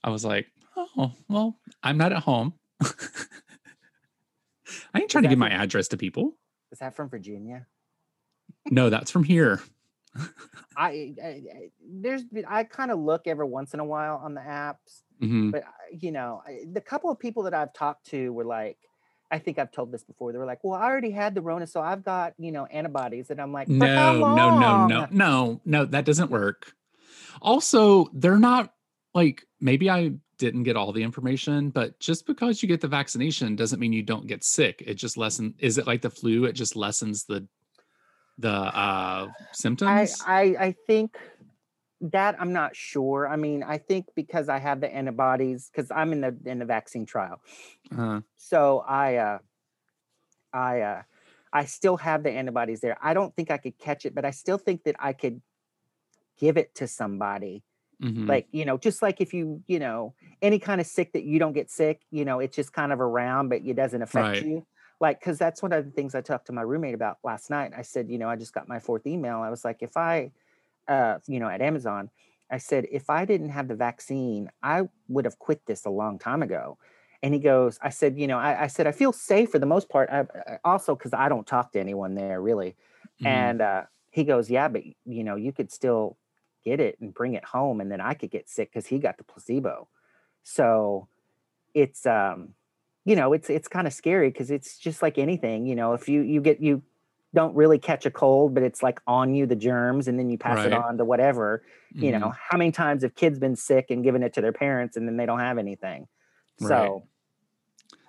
I 0.03 0.11
was 0.11 0.25
like, 0.25 0.49
oh, 0.77 1.13
well, 1.29 1.57
I'm 1.81 1.97
not 1.97 2.13
at 2.13 2.25
home. 2.25 2.55
I 2.83 2.91
ain't 4.97 5.09
trying 5.09 5.23
to 5.23 5.29
give 5.29 5.39
my 5.39 5.49
address 5.51 5.87
to 5.89 5.97
people. 5.97 6.33
Is 6.73 6.79
that 6.79 6.95
from 6.95 7.09
Virginia? 7.09 7.67
No, 8.71 8.91
that's 8.91 9.11
from 9.11 9.25
here. 9.25 9.61
I, 10.77 11.15
I, 11.23 11.27
I 11.27 11.71
there's 11.83 12.25
been- 12.25 12.45
I 12.49 12.65
kind 12.65 12.91
of 12.91 12.99
look 12.99 13.27
every 13.27 13.47
once 13.47 13.75
in 13.75 13.81
a 13.81 13.85
while 13.85 14.21
on 14.23 14.35
the 14.35 14.41
apps, 14.41 15.03
Mhm. 15.23 15.53
but 15.53 15.65
you 16.01 16.11
know, 16.13 16.43
I, 16.47 16.65
the 16.71 16.81
couple 16.81 17.11
of 17.11 17.19
people 17.19 17.45
that 17.45 17.55
I've 17.55 17.73
talked 17.73 18.07
to 18.07 18.33
were 18.33 18.45
like, 18.45 18.79
I 19.31 19.39
think 19.39 19.59
I've 19.61 19.71
told 19.71 19.93
this 19.93 20.03
before. 20.03 20.33
They 20.33 20.39
were 20.39 20.47
like, 20.47 20.65
"Well, 20.65 20.75
I 20.81 20.85
already 20.87 21.13
had 21.13 21.37
the 21.37 21.41
Rona, 21.43 21.67
so 21.69 21.81
I've 21.81 22.03
got 22.05 22.35
you 22.39 22.51
know 22.51 22.67
antibodies," 22.67 23.31
and 23.31 23.41
I'm 23.41 23.53
like, 23.53 23.69
"For 23.69 23.73
No, 23.75 24.19
no, 24.35 24.59
no, 24.59 24.87
no, 24.89 25.07
no, 25.13 25.61
no, 25.65 25.85
that 25.85 26.05
doesn't 26.05 26.31
work. 26.33 26.73
Also, 27.41 28.09
they're 28.13 28.39
not 28.39 28.75
like 29.15 29.47
maybe 29.61 29.89
I 29.89 30.15
didn't 30.41 30.65
get 30.65 30.75
all 30.75 30.91
the 30.91 31.03
information, 31.03 31.69
but 31.69 32.01
just 32.01 32.27
because 32.27 32.63
you 32.63 32.69
get 32.69 32.81
the 32.81 32.89
vaccination 32.89 33.55
doesn't 33.55 33.79
mean 33.79 33.93
you 33.93 34.03
don't 34.03 34.27
get 34.27 34.43
sick. 34.43 34.83
It 34.85 34.95
just 34.95 35.17
lessen 35.17 35.55
is 35.59 35.79
it 35.79 35.87
like 35.87 36.01
the 36.01 36.11
flu? 36.11 36.47
It 36.47 36.55
just 36.55 36.75
lessens 36.75 37.25
the 37.25 37.47
the 38.39 38.49
uh 38.49 39.29
symptoms? 39.53 40.23
I 40.27 40.43
I 40.59 40.75
think 40.87 41.17
that 42.01 42.37
I'm 42.41 42.55
not 42.55 42.75
sure. 42.75 43.29
I 43.29 43.37
mean, 43.37 43.63
I 43.63 43.77
think 43.77 44.07
because 44.17 44.49
I 44.49 44.59
have 44.59 44.81
the 44.81 44.93
antibodies, 44.93 45.71
because 45.71 45.91
I'm 45.91 46.13
in 46.13 46.23
the 46.23 46.35
in 46.47 46.59
the 46.59 46.65
vaccine 46.65 47.05
trial, 47.05 47.41
uh, 47.97 48.23
so 48.37 48.83
I 48.89 49.17
uh 49.17 49.39
I 50.55 50.81
uh 50.81 51.03
I 51.53 51.67
still 51.67 51.99
have 51.99 52.23
the 52.23 52.31
antibodies 52.31 52.81
there. 52.81 52.97
I 53.03 53.13
don't 53.13 53.37
think 53.37 53.51
I 53.51 53.59
could 53.59 53.79
catch 53.79 54.07
it, 54.07 54.15
but 54.15 54.25
I 54.25 54.31
still 54.31 54.59
think 54.59 54.85
that 54.85 54.97
I 54.99 55.13
could 55.13 55.43
give 56.39 56.57
it 56.57 56.75
to 56.77 56.89
somebody. 56.89 57.63
Mhm. 58.01 58.31
Like, 58.31 58.49
you 58.53 58.65
know, 58.65 58.79
just 58.79 59.03
like 59.03 59.21
if 59.21 59.35
you, 59.35 59.63
you 59.67 59.79
know, 59.79 60.15
any 60.43 60.59
kind 60.59 60.81
of 60.81 60.87
sick 60.87 61.13
that 61.13 61.25
you 61.25 61.39
don't 61.39 61.53
get 61.53 61.71
sick, 61.71 62.03
you 62.11 62.25
know, 62.25 62.39
it's 62.41 62.55
just 62.57 62.73
kind 62.73 62.93
of 62.93 63.01
around, 63.01 63.49
but 63.49 63.63
it 63.65 63.75
doesn't 63.75 64.03
affect 64.03 64.31
Right. 64.33 64.41
you. 64.41 64.67
Like, 65.01 65.19
because 65.21 65.39
that's 65.39 65.63
one 65.63 65.73
of 65.73 65.85
the 65.85 65.91
things 65.91 66.15
I 66.15 66.21
talked 66.21 66.47
to 66.47 66.53
my 66.53 66.63
roommate 66.63 66.95
about 66.95 67.19
last 67.25 67.51
night. 67.51 67.73
I 67.77 67.83
said, 67.83 68.11
you 68.11 68.19
know, 68.19 68.29
I 68.29 68.37
just 68.37 68.53
got 68.53 68.69
my 68.69 68.79
fourth 68.79 69.07
email. 69.07 69.39
I 69.41 69.51
was 69.51 69.65
like, 69.65 69.79
if 69.83 69.97
I, 69.97 70.33
uh, 70.89 71.19
you 71.27 71.41
know, 71.41 71.49
at 71.49 71.61
Amazon, 71.63 72.11
I 72.51 72.59
said, 72.59 72.87
if 72.91 73.11
I 73.11 73.25
didn't 73.25 73.51
have 73.51 73.69
the 73.69 73.75
vaccine, 73.77 74.51
I 74.63 74.89
would 75.09 75.25
have 75.25 75.39
quit 75.39 75.67
this 75.67 75.85
a 75.85 75.91
long 75.91 76.19
time 76.19 76.43
ago. 76.43 76.79
And 77.23 77.35
he 77.35 77.41
goes, 77.41 77.79
I 77.83 77.91
said, 77.91 78.19
you 78.19 78.27
know, 78.27 78.39
I, 78.39 78.65
I 78.65 78.67
said, 78.67 78.87
I 78.87 78.93
feel 78.93 79.13
safe 79.13 79.51
for 79.51 79.59
the 79.59 79.67
most 79.67 79.89
part. 79.89 80.11
I, 80.11 80.21
I- 80.47 80.59
also, 80.65 80.97
because 80.97 81.13
I 81.15 81.29
don't 81.29 81.47
talk 81.47 81.73
to 81.73 81.81
anyone 81.81 82.15
there 82.15 82.41
really. 82.41 82.77
Mhm. 83.21 83.55
And 83.55 83.61
uh, 83.61 83.85
he 84.11 84.25
goes, 84.25 84.51
yeah, 84.51 84.69
but 84.69 84.83
you 85.05 85.25
know, 85.25 85.37
you 85.37 85.53
could 85.53 85.71
still 85.71 86.19
get 86.65 86.81
it 86.81 86.99
and 87.01 87.13
bring 87.15 87.35
it 87.35 87.45
home, 87.45 87.81
and 87.81 87.91
then 87.91 88.01
I 88.01 88.15
could 88.15 88.31
get 88.31 88.49
sick 88.49 88.71
because 88.71 88.87
he 88.87 88.99
got 88.99 89.19
the 89.19 89.25
placebo. 89.25 89.89
So 90.43 91.09
it's 91.75 92.07
um, 92.07 92.55
you 93.05 93.17
know, 93.17 93.33
it's 93.33 93.51
it's 93.51 93.69
kind 93.69 93.87
of 93.87 93.93
scary 93.93 94.31
because 94.31 94.51
it's 94.51 94.79
just 94.79 95.03
like 95.03 95.19
anything, 95.19 95.67
you 95.67 95.75
know, 95.75 95.93
if 95.95 96.09
you 96.09 96.23
you 96.23 96.41
get 96.41 96.61
you 96.61 96.83
don't 97.33 97.55
really 97.55 97.79
catch 97.79 98.07
a 98.07 98.11
cold, 98.11 98.55
but 98.55 98.63
it's 98.65 98.83
like 98.83 99.01
on 99.07 99.35
you 99.35 99.47
the 99.47 99.55
germs, 99.57 100.09
and 100.09 100.19
then 100.19 100.31
you 100.31 100.37
pass 100.39 100.67
it 100.67 100.73
on 100.73 100.99
to 100.99 101.05
whatever. 101.05 101.63
You 101.95 102.13
Mhm. 102.13 102.21
know, 102.21 102.33
how 102.51 102.57
many 102.59 102.73
times 102.73 103.03
have 103.03 103.15
kids 103.15 103.39
been 103.39 103.55
sick 103.57 103.91
and 103.91 104.03
given 104.03 104.23
it 104.23 104.33
to 104.35 104.41
their 104.41 104.53
parents, 104.53 104.97
and 104.97 105.07
then 105.07 105.17
they 105.17 105.27
don't 105.27 105.41
have 105.41 105.59
anything? 105.59 106.09
So. 106.59 107.05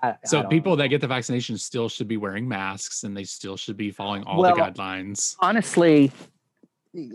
I- 0.03 0.09
I 0.09 0.17
So 0.25 0.41
don't 0.41 0.49
people 0.49 0.71
know. 0.71 0.77
that 0.77 0.87
get 0.87 0.99
the 1.01 1.07
vaccination 1.07 1.57
still 1.59 1.87
should 1.87 2.07
be 2.07 2.17
wearing 2.17 2.47
masks 2.47 3.03
and 3.03 3.15
they 3.15 3.23
still 3.23 3.55
should 3.55 3.77
be 3.77 3.91
following 3.91 4.23
all 4.23 4.39
Well, 4.41 4.55
the 4.55 4.59
guidelines. 4.61 5.35
honestly 5.39 6.11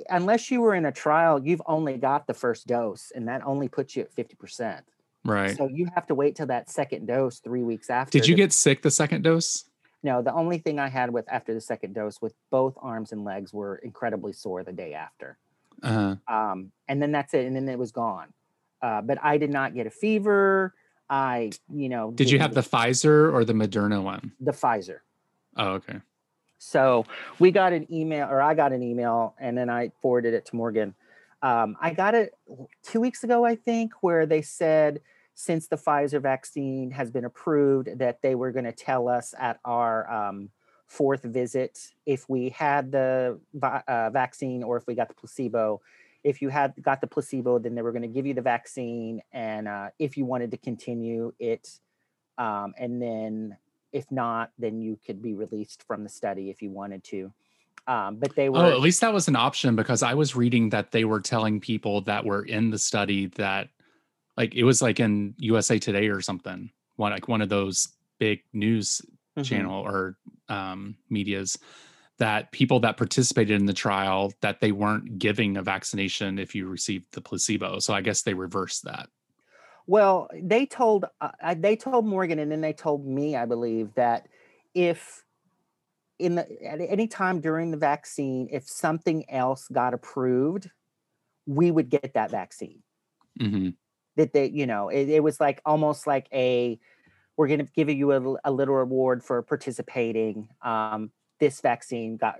unless 0.09 0.51
you 0.51 0.61
were 0.61 0.75
in 0.75 0.87
a 0.87 0.93
trial 0.93 1.43
you've 1.45 1.63
only 1.67 1.97
got 1.97 2.27
the 2.27 2.35
first 2.35 2.67
dose 2.67 3.13
and 3.15 3.29
that 3.29 3.45
only 3.45 3.69
puts 3.69 3.97
you 3.97 4.03
at 4.03 4.15
50% 4.15 4.81
Right. 5.25 5.57
so 5.57 5.67
you 5.67 5.89
have 5.95 6.07
to 6.07 6.15
wait 6.15 6.37
till 6.37 6.47
that 6.47 6.71
second 6.71 7.07
dose 7.07 7.41
three 7.41 7.63
weeks 7.65 7.91
after 7.91 8.17
Did 8.19 8.29
you 8.29 8.37
get 8.37 8.53
sick 8.53 8.83
the 8.83 8.91
second 8.91 9.23
dose? 9.23 9.65
no 10.03 10.23
the 10.23 10.33
only 10.33 10.59
thing 10.59 10.79
i 10.79 10.89
had 10.89 11.11
with 11.11 11.31
after 11.31 11.53
the 11.53 11.61
second 11.61 11.95
dose 11.95 12.21
with 12.23 12.35
both 12.51 12.75
arms 12.81 13.13
and 13.13 13.25
legs 13.25 13.53
were 13.53 13.77
incredibly 13.77 14.33
sore 14.33 14.63
the 14.63 14.73
day 14.73 14.95
after 14.95 15.37
Uh-huh. 15.83 16.17
um, 16.33 16.71
and 16.89 17.03
then 17.03 17.13
that's 17.13 17.35
it 17.35 17.45
and 17.47 17.55
then 17.57 17.69
it 17.69 17.79
was 17.79 17.93
gone 17.93 18.29
uh, 18.83 19.03
but 19.03 19.19
i 19.23 19.37
did 19.37 19.51
not 19.51 19.75
get 19.75 19.87
a 19.87 19.91
fever 19.91 20.75
i 21.11 21.51
you 21.73 21.89
know 21.89 22.13
did 22.13 22.31
you 22.31 22.39
have 22.39 22.55
the 22.55 22.61
Pfizer 22.63 23.33
or 23.33 23.45
the 23.45 23.53
Moderna 23.53 24.03
one? 24.03 24.33
the 24.41 24.53
pfizer 24.53 24.99
Oh, 25.59 25.69
okay. 25.75 25.97
So 26.59 27.05
we 27.39 27.51
got 27.51 27.73
an 27.73 27.87
email, 27.93 28.29
or 28.29 28.41
I 28.41 28.55
got 28.55 28.73
an 28.73 28.83
email, 28.83 29.35
and 29.39 29.57
then 29.57 29.69
I 29.69 29.91
forwarded 30.01 30.35
it 30.35 30.47
to 30.47 30.57
Morgan. 30.57 30.95
Um, 31.43 31.77
I 31.81 31.93
got 31.93 32.15
it 32.15 32.35
two 32.83 33.01
weeks 33.01 33.23
ago, 33.25 33.45
I 33.45 33.57
think, 33.57 33.93
where 34.01 34.27
they 34.27 34.43
said 34.43 35.01
since 35.35 35.69
the 35.69 35.77
Pfizer 35.77 36.21
vaccine 36.21 36.91
has 36.93 37.11
been 37.11 37.27
approved, 37.27 37.99
that 37.99 38.23
they 38.23 38.35
were 38.35 38.53
going 38.53 38.65
to 38.65 38.73
tell 38.73 39.07
us 39.07 39.35
at 39.39 39.61
our 39.65 40.11
um, 40.11 40.49
fourth 40.87 41.23
visit 41.23 41.93
if 42.07 42.29
we 42.29 42.49
had 42.49 42.91
the 42.91 43.39
uh, 43.63 44.11
vaccine 44.11 44.63
or 44.63 44.79
if 44.79 44.87
we 44.87 44.95
got 44.95 45.09
the 45.09 45.15
placebo. 45.15 45.83
If 46.25 46.41
you 46.41 46.49
had 46.49 46.73
got 46.83 47.01
the 47.03 47.07
placebo, 47.07 47.59
then 47.59 47.75
they 47.75 47.83
were 47.83 47.93
going 47.93 48.03
to 48.03 48.09
give 48.09 48.27
you 48.27 48.35
the 48.35 48.43
vaccine, 48.43 49.21
and 49.31 49.69
uh, 49.69 49.91
if 49.99 50.17
you 50.17 50.25
wanted 50.25 50.51
to 50.53 50.57
continue 50.57 51.33
it, 51.39 51.69
um, 52.39 52.75
and 52.79 53.01
then 53.01 53.57
if 53.93 54.11
not, 54.11 54.51
then 54.59 54.81
you 54.81 54.99
could 55.07 55.23
be 55.23 55.35
released 55.35 55.83
from 55.87 56.03
the 56.03 56.09
study 56.09 56.51
if 56.51 56.63
you 56.63 56.71
wanted 56.71 57.05
to. 57.05 57.33
Um, 57.87 58.17
but 58.17 58.35
they 58.35 58.49
were 58.49 58.65
Oh, 58.65 58.73
at 58.73 58.81
least 58.81 59.01
that 59.01 59.13
was 59.13 59.29
an 59.29 59.37
option 59.37 59.77
because 59.77 60.03
I 60.03 60.15
was 60.15 60.35
reading 60.35 60.71
that 60.71 60.91
they 60.91 61.05
were 61.05 61.21
telling 61.21 61.61
people 61.61 62.01
that 62.03 62.25
were 62.25 62.43
in 62.43 62.71
the 62.71 62.79
study 62.79 63.27
that, 63.37 63.69
like, 64.37 64.55
it 64.55 64.65
was 64.65 64.83
like 64.83 64.99
in 65.01 65.35
USA 65.39 65.79
Today 65.79 66.09
or 66.09 66.21
something, 66.21 66.71
one 66.97 67.13
like 67.13 67.29
one 67.29 67.43
of 67.43 67.49
those 67.49 67.89
big 68.19 68.43
news 68.53 69.03
Mhm. 69.37 69.45
channel 69.45 69.83
or 69.83 70.17
um, 70.49 70.97
medias 71.11 71.59
that 72.19 72.51
people 72.51 72.81
that 72.81 72.97
participated 72.97 73.61
in 73.61 73.67
the 73.67 73.75
trial 73.75 74.33
that 74.41 74.61
they 74.61 74.73
weren't 74.73 75.19
giving 75.19 75.57
a 75.57 75.63
vaccination 75.63 76.39
if 76.39 76.55
you 76.55 76.67
received 76.67 77.05
the 77.13 77.21
placebo. 77.21 77.79
So 77.79 77.93
I 77.93 78.01
guess 78.01 78.23
they 78.23 78.35
reversed 78.35 78.85
that. 78.85 79.09
Well, 79.87 80.29
they 80.35 80.67
told 80.67 81.05
uh, 81.21 81.55
they 81.57 81.77
told 81.77 82.07
Morgan, 82.07 82.39
and 82.39 82.51
then 82.51 82.61
they 82.61 82.73
told 82.73 83.07
me, 83.07 83.37
I 83.37 83.47
believe, 83.47 83.95
that 83.95 84.27
if 84.75 85.25
in 86.19 86.35
the 86.35 86.65
at 86.65 86.81
any 86.81 87.07
time 87.07 87.41
during 87.41 87.71
the 87.71 87.77
vaccine, 87.77 88.49
if 88.51 88.69
something 88.69 89.29
else 89.31 89.69
got 89.69 89.95
approved, 89.95 90.71
we 91.47 91.71
would 91.71 91.89
get 91.89 92.15
that 92.15 92.31
vaccine. 92.31 92.83
hmm 93.39 93.71
That 94.17 94.33
they, 94.33 94.47
you 94.47 94.67
know, 94.67 94.89
it, 94.89 95.09
it 95.09 95.23
was 95.23 95.41
like 95.41 95.61
almost 95.65 96.07
like 96.07 96.27
a 96.33 96.79
we're 97.37 97.49
going 97.49 97.65
to 97.65 97.73
give 97.73 97.91
you 97.91 98.13
a, 98.13 98.37
a, 98.45 98.51
little 98.51 98.75
reward 98.75 99.23
for 99.23 99.43
participating. 99.43 100.49
Um, 100.63 101.11
this 101.39 101.61
vaccine 101.61 102.17
got, 102.17 102.37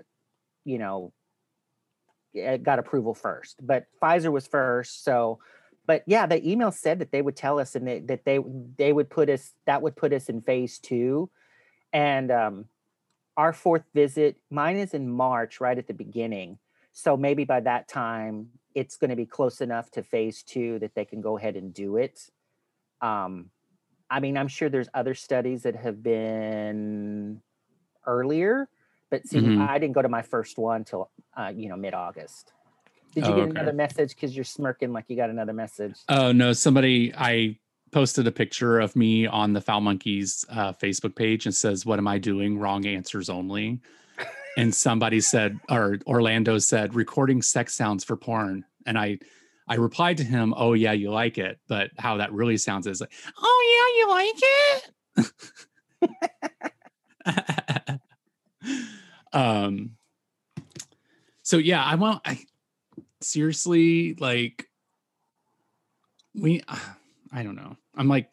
you 0.65 0.79
know, 0.79 1.13
it 2.33 2.63
got 2.63 2.79
approval 2.79 3.13
first, 3.13 3.57
but 3.61 3.85
Pfizer 4.01 4.31
was 4.31 4.47
first. 4.47 5.03
So, 5.03 5.39
but 5.87 6.03
yeah, 6.05 6.27
the 6.27 6.47
email 6.47 6.71
said 6.71 6.99
that 6.99 7.11
they 7.11 7.21
would 7.23 7.35
tell 7.35 7.59
us 7.59 7.75
and 7.75 7.87
they, 7.87 7.99
that 8.01 8.25
they 8.25 8.39
they 8.77 8.93
would 8.93 9.09
put 9.09 9.29
us 9.29 9.53
that 9.65 9.81
would 9.81 9.95
put 9.95 10.13
us 10.13 10.29
in 10.29 10.41
phase 10.41 10.77
two, 10.79 11.29
and 11.93 12.29
um, 12.31 12.65
our 13.37 13.53
fourth 13.53 13.85
visit, 13.93 14.37
mine 14.51 14.77
is 14.77 14.93
in 14.93 15.09
March, 15.09 15.59
right 15.61 15.77
at 15.77 15.87
the 15.87 15.93
beginning. 15.93 16.59
So 16.93 17.15
maybe 17.17 17.45
by 17.45 17.61
that 17.61 17.87
time, 17.87 18.49
it's 18.75 18.97
going 18.97 19.11
to 19.11 19.15
be 19.15 19.25
close 19.25 19.61
enough 19.61 19.89
to 19.91 20.03
phase 20.03 20.43
two 20.43 20.79
that 20.79 20.93
they 20.95 21.05
can 21.05 21.21
go 21.21 21.37
ahead 21.37 21.55
and 21.55 21.73
do 21.73 21.97
it. 21.97 22.19
Um, 23.01 23.51
I 24.09 24.19
mean, 24.19 24.37
I'm 24.37 24.47
sure 24.47 24.69
there's 24.69 24.89
other 24.93 25.13
studies 25.13 25.63
that 25.63 25.75
have 25.75 26.01
been 26.03 27.41
earlier, 28.05 28.69
but 29.09 29.27
see, 29.27 29.39
Mhm. 29.39 29.57
I 29.59 29.77
didn't 29.79 29.93
go 29.93 30.01
to 30.01 30.09
my 30.09 30.21
first 30.23 30.57
one 30.57 30.83
till 30.83 31.11
uh, 31.35 31.53
you 31.55 31.69
know 31.69 31.77
mid 31.77 31.93
August. 31.93 32.53
Did 33.13 33.25
you 33.25 33.33
Oh, 33.33 33.35
get 33.35 33.41
okay. 33.49 33.51
another 33.51 33.73
message? 33.73 34.09
Because 34.15 34.35
you're 34.35 34.45
smirking 34.45 34.93
like 34.93 35.05
you 35.07 35.15
got 35.15 35.29
another 35.29 35.53
message. 35.53 35.95
Oh 36.09 36.31
no! 36.31 36.53
Somebody 36.53 37.13
I 37.15 37.57
posted 37.91 38.27
a 38.27 38.31
picture 38.31 38.79
of 38.79 38.95
me 38.95 39.25
on 39.25 39.53
the 39.53 39.61
Foul 39.61 39.81
Monkeys 39.81 40.45
uh, 40.49 40.73
Facebook 40.73 41.15
page 41.15 41.45
and 41.45 41.55
says, 41.55 41.85
"What 41.85 41.99
am 41.99 42.07
I 42.07 42.17
doing? 42.19 42.57
Wrong 42.59 42.85
answers 42.85 43.29
only." 43.29 43.79
and 44.57 44.73
somebody 44.73 45.21
said, 45.21 45.59
or 45.69 45.97
Orlando 46.07 46.57
said, 46.57 46.95
"Recording 46.95 47.41
sex 47.41 47.75
sounds 47.75 48.03
for 48.03 48.15
porn," 48.15 48.65
and 48.85 48.97
I. 48.97 49.19
I 49.69 49.75
replied 49.75 50.15
to 50.19 50.23
him, 50.23 50.53
"Oh 50.55 50.71
yeah, 50.71 50.93
you 50.93 51.11
like 51.11 51.37
it," 51.37 51.59
but 51.67 51.91
how 51.97 52.15
that 52.17 52.31
really 52.31 52.55
sounds 52.55 52.87
is 52.87 53.01
like, 53.01 53.11
"Oh 53.37 53.63
yeah, 53.73 53.97
you 53.97 54.09
like 54.09 54.39
it." 57.87 57.99
um 59.33 59.91
so 61.41 61.57
yeah 61.57 61.83
i 61.83 61.95
want 61.95 62.21
i 62.25 62.39
seriously 63.27 64.13
like 64.15 64.65
we 66.35 66.61
i 67.31 67.43
don't 67.43 67.55
know. 67.55 67.75
I'm 67.95 68.07
like 68.07 68.29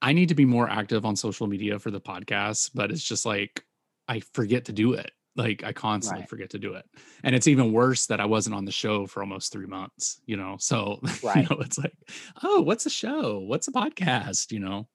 i 0.00 0.12
need 0.12 0.28
to 0.28 0.34
be 0.34 0.44
more 0.44 0.68
active 0.70 1.04
on 1.04 1.16
social 1.16 1.46
media 1.46 1.78
for 1.78 1.90
the 1.90 2.00
podcast 2.00 2.70
but 2.74 2.90
it's 2.90 3.02
just 3.02 3.26
like 3.26 3.64
i 4.06 4.20
forget 4.32 4.66
to 4.66 4.72
do 4.72 4.92
it. 4.94 5.10
Like 5.36 5.62
i 5.64 5.72
constantly 5.72 6.22
Right. 6.22 6.28
forget 6.28 6.50
to 6.50 6.58
do 6.58 6.74
it. 6.74 6.84
And 7.24 7.34
it's 7.34 7.46
even 7.48 7.72
worse 7.72 8.06
that 8.06 8.20
i 8.20 8.24
wasn't 8.26 8.54
on 8.56 8.64
the 8.64 8.72
show 8.72 9.06
for 9.06 9.20
almost 9.22 9.52
three 9.52 9.66
months 9.66 10.20
you 10.26 10.36
know? 10.36 10.56
So 10.58 11.00
you 11.22 11.42
know 11.42 11.58
it's 11.60 11.78
like 11.78 11.94
oh 12.42 12.60
what's 12.62 12.86
a 12.86 12.90
show? 12.90 13.38
What's 13.40 13.68
a 13.68 13.72
podcast? 13.72 14.52
You 14.52 14.60
know? 14.60 14.88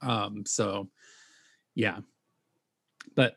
Um 0.00 0.44
so 0.46 0.88
yeah. 1.74 2.00
But 3.16 3.36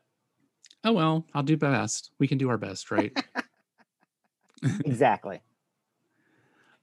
oh 0.83 0.91
well 0.93 1.25
i'll 1.33 1.43
do 1.43 1.57
my 1.61 1.71
best. 1.71 2.11
We 2.19 2.27
can 2.27 2.37
do 2.37 2.49
our 2.49 2.57
best 2.57 2.91
right 2.91 3.11
exactly. 4.85 5.41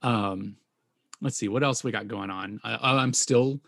um 0.03 0.57
let's 1.21 1.37
see 1.37 1.49
what 1.49 1.63
else 1.63 1.85
we 1.85 1.91
got 1.93 2.09
going 2.09 2.31
on 2.31 2.61
I, 2.65 2.97
i'm 2.99 3.13
still 3.13 3.61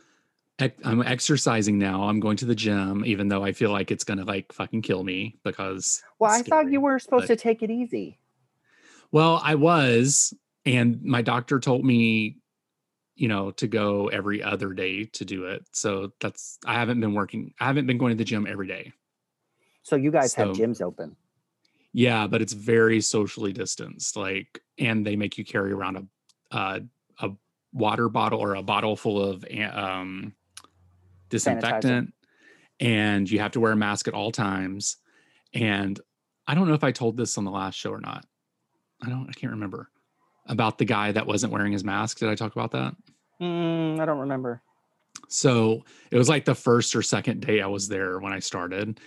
i'm 0.85 1.03
exercising 1.03 1.79
now 1.79 2.05
i'm 2.09 2.21
going 2.21 2.37
to 2.39 2.45
the 2.47 2.55
gym 2.55 3.05
even 3.07 3.29
though 3.29 3.45
i 3.45 3.53
feel 3.53 3.71
like 3.71 3.91
it's 3.91 4.05
gonna 4.05 4.25
like 4.25 4.53
fucking 4.53 4.83
kill 4.83 5.03
me 5.05 5.37
because 5.45 6.03
Well, 6.19 6.31
I 6.33 6.41
it's 6.41 6.49
thought 6.49 6.71
you 6.71 6.81
were 6.81 6.99
supposed 6.99 7.29
but- 7.29 7.37
to 7.39 7.43
take 7.43 7.63
it 7.63 7.71
easy. 7.71 8.19
well 9.13 9.41
i 9.45 9.55
was 9.55 10.35
and 10.67 11.03
my 11.03 11.23
doctor 11.23 11.61
told 11.61 11.85
me 11.85 12.39
you 13.17 13.29
know 13.29 13.53
to 13.53 13.67
go 13.69 14.09
every 14.09 14.43
other 14.43 14.73
day 14.73 15.05
to 15.05 15.25
do 15.25 15.45
it 15.45 15.65
so 15.73 16.11
that's 16.21 16.59
i 16.67 16.75
haven't 16.75 17.01
been 17.01 17.15
working 17.15 17.53
i 17.61 17.65
haven't 17.67 17.87
been 17.87 17.99
going 17.99 18.11
to 18.11 18.17
the 18.19 18.25
gym 18.25 18.47
every 18.47 18.67
day 18.67 18.93
So 19.85 19.95
you 19.97 20.11
guys 20.11 20.35
have 20.35 20.49
gyms 20.57 20.81
open. 20.83 21.15
Yeah, 21.95 22.27
but 22.27 22.43
it's 22.43 22.53
very 22.53 23.01
socially 23.01 23.53
distanced. 23.53 24.17
Like, 24.17 24.61
and 24.79 25.07
they 25.07 25.15
make 25.15 25.39
you 25.39 25.45
carry 25.45 25.73
around 25.73 25.97
a 25.97 26.57
uh, 26.57 26.81
a 27.21 27.31
water 27.73 28.09
bottle 28.09 28.41
or 28.41 28.57
a 28.57 28.63
bottle 28.63 28.97
full 28.97 29.23
of 29.23 29.45
um, 29.73 30.35
disinfectant, 31.31 32.13
and 32.81 33.31
you 33.31 33.39
have 33.39 33.53
to 33.53 33.61
wear 33.61 33.73
a 33.73 33.77
mask 33.77 34.09
at 34.09 34.15
all 34.15 34.33
times. 34.33 34.97
And 35.55 35.99
I 36.49 36.57
don't 36.57 36.67
know 36.67 36.75
if 36.75 36.83
I 36.85 36.91
told 36.91 37.17
this 37.17 37.39
on 37.39 37.45
the 37.45 37.53
last 37.53 37.77
show 37.77 37.91
or 37.91 38.01
not. 38.01 38.27
I 39.01 39.09
don't. 39.09 39.29
I 39.29 39.33
can't 39.33 39.53
remember 39.53 39.89
about 40.47 40.79
the 40.79 40.85
guy 40.85 41.13
that 41.13 41.29
wasn't 41.29 41.53
wearing 41.53 41.73
his 41.73 41.85
mask. 41.85 42.19
Did 42.19 42.29
I 42.29 42.35
talk 42.35 42.57
about 42.57 42.73
that? 42.73 42.97
Mm, 43.41 44.01
I 44.01 44.05
don't 44.05 44.19
remember. 44.19 44.63
So 45.29 45.85
it 46.11 46.19
was 46.19 46.29
like 46.29 46.45
the 46.45 46.57
first 46.57 46.95
or 46.97 47.03
second 47.03 47.47
day 47.47 47.61
I 47.61 47.67
was 47.67 47.89
there 47.89 48.19
when 48.19 48.33
I 48.33 48.41
started, 48.41 48.99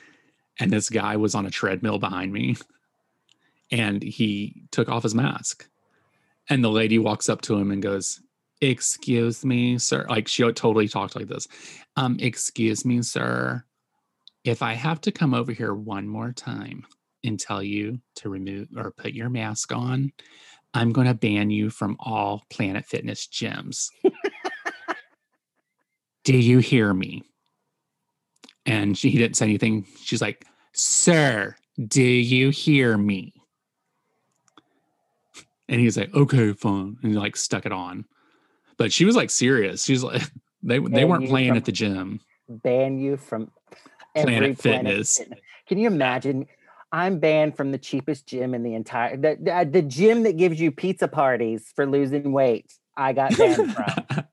and 0.57 0.71
this 0.71 0.89
guy 0.89 1.17
was 1.17 1.35
on 1.35 1.45
a 1.45 1.51
treadmill 1.51 1.99
behind 1.99 2.31
me, 2.31 2.55
and 3.71 4.01
he 4.01 4.63
took 4.71 4.89
off 4.89 5.03
his 5.03 5.15
mask, 5.15 5.67
and 6.49 6.63
the 6.63 6.69
lady 6.69 6.99
walks 6.99 7.29
up 7.29 7.41
to 7.41 7.55
him 7.55 7.71
and 7.71 7.81
goes, 7.81 8.21
"Excuse 8.61 9.43
me, 9.45 9.77
sir." 9.77 10.05
Like 10.09 10.27
she 10.27 10.43
totally 10.43 10.87
talked 10.87 11.15
like 11.15 11.27
this. 11.27 11.47
Um, 11.95 12.17
excuse 12.19 12.85
me, 12.85 13.01
sir. 13.01 13.63
If 14.43 14.61
I 14.61 14.73
have 14.73 15.01
to 15.01 15.11
come 15.11 15.33
over 15.33 15.51
here 15.51 15.73
one 15.73 16.07
more 16.07 16.31
time 16.31 16.85
and 17.23 17.39
tell 17.39 17.61
you 17.61 17.99
to 18.15 18.29
remove 18.29 18.69
or 18.77 18.91
put 18.91 19.13
your 19.13 19.29
mask 19.29 19.73
on, 19.73 20.13
I'm 20.73 20.91
going 20.93 21.07
to 21.07 21.13
ban 21.13 21.49
you 21.49 21.69
from 21.69 21.97
all 21.99 22.45
Planet 22.49 22.85
Fitness 22.85 23.27
gyms. 23.27 23.89
Do 26.23 26.37
you 26.37 26.59
hear 26.59 26.93
me? 26.93 27.23
And 28.65 28.97
she 28.97 29.09
he 29.09 29.17
didn't 29.17 29.37
say 29.37 29.45
anything. 29.45 29.85
She's 30.03 30.21
like, 30.21 30.45
Sir, 30.73 31.55
do 31.87 32.03
you 32.03 32.49
hear 32.49 32.97
me? 32.97 33.33
And 35.69 35.79
he's 35.81 35.97
like, 35.97 36.13
Okay, 36.13 36.53
fine. 36.53 36.97
And 37.01 37.11
he 37.11 37.17
like 37.17 37.35
stuck 37.35 37.65
it 37.65 37.71
on. 37.71 38.05
But 38.77 38.93
she 38.93 39.05
was 39.05 39.15
like 39.15 39.29
serious. 39.29 39.83
She's 39.83 40.03
like, 40.03 40.21
they 40.63 40.79
they 40.79 41.05
weren't 41.05 41.27
playing 41.27 41.49
from- 41.49 41.57
at 41.57 41.65
the 41.65 41.71
gym. 41.71 42.19
Ban 42.49 42.97
you 42.97 43.17
from 43.17 43.51
every 44.15 44.55
Planet 44.55 44.57
Fitness. 44.59 45.21
Can 45.67 45.77
you 45.77 45.87
imagine? 45.87 46.47
I'm 46.93 47.19
banned 47.19 47.57
from 47.57 47.71
the 47.71 47.77
cheapest 47.77 48.25
gym 48.25 48.53
in 48.53 48.63
the 48.63 48.73
entire 48.73 49.17
the, 49.17 49.37
the, 49.41 49.69
the 49.69 49.81
gym 49.81 50.23
that 50.23 50.37
gives 50.37 50.59
you 50.61 50.71
pizza 50.71 51.09
parties 51.09 51.69
for 51.75 51.85
losing 51.85 52.31
weight. 52.31 52.71
I 52.95 53.11
got 53.11 53.37
banned 53.37 53.75
from. 53.75 54.23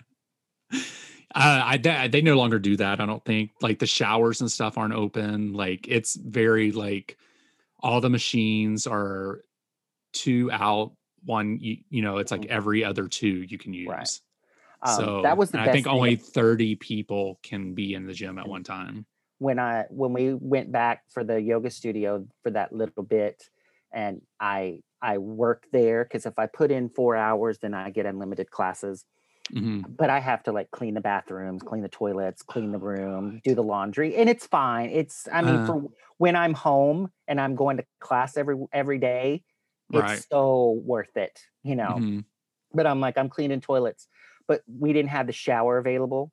Uh, 1.35 1.63
I 1.65 1.77
they, 1.79 2.09
they 2.09 2.21
no 2.23 2.37
longer 2.37 2.61
do 2.61 2.77
that. 2.77 3.01
I 3.01 3.07
don't 3.07 3.25
think 3.25 3.51
like 3.61 3.81
the 3.81 3.87
showers 3.87 4.41
and 4.41 4.51
stuff 4.51 4.79
aren't 4.79 4.95
open. 4.95 5.53
Like 5.53 5.87
it's 5.89 6.15
very 6.15 6.71
like 6.71 7.19
all 7.81 8.01
the 8.01 8.11
machines 8.11 8.87
are 8.87 9.41
two 10.13 10.49
out, 10.53 10.93
one. 11.25 11.59
You, 11.61 11.79
you 11.91 12.03
know, 12.03 12.19
it's 12.19 12.31
like 12.33 12.43
Mhm. 12.43 12.51
every 12.51 12.85
other 12.85 13.09
two 13.09 13.43
you 13.45 13.59
can 13.59 13.73
use. 13.75 13.89
Right. 13.89 14.09
Um, 14.83 14.99
so 15.01 15.23
that 15.23 15.37
was 15.39 15.51
the 15.53 15.59
best 15.59 15.69
I 15.69 15.73
think 15.73 15.87
only 15.87 16.17
thirty 16.17 16.77
people 16.77 17.41
can 17.43 17.75
be 17.75 17.95
in 17.95 18.07
the 18.07 18.15
gym 18.15 18.39
at 18.39 18.49
one 18.49 18.65
time. 18.65 19.07
when 19.39 19.59
I 19.59 19.85
when 19.91 20.13
we 20.13 20.35
went 20.35 20.73
back 20.73 21.05
for 21.11 21.25
the 21.25 21.41
yoga 21.41 21.71
studio 21.71 22.27
for 22.43 22.51
that 22.51 22.73
little 22.73 23.03
bit, 23.03 23.51
and 23.93 24.23
I 24.41 24.81
I 25.03 25.19
work 25.19 25.67
there 25.73 26.05
because 26.05 26.27
if 26.27 26.39
I 26.39 26.47
put 26.47 26.71
in 26.71 26.89
four 26.89 27.17
hours, 27.17 27.59
then 27.59 27.75
I 27.75 27.91
get 27.91 28.07
unlimited 28.07 28.51
classes. 28.51 29.05
Mhm. 29.51 29.85
But 29.89 30.11
I 30.11 30.21
have 30.21 30.43
to 30.45 30.53
like 30.53 30.71
clean 30.71 30.95
the 30.95 31.03
bathrooms, 31.03 31.63
clean 31.63 31.83
the 31.83 31.89
toilets, 31.91 32.43
clean 32.43 32.73
the 32.73 32.79
room, 32.79 33.41
do 33.45 33.55
the 33.55 33.63
laundry, 33.63 34.17
and 34.17 34.29
it's 34.31 34.47
fine. 34.47 34.91
It's 34.91 35.29
I 35.33 35.43
mean 35.43 35.61
Uh. 35.61 35.67
for 35.67 35.85
when 36.19 36.37
I'm 36.37 36.55
home 36.55 37.11
and 37.29 37.41
I'm 37.41 37.55
going 37.57 37.77
to 37.79 37.87
class 38.01 38.37
every 38.37 38.57
every 38.73 38.99
day, 38.99 39.45
it's 39.93 40.13
Right. 40.13 40.25
so 40.31 40.81
worth 40.85 41.17
it, 41.17 41.41
you 41.63 41.77
know. 41.77 42.05
Mhm. 42.05 42.25
But 42.73 42.87
I'm 42.87 43.01
like 43.01 43.19
I'm 43.19 43.29
cleaning 43.31 43.61
toilets, 43.63 44.09
but 44.49 44.63
we 44.69 44.93
didn't 44.93 45.11
have 45.11 45.27
the 45.29 45.33
shower 45.35 45.79
available. 45.79 46.33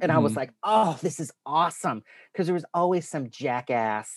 And 0.00 0.12
I 0.12 0.18
was 0.18 0.36
Mhm. 0.36 0.36
like, 0.36 0.52
oh, 0.62 0.98
this 1.02 1.20
is 1.20 1.32
awesome. 1.46 2.04
Because 2.32 2.46
there 2.48 2.54
was 2.54 2.66
always 2.74 3.08
some 3.08 3.30
jackass 3.30 4.14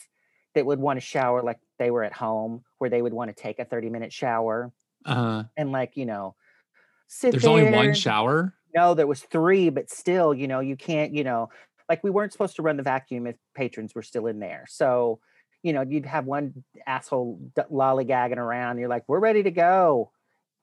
that 0.55 0.65
would 0.65 0.79
want 0.79 0.97
to 0.97 1.01
shower 1.05 1.43
like 1.43 1.59
they 1.79 1.91
were 1.91 2.03
at 2.03 2.13
home, 2.13 2.63
where 2.79 2.89
they 2.89 3.01
would 3.01 3.13
want 3.13 3.29
to 3.35 3.41
take 3.41 3.59
a 3.59 3.65
30 3.65 3.89
minute 3.89 4.13
shower 4.13 4.73
Uh, 5.05 5.43
and, 5.57 5.71
like, 5.71 5.97
you 5.97 6.05
know, 6.05 6.35
sit 7.07 7.41
there's 7.41 7.47
only 7.47 7.63
one 7.63 7.93
shower. 7.93 8.53
No, 8.75 8.93
there 8.93 9.07
was 9.07 9.23
three, 9.23 9.69
but 9.69 9.89
still, 9.89 10.33
you 10.33 10.47
know, 10.47 10.59
you 10.59 10.77
can't, 10.77 11.13
you 11.13 11.23
know, 11.23 11.49
like 11.89 12.03
we 12.03 12.11
weren't 12.11 12.31
supposed 12.31 12.55
to 12.57 12.61
run 12.61 12.77
the 12.77 12.83
vacuum 12.83 13.25
if 13.25 13.35
patrons 13.55 13.95
were 13.95 14.03
still 14.03 14.27
in 14.27 14.39
there. 14.39 14.65
So, 14.69 15.21
you 15.63 15.73
know, 15.73 15.81
you'd 15.81 16.05
have 16.05 16.25
one 16.25 16.63
asshole 16.87 17.39
d- 17.55 17.61
lollygagging 17.71 18.37
around. 18.37 18.77
You're 18.79 18.89
like, 18.89 19.03
we're 19.07 19.19
ready 19.19 19.43
to 19.43 19.51
go, 19.51 20.11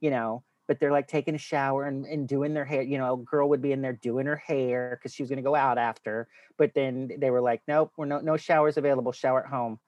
you 0.01 0.11
know, 0.11 0.43
but 0.67 0.81
they're 0.81 0.93
like 0.93 1.07
taking 1.09 1.35
a 1.35 1.39
shower 1.39 1.85
and, 1.85 2.07
and 2.07 2.27
doing 2.27 2.55
their 2.55 2.65
hair. 2.65 2.83
You 2.83 2.99
know, 2.99 3.15
a 3.15 3.17
girl 3.19 3.49
would 3.51 3.63
be 3.63 3.73
in 3.73 3.83
there 3.83 3.93
doing 3.93 4.27
her 4.27 4.37
hair 4.37 4.99
because 4.99 5.15
she 5.15 5.23
was 5.23 5.31
going 5.31 5.37
to 5.37 5.43
go 5.43 5.55
out 5.55 5.79
after. 5.79 6.29
But 6.57 6.73
then 6.75 7.11
they 7.19 7.31
were 7.31 7.41
like, 7.43 7.63
nope, 7.69 7.93
we're 7.97 8.07
no, 8.07 8.21
no 8.21 8.37
showers 8.37 8.77
available. 8.77 9.13
Shower 9.13 9.45
at 9.45 9.51
home. 9.51 9.79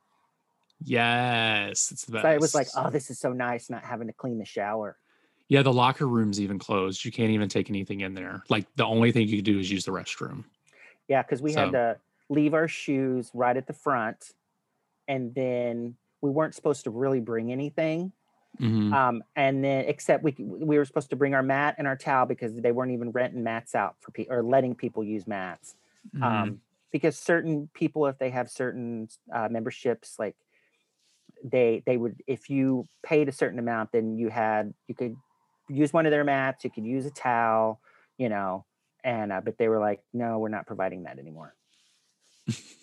Yes, 0.85 1.91
it's 1.91 2.05
the 2.05 2.13
best. 2.13 2.23
So 2.23 2.31
it 2.31 2.41
was 2.41 2.55
like, 2.55 2.69
oh, 2.77 2.91
this 2.91 3.11
is 3.11 3.19
so 3.19 3.33
nice 3.33 3.69
not 3.69 3.83
having 3.83 4.07
to 4.07 4.13
clean 4.13 4.39
the 4.39 4.45
shower. 4.45 4.97
Yeah, 5.49 5.63
the 5.63 5.73
locker 5.73 6.07
room's 6.07 6.41
even 6.41 6.59
closed. 6.59 7.05
You 7.05 7.11
can't 7.11 7.31
even 7.31 7.49
take 7.49 7.71
anything 7.71 8.01
in 8.01 8.15
there. 8.15 8.43
Like 8.49 8.67
the 8.77 8.85
only 8.85 9.11
thing 9.13 9.27
you 9.29 9.37
can 9.39 9.45
do 9.45 9.59
is 9.59 9.71
use 9.71 9.85
the 9.85 9.93
restroom. 9.93 10.45
Yeah, 11.09 11.23
because 11.23 11.41
we 11.43 11.53
So- 11.53 11.61
had 11.65 11.73
to 11.73 11.97
leave 12.29 12.53
our 12.55 12.69
shoes 12.69 13.31
right 13.33 13.57
at 13.57 13.67
the 13.67 13.73
front, 13.73 14.33
and 15.09 15.35
then 15.35 15.97
we 16.23 16.31
weren't 16.31 16.55
supposed 16.55 16.85
to 16.85 16.91
really 16.91 17.21
bring 17.21 17.53
anything. 17.53 18.13
Mhm. 18.61 18.93
Um, 18.93 19.23
and 19.37 19.65
then 19.65 19.85
except 19.87 20.25
we 20.25 20.35
we 20.39 20.79
were 20.79 20.85
supposed 20.85 21.11
to 21.11 21.17
bring 21.17 21.35
our 21.35 21.43
mat 21.43 21.77
and 21.79 21.87
our 21.87 21.97
towel 21.97 22.27
because 22.27 22.55
they 22.61 22.73
weren't 22.73 22.93
even 22.93 23.11
renting 23.13 23.43
mats 23.43 23.75
out 23.75 23.97
for 24.01 24.13
people 24.13 24.35
or 24.35 24.43
letting 24.43 24.75
people 24.75 25.05
use 25.05 25.27
mats. 25.27 25.77
Mhm. 26.13 26.23
Um, 26.27 26.63
because 26.91 27.19
certain 27.19 27.69
people, 27.75 28.07
if 28.07 28.19
they 28.19 28.31
have 28.31 28.51
certain 28.51 29.09
uh, 29.33 29.49
memberships, 29.51 30.19
like 30.19 30.37
they 31.45 31.83
they 31.87 31.97
would 31.97 32.23
if 32.27 32.51
you 32.51 32.87
paid 33.03 33.29
a 33.29 33.33
certain 33.33 33.59
amount, 33.59 33.93
then 33.93 34.19
you 34.19 34.29
had 34.29 34.75
you 34.87 34.95
could 34.95 35.15
use 35.69 35.93
one 35.93 36.07
of 36.07 36.11
their 36.13 36.25
mats, 36.25 36.65
you 36.65 36.71
could 36.71 36.85
use 36.85 37.07
a 37.07 37.11
towel, 37.11 37.81
you 38.17 38.29
know. 38.29 38.65
And 39.05 39.33
uh, 39.33 39.41
but 39.41 39.59
they 39.59 39.69
were 39.69 39.79
like, 39.79 40.03
no, 40.13 40.39
we're 40.39 40.49
not 40.49 40.67
providing 40.67 41.05
that 41.05 41.19
anymore. 41.19 41.55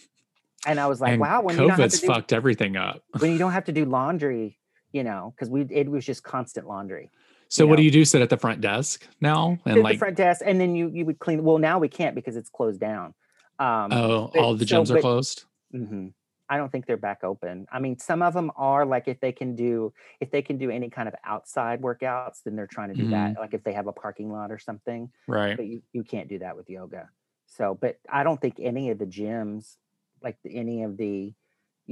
and 0.65 0.79
I 0.79 0.87
was 0.87 1.01
like, 1.01 1.13
and 1.13 1.21
wow, 1.21 1.41
when 1.41 1.55
you 1.55 1.61
don't 1.61 1.69
have 1.71 1.79
COVID's 1.79 2.01
do, 2.01 2.07
fucked 2.07 2.33
everything 2.33 2.75
up. 2.77 3.01
when 3.19 3.31
you 3.31 3.37
don't 3.37 3.51
have 3.59 3.65
to 3.65 3.71
do 3.71 3.85
laundry, 3.85 4.57
you 4.91 5.03
know, 5.03 5.33
because 5.35 5.49
we 5.49 5.61
it 5.69 5.89
was 5.89 6.05
just 6.05 6.23
constant 6.23 6.67
laundry. 6.67 7.11
So 7.47 7.63
you 7.63 7.69
what 7.69 7.77
do 7.77 7.83
you 7.83 7.91
do? 7.91 8.05
Sit 8.05 8.21
at 8.21 8.29
the 8.29 8.37
front 8.37 8.61
desk 8.61 9.07
now 9.21 9.57
and 9.65 9.81
like 9.83 9.95
the 9.95 9.99
front 9.99 10.17
desk, 10.17 10.41
and 10.45 10.59
then 10.59 10.75
you 10.75 10.89
you 10.93 11.05
would 11.05 11.19
clean. 11.19 11.43
Well, 11.43 11.57
now 11.59 11.79
we 11.79 11.87
can't 11.87 12.15
because 12.15 12.35
it's 12.35 12.49
closed 12.49 12.79
down. 12.79 13.13
Um, 13.59 13.91
oh, 13.93 14.31
but- 14.33 14.41
all 14.41 14.55
the 14.55 14.67
so- 14.67 14.81
gyms 14.81 14.89
are 14.89 14.95
but- 14.95 15.01
closed. 15.01 15.45
mhm. 15.73 16.13
I 16.47 16.57
don't 16.57 16.71
think 16.71 16.85
they're 16.85 16.95
back 16.95 17.23
open. 17.23 17.65
I 17.71 17.79
mean, 17.79 17.97
some 17.97 18.21
of 18.21 18.35
them 18.35 18.51
are 18.55 18.85
like 18.85 19.07
if 19.07 19.19
they 19.19 19.31
can 19.31 19.55
do 19.55 19.91
if 20.19 20.29
they 20.29 20.43
can 20.43 20.59
do 20.59 20.69
any 20.69 20.91
kind 20.91 21.07
of 21.07 21.15
outside 21.23 21.81
workouts, 21.81 22.43
then 22.43 22.55
they're 22.55 22.67
trying 22.67 22.89
to 22.89 22.93
do 22.95 23.07
that. 23.09 23.37
Like 23.39 23.55
if 23.55 23.63
they 23.63 23.73
have 23.73 23.87
a 23.87 23.91
parking 23.91 24.31
lot 24.31 24.51
or 24.51 24.59
something, 24.59 25.09
Right. 25.27 25.57
but 25.57 25.65
you, 25.65 25.81
you 25.91 26.03
can't 26.03 26.29
do 26.29 26.37
that 26.39 26.55
with 26.55 26.69
yoga. 26.69 27.09
So, 27.47 27.75
but 27.81 27.97
I 28.07 28.23
don't 28.23 28.39
think 28.39 28.57
any 28.59 28.91
of 28.91 28.99
the 28.99 29.07
gyms, 29.07 29.77
like 30.25 30.37
the, 30.43 30.53
any 30.53 30.83
of 30.83 30.97
the 30.97 31.33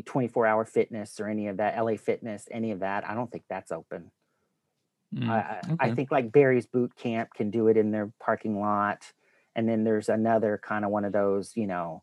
24 0.05 0.45
hour 0.45 0.65
fitness 0.65 1.19
or 1.19 1.27
any 1.27 1.47
of 1.47 1.57
that, 1.57 1.81
LA 1.81 1.95
Fitness, 1.95 2.47
any 2.51 2.71
of 2.71 2.79
that. 2.79 3.07
I 3.07 3.13
don't 3.13 3.31
think 3.31 3.43
that's 3.49 3.71
open. 3.71 4.11
Mm, 5.15 5.29
I, 5.29 5.61
I, 5.79 5.87
I 5.87 5.95
think 5.95 6.11
like 6.11 6.31
Barry's 6.31 6.65
Boot 6.65 6.95
Camp 6.95 7.29
can 7.35 7.51
do 7.51 7.67
it 7.67 7.77
in 7.77 7.91
their 7.91 8.11
parking 8.19 8.59
lot. 8.59 9.13
And 9.55 9.69
then 9.69 9.83
there's 9.83 10.09
another 10.09 10.59
kind 10.61 10.83
of 10.83 10.91
one 10.91 11.05
of 11.05 11.13
those, 11.13 11.55
you 11.55 11.67
know, 11.67 12.01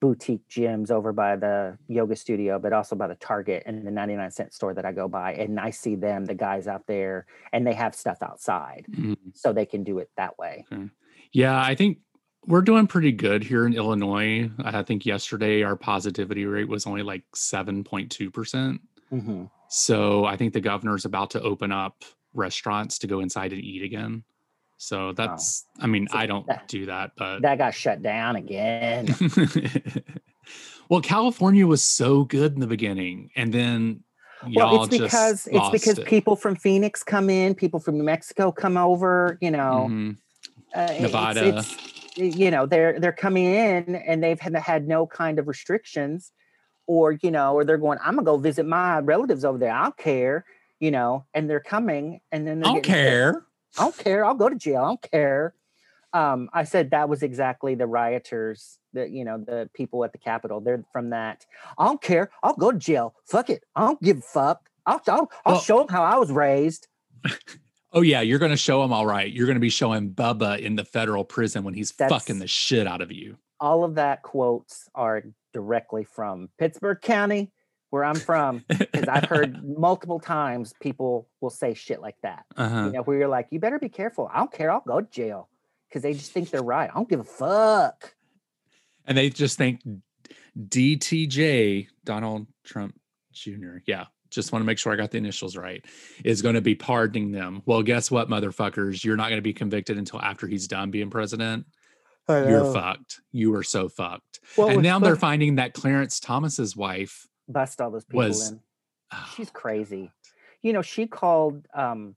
boutique 0.00 0.46
gyms 0.50 0.90
over 0.90 1.12
by 1.12 1.36
the 1.36 1.78
yoga 1.86 2.16
studio, 2.16 2.58
but 2.58 2.72
also 2.72 2.96
by 2.96 3.06
the 3.06 3.14
Target 3.14 3.62
and 3.64 3.86
the 3.86 3.90
99 3.90 4.30
cent 4.32 4.52
store 4.52 4.74
that 4.74 4.84
I 4.84 4.92
go 4.92 5.08
by. 5.08 5.34
And 5.34 5.58
I 5.60 5.70
see 5.70 5.94
them, 5.94 6.24
the 6.24 6.34
guys 6.34 6.66
out 6.66 6.86
there, 6.88 7.26
and 7.52 7.66
they 7.66 7.72
have 7.74 7.94
stuff 7.94 8.18
outside. 8.22 8.86
Mm. 8.90 9.16
So 9.34 9.52
they 9.52 9.64
can 9.64 9.84
do 9.84 9.98
it 9.98 10.10
that 10.16 10.36
way. 10.36 10.66
Yeah, 11.32 11.58
I 11.60 11.74
think 11.74 11.98
we're 12.46 12.62
doing 12.62 12.86
pretty 12.86 13.12
good 13.12 13.42
here 13.42 13.66
in 13.66 13.74
Illinois. 13.74 14.50
I 14.64 14.82
think 14.82 15.06
yesterday 15.06 15.62
our 15.62 15.76
positivity 15.76 16.44
rate 16.46 16.68
was 16.68 16.86
only 16.86 17.02
like 17.02 17.22
7.2%. 17.34 18.80
Mhm. 19.12 19.50
So 19.68 20.24
I 20.24 20.36
think 20.36 20.52
the 20.52 20.60
governor's 20.60 21.04
about 21.04 21.30
to 21.30 21.42
open 21.42 21.72
up 21.72 22.04
restaurants 22.34 22.98
to 23.00 23.06
go 23.06 23.20
inside 23.20 23.52
and 23.52 23.62
eat 23.62 23.82
again. 23.82 24.24
So 24.76 25.12
that's, 25.12 25.66
I 25.80 25.86
mean, 25.86 26.08
So 26.08 26.18
I 26.18 26.26
don't 26.26 26.46
that- 26.48 26.68
do 26.68 26.86
that, 26.86 27.12
but. 27.16 27.42
That 27.42 27.58
got 27.58 27.74
shut 27.74 28.02
down 28.02 28.36
again. 28.36 29.06
well, 30.88 31.00
California 31.00 31.66
was 31.66 31.82
so 31.82 32.24
good 32.24 32.54
in 32.54 32.60
the 32.60 32.66
beginning. 32.66 33.30
And 33.36 33.52
then 33.52 34.00
y'all 34.46 34.72
well, 34.74 34.84
it's 34.84 34.98
because 34.98 35.46
it's 35.50 35.70
because 35.70 35.98
it. 35.98 36.06
people 36.06 36.36
from 36.36 36.56
Phoenix 36.56 37.02
come 37.02 37.30
in, 37.30 37.54
people 37.54 37.80
from 37.80 37.96
New 37.98 38.04
Mexico 38.04 38.52
come 38.52 38.76
over, 38.76 39.38
you 39.40 39.50
know. 39.50 39.86
Mhm. 39.90 40.16
uh, 40.76 40.80
it's- 40.82 41.00
Nevada. 41.00 41.58
It's, 41.58 42.03
you 42.16 42.50
know, 42.50 42.66
they're 42.66 42.98
they're 43.00 43.12
coming 43.12 43.44
in 43.46 43.94
and 43.96 44.22
they've 44.22 44.40
had, 44.40 44.54
had 44.56 44.86
no 44.88 45.06
kind 45.06 45.38
of 45.38 45.48
restrictions, 45.48 46.32
or 46.86 47.12
you 47.12 47.30
know, 47.30 47.54
or 47.54 47.64
they're 47.64 47.78
going, 47.78 47.98
I'm 48.04 48.14
gonna 48.16 48.24
go 48.24 48.36
visit 48.38 48.66
my 48.66 48.98
relatives 49.00 49.44
over 49.44 49.58
there. 49.58 49.72
I 49.72 49.82
don't 49.84 49.96
care, 49.96 50.44
you 50.80 50.90
know, 50.90 51.24
and 51.34 51.48
they're 51.48 51.60
coming 51.60 52.20
and 52.32 52.46
then 52.46 52.58
I 52.62 52.66
don't 52.66 52.74
getting 52.82 52.84
sick. 52.94 52.94
care. 52.94 53.42
I 53.78 53.82
don't 53.82 53.98
care. 53.98 54.24
I'll 54.24 54.34
go 54.34 54.48
to 54.48 54.56
jail. 54.56 54.82
I 54.82 54.86
don't 54.88 55.02
care. 55.10 55.54
Um, 56.12 56.48
I 56.52 56.62
said 56.62 56.90
that 56.92 57.08
was 57.08 57.24
exactly 57.24 57.74
the 57.74 57.86
rioters, 57.88 58.78
the 58.92 59.08
you 59.08 59.24
know, 59.24 59.38
the 59.38 59.68
people 59.74 60.04
at 60.04 60.12
the 60.12 60.18
Capitol. 60.18 60.60
They're 60.60 60.84
from 60.92 61.10
that. 61.10 61.44
I 61.76 61.86
don't 61.86 62.00
care. 62.00 62.30
I'll 62.42 62.54
go 62.54 62.70
to 62.70 62.78
jail. 62.78 63.14
Fuck 63.26 63.50
it. 63.50 63.64
I 63.74 63.80
don't 63.80 64.00
give 64.00 64.18
a 64.18 64.22
fuck. 64.22 64.68
I'll 64.86 65.00
I'll, 65.08 65.30
I'll 65.44 65.54
Well- 65.54 65.60
show 65.60 65.78
them 65.78 65.88
how 65.88 66.04
I 66.04 66.16
was 66.18 66.30
raised. 66.30 66.86
Oh 67.96 68.02
yeah, 68.02 68.20
you're 68.20 68.38
gonna 68.40 68.56
show 68.56 68.82
him 68.82 68.92
all 68.92 69.06
right. 69.06 69.32
You're 69.32 69.46
gonna 69.46 69.60
be 69.60 69.70
showing 69.70 70.10
Bubba 70.10 70.58
in 70.60 70.74
the 70.76 70.84
federal 70.84 71.24
prison 71.24 71.64
when 71.64 71.74
he's 71.74 71.92
That's- 71.92 72.10
fucking 72.10 72.40
the 72.40 72.46
shit 72.48 72.86
out 72.86 73.00
of 73.00 73.10
you. 73.12 73.38
All 73.60 73.84
of 73.84 73.94
that 73.94 74.22
quotes 74.22 74.88
are 74.94 75.22
directly 75.52 76.04
from 76.04 76.48
Pittsburg 76.58 77.00
County, 77.00 77.52
where 77.90 78.04
I'm 78.04 78.16
from, 78.16 78.64
because 78.68 79.06
I've 79.08 79.24
heard 79.26 79.62
multiple 79.78 80.18
times 80.18 80.74
people 80.80 81.28
will 81.40 81.50
say 81.50 81.72
shit 81.72 82.02
like 82.02 82.16
that. 82.22 82.44
uh-huh. 82.56 82.86
You 82.86 82.92
know, 82.92 83.02
where 83.02 83.16
you're 83.16 83.28
like, 83.28 83.46
you 83.52 83.60
better 83.60 83.78
be 83.78 83.88
careful. 83.88 84.28
I 84.34 84.38
don't 84.38 84.52
care. 84.52 84.72
I'll 84.72 84.82
go 84.86 85.00
to 85.00 85.08
jail 85.08 85.48
because 85.88 86.02
they 86.02 86.12
just 86.14 86.32
think 86.32 86.50
they're 86.50 86.62
right. 86.62 86.90
I 86.90 86.94
don't 86.94 87.08
give 87.08 87.20
a 87.20 87.24
fuck. 87.24 88.14
and 89.06 89.16
they 89.16 89.30
just 89.30 89.56
think 89.56 89.80
DTJ 90.58 91.86
Donald 92.04 92.46
Trump 92.64 92.98
Jr. 93.32 93.76
Yeah, 93.86 94.06
just 94.34 94.52
want 94.52 94.62
to 94.62 94.66
make 94.66 94.78
sure 94.78 94.92
I 94.92 94.96
got 94.96 95.10
the 95.10 95.18
initials 95.18 95.56
right. 95.56 95.84
Is 96.24 96.42
going 96.42 96.54
to 96.54 96.60
be 96.60 96.74
pardoning 96.74 97.32
them. 97.32 97.62
Well, 97.66 97.82
guess 97.82 98.10
what, 98.10 98.28
motherfuckers? 98.28 99.04
You're 99.04 99.16
not 99.16 99.28
going 99.28 99.38
to 99.38 99.42
be 99.42 99.52
convicted 99.52 99.98
until 99.98 100.20
after 100.20 100.46
he's 100.46 100.66
done 100.66 100.90
being 100.90 101.10
president. 101.10 101.66
You're 102.28 102.72
fucked. 102.72 103.20
You 103.32 103.54
are 103.54 103.62
so 103.62 103.88
fucked. 103.88 104.40
Well, 104.56 104.68
and 104.68 104.82
now 104.82 104.98
they're 104.98 105.16
finding 105.16 105.56
that 105.56 105.74
Clarence 105.74 106.20
Thomas's 106.20 106.74
wife 106.74 107.28
bust 107.48 107.80
all 107.80 107.90
those 107.90 108.04
people 108.04 108.26
was. 108.26 108.50
in. 108.50 108.60
Oh, 109.12 109.32
She's 109.36 109.50
crazy. 109.50 110.10
You 110.62 110.72
know, 110.72 110.82
she 110.82 111.06
called 111.06 111.66
um 111.74 112.16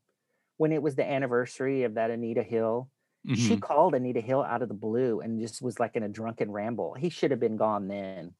when 0.58 0.72
it 0.72 0.82
was 0.82 0.96
the 0.96 1.08
anniversary 1.08 1.84
of 1.84 1.96
that 1.96 2.10
Anita 2.10 2.44
Hill. 2.44 2.90
She 3.36 3.58
mhm. 3.58 3.62
called 3.62 3.94
Anita 3.94 4.22
Hill 4.22 4.42
out 4.42 4.62
of 4.62 4.70
the 4.70 4.74
blue 4.74 5.20
and 5.20 5.42
just 5.42 5.62
was 5.62 5.82
like 5.82 5.98
in 5.98 6.04
a 6.04 6.08
drunken 6.08 6.50
ramble. 6.50 6.94
He 6.94 7.10
should 7.10 7.32
have 7.32 7.42
been 7.42 7.58
gone 7.58 7.90
then. 7.90 8.34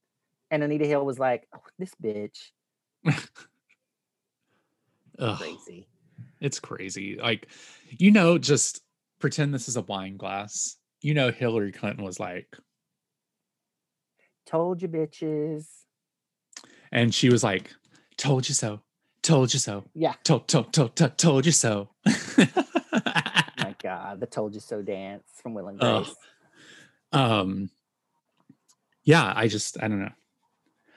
And 0.50 0.64
Anita 0.64 0.86
Hill 0.86 1.06
was 1.06 1.20
like, 1.20 1.46
oh, 1.54 1.60
"This 1.78 1.92
bitch, 2.02 2.52
Ugh. 5.20 5.38
crazy." 5.38 5.88
It's 6.40 6.60
crazy. 6.60 7.18
Like, 7.18 7.48
you 7.90 8.12
know, 8.12 8.38
just 8.38 8.82
pretend 9.20 9.54
this 9.54 9.68
is 9.68 9.76
a 9.78 9.82
wine 9.82 10.18
glass. 10.18 10.78
You 11.02 11.14
know, 11.14 11.32
Hillary 11.32 11.72
Clinton 11.72 12.04
was 12.06 12.20
like, 12.20 12.56
Told 14.46 14.82
you, 14.82 14.88
bitches. 14.88 15.66
and 16.92 17.14
she 17.14 17.30
was 17.30 17.44
like, 17.44 17.74
told 18.18 18.48
you 18.48 18.56
so, 18.56 18.82
told 19.22 19.54
you 19.54 19.60
so, 19.60 19.84
Yeah. 19.94 20.14
told, 20.24 20.48
told, 20.48 20.72
told, 20.74 20.96
told, 20.96 21.18
told 21.18 21.46
you 21.46 21.52
so. 21.52 21.90
My 22.06 23.76
God, 23.84 24.20
the 24.20 24.28
"Told 24.30 24.54
You 24.54 24.60
So" 24.62 24.82
dance 24.82 25.24
from 25.42 25.54
Will 25.54 25.68
and. 25.68 25.80
Grace. 25.80 26.16
um, 27.12 27.70
yeah, 29.04 29.34
I 29.36 29.48
just, 29.48 29.82
I 29.82 29.88
don't 29.88 30.00
know. 30.02 30.12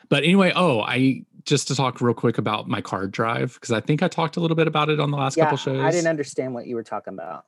But 0.09 0.25
anyway, 0.25 0.53
oh, 0.55 0.81
I 0.81 1.25
just 1.45 1.69
to 1.69 1.75
talk 1.75 2.01
real 2.01 2.15
quick 2.15 2.39
about 2.39 2.69
my 2.69 2.81
card 2.81 3.11
drive 3.13 3.55
because 3.55 3.73
I 3.73 3.81
think 3.81 4.03
I 4.03 4.09
talked 4.09 4.37
a 4.37 4.41
little 4.41 4.57
bit 4.57 4.67
about 4.67 4.89
it 4.91 5.01
on 5.01 5.11
the 5.11 5.17
last 5.17 5.37
Yeah, 5.37 5.45
couple 5.45 5.59
shows. 5.59 5.81
I 5.81 5.91
didn't 5.91 6.09
understand 6.09 6.55
what 6.55 6.67
you 6.67 6.75
were 6.75 6.83
talking 6.83 7.15
about. 7.15 7.45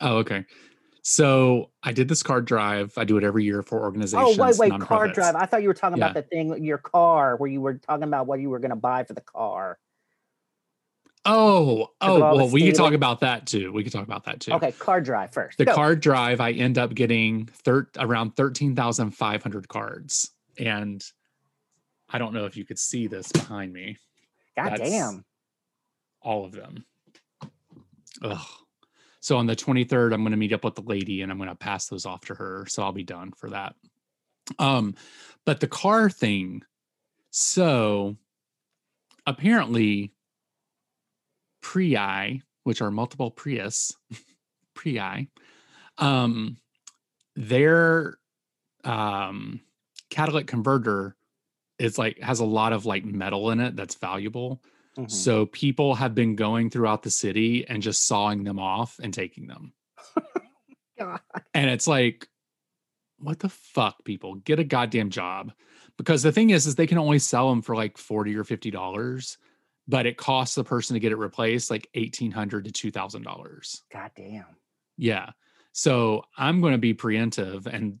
Oh, 0.00 0.16
okay. 0.18 0.44
So 1.02 1.70
I 1.82 1.92
did 1.92 2.08
this 2.08 2.22
card 2.22 2.46
drive. 2.46 2.94
I 2.96 3.04
do 3.04 3.16
it 3.18 3.24
every 3.24 3.44
year 3.44 3.62
for 3.62 3.80
organizations. 3.82 4.38
Oh, 4.38 4.42
wait, 4.42 4.56
wait, 4.58 4.80
car 4.80 5.06
nonprofits. 5.08 5.14
drive. 5.14 5.36
I 5.36 5.46
thought 5.46 5.62
you 5.62 5.68
were 5.68 5.74
talking 5.74 5.98
Yeah. 5.98 6.06
about 6.10 6.14
the 6.14 6.22
thing, 6.22 6.64
your 6.64 6.78
car, 6.78 7.36
where 7.36 7.50
you 7.50 7.60
were 7.60 7.74
talking 7.74 8.04
about 8.04 8.26
what 8.26 8.40
you 8.40 8.48
were 8.48 8.58
going 8.58 8.70
to 8.70 8.76
buy 8.76 9.04
for 9.04 9.12
the 9.12 9.20
car. 9.20 9.78
Oh, 11.26 11.88
oh, 12.02 12.16
of 12.16 12.22
all 12.22 12.36
the 12.36 12.44
well, 12.44 12.52
we 12.52 12.66
could 12.66 12.74
talk 12.74 12.92
about 12.92 13.20
that 13.20 13.46
too. 13.46 13.72
We 13.72 13.82
could 13.82 13.92
talk 13.92 14.04
about 14.06 14.24
that 14.24 14.40
too. 14.40 14.52
Okay, 14.52 14.72
car 14.72 15.00
drive 15.00 15.32
first. 15.32 15.56
The 15.56 15.64
Go. 15.64 15.74
card 15.74 16.00
drive, 16.00 16.38
I 16.40 16.52
end 16.52 16.76
up 16.76 16.94
getting 16.94 17.46
thir- 17.46 17.88
around 17.98 18.36
13,500 18.36 19.68
cards. 19.68 20.30
And 20.58 21.02
I 22.08 22.18
don't 22.18 22.34
know 22.34 22.44
if 22.44 22.56
you 22.56 22.64
could 22.64 22.78
see 22.78 23.06
this 23.06 23.30
behind 23.32 23.72
me, 23.72 23.96
God 24.56 24.70
that's- 24.72 24.90
damn. 24.90 25.24
all 26.20 26.44
of 26.44 26.52
them. 26.52 26.84
Ugh. 28.22 28.46
So 29.20 29.38
on 29.38 29.46
the 29.46 29.56
23rd, 29.56 30.12
I'm 30.12 30.20
going 30.20 30.32
to 30.32 30.36
meet 30.36 30.52
up 30.52 30.64
with 30.64 30.74
the 30.74 30.82
lady 30.82 31.22
and 31.22 31.32
I'm 31.32 31.38
going 31.38 31.48
to 31.48 31.54
pass 31.54 31.86
those 31.86 32.04
off 32.06 32.26
to 32.26 32.34
her. 32.34 32.66
So 32.68 32.82
I'll 32.82 32.92
be 32.92 33.04
done 33.04 33.32
for 33.32 33.50
that. 33.50 33.74
Um, 34.58 34.94
but 35.46 35.60
the 35.60 35.66
car 35.66 36.10
thing, 36.10 36.62
so 37.30 38.16
apparently 39.26 40.12
Prii, 41.62 42.42
which 42.64 42.82
are 42.82 42.90
multiple 42.90 43.30
Prius, 43.30 43.92
Prii, 44.76 45.28
um, 45.98 46.58
their 47.34 48.18
um 48.84 49.60
catalytic 50.10 50.46
converter 50.46 51.16
is 51.78 51.98
like 51.98 52.18
has 52.20 52.40
a 52.40 52.44
lot 52.44 52.72
of 52.72 52.86
like 52.86 53.04
metal 53.04 53.50
in 53.50 53.60
it 53.60 53.76
that's 53.76 53.96
valuable. 53.96 54.62
Mhm. 54.96 55.10
So 55.10 55.46
people 55.46 55.94
have 55.94 56.14
been 56.14 56.36
going 56.36 56.70
throughout 56.70 57.02
the 57.02 57.10
city 57.10 57.66
and 57.66 57.82
just 57.82 58.06
sawing 58.06 58.44
them 58.44 58.58
off 58.58 58.98
and 59.02 59.12
taking 59.12 59.46
them. 59.46 59.72
God. 60.98 61.20
And 61.52 61.68
it's 61.68 61.88
like, 61.88 62.28
what 63.18 63.40
the 63.40 63.48
fuck, 63.48 64.04
people? 64.04 64.36
Get 64.36 64.60
a 64.60 64.64
goddamn 64.64 65.10
job. 65.10 65.52
Because 65.96 66.22
the 66.22 66.32
thing 66.32 66.50
is, 66.50 66.66
is 66.66 66.74
they 66.74 66.86
can 66.86 66.98
only 66.98 67.18
sell 67.18 67.48
them 67.48 67.62
for 67.62 67.76
like 67.76 67.98
40 67.98 68.36
or 68.36 68.44
50 68.44 68.70
dollars, 68.70 69.38
but 69.86 70.06
it 70.06 70.16
costs 70.16 70.54
the 70.54 70.64
person 70.64 70.94
to 70.94 71.00
get 71.00 71.12
it 71.12 71.16
replaced 71.16 71.70
like 71.70 71.88
eighteen 71.94 72.30
hundred 72.30 72.64
to 72.64 72.72
two 72.72 72.90
thousand 72.90 73.22
dollars. 73.22 73.82
God 73.92 74.10
damn. 74.16 74.46
Yeah. 74.96 75.30
So 75.72 76.24
I'm 76.36 76.60
going 76.60 76.72
to 76.72 76.78
be 76.78 76.94
preemptive 76.94 77.66
and 77.66 77.98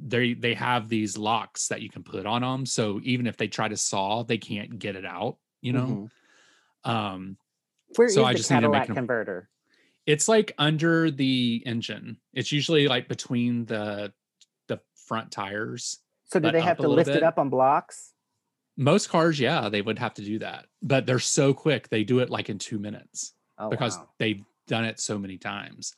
they 0.00 0.34
they 0.34 0.54
have 0.54 0.88
these 0.88 1.16
locks 1.18 1.68
that 1.68 1.82
you 1.82 1.88
can 1.90 2.02
put 2.02 2.26
on 2.26 2.42
them. 2.42 2.66
So 2.66 3.00
even 3.02 3.26
if 3.26 3.36
they 3.36 3.48
try 3.48 3.68
to 3.68 3.76
saw, 3.76 4.22
they 4.22 4.38
can't 4.38 4.78
get 4.78 4.96
it 4.96 5.04
out, 5.04 5.38
you 5.60 5.72
know? 5.72 6.08
Mhm. 6.86 6.90
Um 6.90 7.36
Where 7.96 8.06
is 8.08 8.14
So 8.14 8.24
I 8.24 8.32
the 8.32 8.38
just 8.38 8.50
need 8.50 8.60
to 8.60 8.68
make 8.68 8.72
Cadillac 8.72 8.86
them- 8.88 8.96
converter? 8.96 9.48
it's 10.06 10.26
like 10.28 10.52
under 10.58 11.10
the 11.10 11.62
engine. 11.66 12.18
It's 12.32 12.50
usually 12.52 12.88
like 12.88 13.08
between 13.08 13.66
the 13.66 14.12
the 14.68 14.80
front 15.06 15.30
tires. 15.30 15.98
So 16.24 16.40
do 16.40 16.50
they 16.50 16.60
have 16.62 16.76
to 16.78 16.82
little 16.82 16.96
lift 16.96 17.10
it 17.10 17.22
up 17.22 17.38
on 17.38 17.50
blocks? 17.50 18.14
Most 18.78 19.10
cars, 19.10 19.38
yeah, 19.38 19.68
they 19.68 19.82
would 19.82 19.98
have 19.98 20.14
to 20.14 20.22
do 20.24 20.38
that. 20.38 20.66
But 20.80 21.04
they're 21.04 21.18
so 21.18 21.52
quick. 21.52 21.88
They 21.90 22.04
do 22.04 22.20
it 22.20 22.30
like 22.30 22.48
in 22.48 22.58
2 22.58 22.78
minutes 22.78 23.34
Oh, 23.58 23.68
because 23.68 23.98
wow. 23.98 24.08
they've 24.18 24.42
done 24.66 24.86
it 24.86 24.98
so 24.98 25.18
many 25.18 25.36
times. 25.36 25.94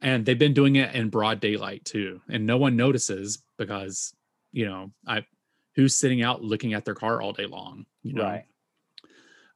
And 0.00 0.24
they've 0.24 0.38
been 0.38 0.54
doing 0.54 0.76
it 0.76 0.94
in 0.94 1.08
broad 1.10 1.40
daylight 1.40 1.84
too. 1.84 2.20
And 2.28 2.46
no 2.46 2.56
one 2.56 2.76
notices 2.76 3.42
because, 3.56 4.14
you 4.52 4.66
know, 4.66 4.92
I 5.06 5.24
who's 5.74 5.94
sitting 5.94 6.22
out 6.22 6.42
looking 6.42 6.74
at 6.74 6.84
their 6.84 6.94
car 6.94 7.20
all 7.20 7.32
day 7.32 7.46
long, 7.46 7.86
you 8.02 8.14
know. 8.14 8.22
Right. 8.24 8.44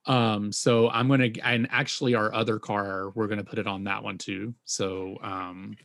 Um, 0.04 0.50
so 0.50 0.88
I'm 0.90 1.08
gonna 1.08 1.28
and 1.44 1.68
actually 1.70 2.14
our 2.16 2.32
other 2.34 2.58
car, 2.58 3.10
we're 3.10 3.28
gonna 3.28 3.44
put 3.44 3.60
it 3.60 3.66
on 3.68 3.84
that 3.84 4.02
one 4.02 4.18
too. 4.18 4.54
So 4.64 5.18
um 5.22 5.76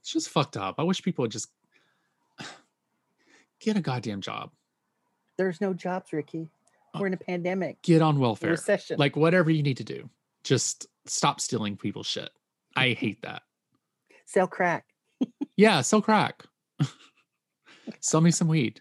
it's 0.00 0.12
just 0.12 0.28
fucked 0.28 0.56
up. 0.56 0.76
I 0.78 0.84
wish 0.84 1.02
people 1.02 1.22
would 1.22 1.32
just 1.32 1.48
get 3.60 3.76
a 3.76 3.80
goddamn 3.80 4.20
job. 4.20 4.52
There's 5.36 5.60
no 5.60 5.74
jobs, 5.74 6.12
Ricky. 6.12 6.48
We're 6.98 7.08
in 7.08 7.14
a 7.14 7.18
pandemic, 7.18 7.82
Get 7.82 8.00
on 8.00 8.18
welfare. 8.18 8.52
recession. 8.52 8.96
Like 8.98 9.16
whatever 9.16 9.50
you 9.50 9.62
need 9.62 9.76
to 9.78 9.84
do. 9.84 10.08
Just 10.44 10.86
stop 11.04 11.40
stealing 11.40 11.76
people's 11.76 12.06
shit. 12.06 12.30
I 12.74 12.90
hate 12.90 13.20
that. 13.22 13.42
Sell 14.26 14.46
crack. 14.46 14.84
Yeah, 15.56 15.80
sell 15.80 16.02
crack. 16.02 16.44
sell 18.00 18.20
me 18.20 18.30
some 18.30 18.48
weed. 18.48 18.80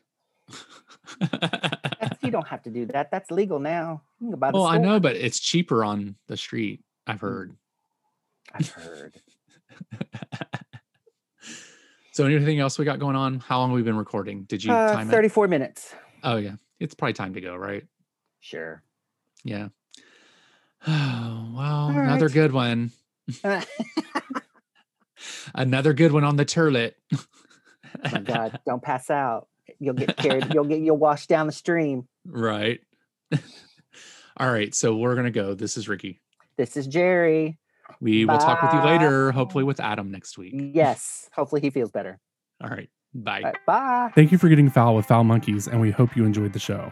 You 2.22 2.32
don't 2.32 2.48
have 2.48 2.64
to 2.64 2.70
do 2.70 2.86
that. 2.88 3.12
That's 3.12 3.32
legal 3.32 3.60
now. 3.60 4.02
You 4.20 4.26
can 4.28 4.32
go 4.32 4.38
by 4.38 4.52
the 4.52 4.58
well, 4.58 4.66
I 4.68 4.78
know, 4.78 5.00
but 5.00 5.16
it's 5.16 5.40
cheaper 5.40 5.86
on 5.86 6.16
the 6.28 6.36
street. 6.36 6.84
I've 7.08 7.22
heard. 7.22 7.56
I've 8.54 8.70
heard. 8.70 9.16
So 12.16 12.26
anything 12.26 12.62
else 12.62 12.80
we 12.80 12.86
got 12.86 12.98
going 12.98 13.18
on? 13.18 13.42
How 13.42 13.60
long 13.60 13.72
have 13.72 13.76
we 13.76 13.82
been 13.82 13.98
recording? 13.98 14.44
Did 14.44 14.64
you 14.64 14.72
Uh, 14.72 14.94
time 14.94 15.10
it? 15.10 15.12
34 15.12 15.50
minutes. 15.50 15.94
Oh 16.24 16.38
yeah. 16.38 16.56
It's 16.80 16.96
probably 16.96 17.12
time 17.12 17.34
to 17.34 17.42
go, 17.42 17.58
right? 17.58 17.84
Sure. 18.40 18.82
Yeah. 19.44 19.68
Oh, 20.88 21.52
well, 21.58 21.90
All 21.90 21.90
another 21.90 22.30
good 22.30 22.54
one. 22.54 22.92
Another 25.54 25.94
good 25.94 26.12
one 26.12 26.24
on 26.24 26.36
the 26.36 26.46
turlet. 26.46 26.94
oh 27.14 27.24
my 28.12 28.20
God, 28.20 28.60
don't 28.66 28.82
pass 28.82 29.10
out. 29.10 29.48
You'll 29.80 29.96
get 29.96 30.16
carried. 30.18 30.54
You'll 30.54 30.66
get 30.66 30.80
you'll 30.80 30.98
wash 30.98 31.28
down 31.28 31.48
the 31.48 31.54
stream. 31.54 32.08
right. 32.26 32.80
All 34.38 34.52
right. 34.52 34.74
So 34.76 34.96
we're 34.96 35.16
gonna 35.16 35.32
go. 35.32 35.54
This 35.54 35.78
is 35.78 35.88
Ricky. 35.88 36.22
This 36.58 36.78
is 36.78 36.88
Jerry. 36.88 37.58
We 38.02 38.26
will 38.26 38.38
talk 38.38 38.62
with 38.62 38.74
you 38.74 38.82
later, 38.82 39.32
hopefully 39.32 39.64
with 39.64 39.80
Adam 39.80 40.12
next 40.12 40.38
week. 40.38 40.54
Yes. 40.56 41.30
Hopefully 41.34 41.62
he 41.62 41.70
feels 41.70 41.92
better. 41.92 42.20
All 42.62 42.70
right. 42.70 42.90
Bye. 43.14 43.38
All 43.38 43.44
right, 43.44 43.66
bye. 43.66 44.12
Thank 44.14 44.32
you 44.34 44.38
for 44.38 44.50
getting 44.50 44.70
foul 44.70 44.96
with 44.96 45.06
Foul 45.06 45.24
Monkeys, 45.24 45.68
and 45.68 45.80
we 45.80 45.92
hope 45.92 46.18
you 46.18 46.26
enjoyed 46.26 46.52
the 46.52 46.60
show. 46.60 46.92